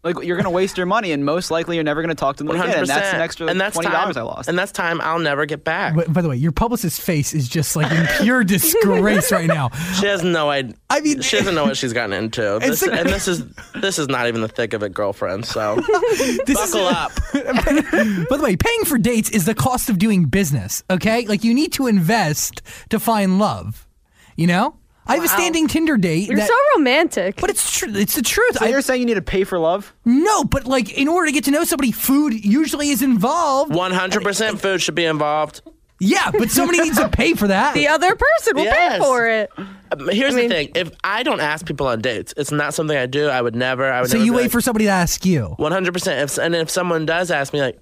Like 0.05 0.23
you're 0.23 0.37
gonna 0.37 0.51
waste 0.51 0.77
your 0.77 0.85
money, 0.85 1.11
and 1.11 1.25
most 1.25 1.49
likely 1.49 1.75
you're 1.75 1.83
never 1.83 2.01
gonna 2.01 2.13
talk 2.15 2.37
to 2.37 2.43
them 2.43 2.55
One 2.55 2.61
again. 2.67 2.79
And 2.81 2.87
that's 2.87 3.13
an 3.13 3.21
extra 3.21 3.47
and 3.47 3.59
that's 3.59 3.73
twenty 3.73 3.89
dollars 3.89 4.15
I 4.15 4.21
lost. 4.21 4.47
And 4.47 4.57
that's 4.57 4.71
time 4.71 5.01
I'll 5.01 5.17
never 5.19 5.45
get 5.47 5.63
back. 5.63 5.95
But- 5.95 6.13
by 6.13 6.21
the 6.21 6.29
way, 6.29 6.35
your 6.37 6.51
publicist's 6.51 6.99
face 6.99 7.33
is 7.33 7.49
just 7.49 7.75
like 7.75 7.91
in 7.91 8.05
pure 8.21 8.43
disgrace 8.55 9.31
right 9.31 9.47
now. 9.47 9.69
She 9.99 10.05
has 10.05 10.23
no 10.23 10.49
idea. 10.51 10.75
I 10.91 11.01
mean, 11.01 11.21
she 11.21 11.37
doesn't 11.37 11.55
know 11.55 11.65
what 11.65 11.75
she's 11.75 11.91
gotten 11.91 12.13
into. 12.13 12.55
It's 12.61 12.67
This, 12.67 12.79
the- 12.81 12.93
and 12.93 13.09
this 13.09 13.27
is 13.27 13.43
this 13.81 13.97
is 13.97 14.07
not 14.07 14.27
even 14.27 14.41
the 14.41 14.47
thick 14.47 14.73
of 14.73 14.83
it, 14.83 14.93
girlfriend. 14.93 15.45
So 15.45 15.75
buckle 16.45 16.85
up. 16.85 17.11
By 17.33 18.37
the 18.37 18.41
way, 18.43 18.55
paying 18.55 18.85
for 18.85 18.97
dates 18.99 19.29
is 19.31 19.45
the 19.45 19.55
cost 19.55 19.89
of 19.89 19.97
doing 19.97 20.25
business. 20.25 20.83
Okay, 20.89 21.25
like 21.27 21.43
you 21.43 21.53
need 21.53 21.73
to 21.73 21.87
invest 21.87 22.61
to 22.89 22.99
find 22.99 23.39
love. 23.39 23.87
You 24.35 24.47
know, 24.47 24.77
I 25.07 25.15
have 25.15 25.23
a 25.23 25.27
standing 25.27 25.67
Tinder 25.67 25.97
date. 25.97 26.27
You're 26.27 26.37
that- 26.37 26.47
so 26.47 26.55
romantic. 26.75 27.39
but 27.39 27.49
it's 27.49 27.77
true. 27.77 27.89
It's 27.93 28.15
the 28.15 28.21
truth. 28.21 28.57
so 28.57 28.65
I, 28.65 28.69
you're 28.69 28.81
saying 28.81 29.01
you 29.01 29.05
need 29.05 29.13
to 29.15 29.21
pay 29.21 29.43
for 29.43 29.59
love? 29.59 29.93
no, 30.05 30.43
but 30.43 30.65
like 30.65 30.91
in 30.97 31.07
order 31.07 31.27
to 31.27 31.31
get 31.31 31.43
to 31.45 31.51
know 31.51 31.63
somebody, 31.63 31.91
food 31.91 32.33
usually 32.33 32.89
is 32.89 33.01
involved. 33.01 33.73
One 33.73 33.91
hundred 33.91 34.23
percent 34.23 34.59
food 34.61 34.81
should 34.81 34.95
be 34.95 35.05
involved. 35.05 35.61
Yeah, 35.99 36.29
but 36.31 36.49
somebody 36.51 36.81
needs 36.81 36.97
to 36.97 37.07
pay 37.21 37.35
for 37.35 37.47
that. 37.47 37.73
the 37.73 37.87
other 37.87 38.15
person 38.15 38.57
will 38.57 38.63
Yes. 38.65 38.93
pay 38.93 38.99
for 38.99 39.27
it. 39.29 39.49
Um, 39.57 40.09
Here's 40.09 40.33
I 40.33 40.37
mean- 40.37 40.49
the 40.49 40.55
thing: 40.55 40.71
if 40.75 40.91
I 41.03 41.23
don't 41.23 41.39
ask 41.39 41.65
people 41.65 41.87
on 41.87 42.01
dates, 42.01 42.33
it's 42.35 42.51
not 42.51 42.73
something 42.73 42.97
I 42.97 43.05
do. 43.05 43.27
I 43.29 43.41
would 43.41 43.55
never. 43.55 43.89
I 43.91 44.01
would. 44.01 44.09
so 44.09 44.17
you 44.17 44.33
wait 44.33 44.51
for 44.51 44.59
somebody 44.59 44.85
to 44.85 44.91
ask 44.91 45.25
you. 45.25 45.53
One 45.57 45.71
hundred 45.71 45.93
percent. 45.93 46.19
If 46.29 46.37
and 46.37 46.53
if 46.55 46.69
someone 46.69 47.05
does 47.05 47.31
ask 47.31 47.53
me 47.53 47.61
like, 47.61 47.79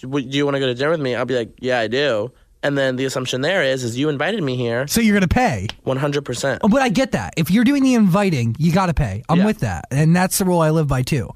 "Do 0.00 0.08
you 0.20 0.44
want 0.44 0.54
to 0.56 0.60
go 0.60 0.66
to 0.66 0.74
dinner 0.74 0.90
with 0.90 1.00
me?" 1.00 1.14
I'll 1.14 1.24
be 1.24 1.36
like, 1.36 1.52
"Yeah, 1.60 1.78
I 1.78 1.86
do." 1.86 2.32
And 2.66 2.76
then 2.76 2.96
the 2.96 3.04
assumption 3.04 3.42
there 3.42 3.62
is, 3.62 3.84
is 3.84 3.96
you 3.96 4.08
invited 4.08 4.42
me 4.42 4.56
here. 4.56 4.88
So 4.88 5.00
you're 5.00 5.14
gonna 5.14 5.28
pay. 5.28 5.68
One 5.84 5.98
hundred 5.98 6.24
percent. 6.24 6.62
Oh, 6.64 6.68
But 6.68 6.82
I 6.82 6.88
get 6.88 7.12
that. 7.12 7.34
If 7.36 7.48
you're 7.48 7.62
doing 7.62 7.84
the 7.84 7.94
inviting, 7.94 8.56
you 8.58 8.72
got 8.72 8.86
to 8.86 8.94
pay. 8.94 9.22
I'm 9.28 9.38
Yeah. 9.38 9.46
with 9.46 9.60
that, 9.60 9.84
and 9.92 10.16
that's 10.16 10.38
the 10.38 10.44
rule 10.44 10.60
I 10.60 10.70
live 10.70 10.88
by 10.88 11.02
too. 11.02 11.30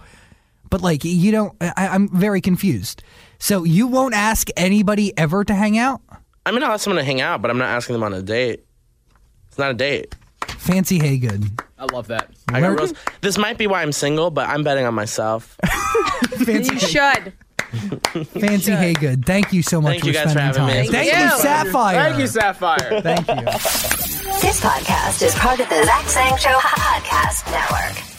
But 0.70 0.80
like, 0.82 1.04
you 1.04 1.30
don't. 1.30 1.54
I, 1.60 1.72
I'm 1.88 2.08
very 2.08 2.40
confused. 2.40 3.04
So 3.38 3.62
you 3.62 3.86
won't 3.86 4.14
ask 4.14 4.48
anybody 4.56 5.16
ever 5.16 5.44
to 5.44 5.54
hang 5.54 5.78
out? 5.78 6.00
I 6.44 6.50
mean, 6.50 6.64
I'll 6.64 6.72
ask 6.72 6.82
someone 6.82 6.98
to 6.98 7.04
hang 7.04 7.20
out, 7.20 7.40
but 7.42 7.50
I'm 7.52 7.58
not 7.58 7.68
asking 7.68 7.92
them 7.92 8.02
on 8.02 8.12
a 8.12 8.22
date. 8.22 8.64
It's 9.46 9.58
not 9.58 9.70
a 9.70 9.74
date. 9.74 10.16
Fancy 10.48 10.98
Hagood. 10.98 11.60
I 11.78 11.84
love 11.94 12.08
that. 12.08 12.30
I 12.48 12.60
got 12.60 12.68
Where- 12.70 12.76
rose. 12.78 12.94
This 13.20 13.38
might 13.38 13.56
be 13.56 13.68
why 13.68 13.82
I'm 13.82 13.92
single, 13.92 14.30
but 14.30 14.48
I'm 14.48 14.64
betting 14.64 14.84
on 14.84 14.94
myself. 14.94 15.56
Fancy, 16.44 16.74
You 16.74 16.80
should. 16.80 17.32
Fancy 18.40 18.72
Hagood. 18.72 19.24
Thank 19.24 19.52
you 19.52 19.62
so 19.62 19.80
much 19.80 19.92
Thank 19.92 20.02
for 20.02 20.06
you 20.08 20.12
guys 20.12 20.22
for 20.24 20.28
spending 20.30 20.60
having 20.60 20.60
time. 20.62 20.66
me. 20.68 20.88
Thank 20.88 21.10
Thank 21.10 21.12
you, 21.12 21.36
you. 21.36 21.42
Sapphire. 21.42 22.02
Thank 22.04 22.18
you, 22.18 22.26
Sapphire. 22.26 23.00
Thank 23.00 23.28
you. 23.28 23.34
This 24.40 24.60
podcast 24.60 25.22
is 25.22 25.34
part 25.34 25.60
of 25.60 25.68
the 25.68 25.82
Zach 25.84 26.08
Sang 26.08 26.36
Show 26.36 26.58
Podcast 26.58 27.50
Network. 27.52 28.09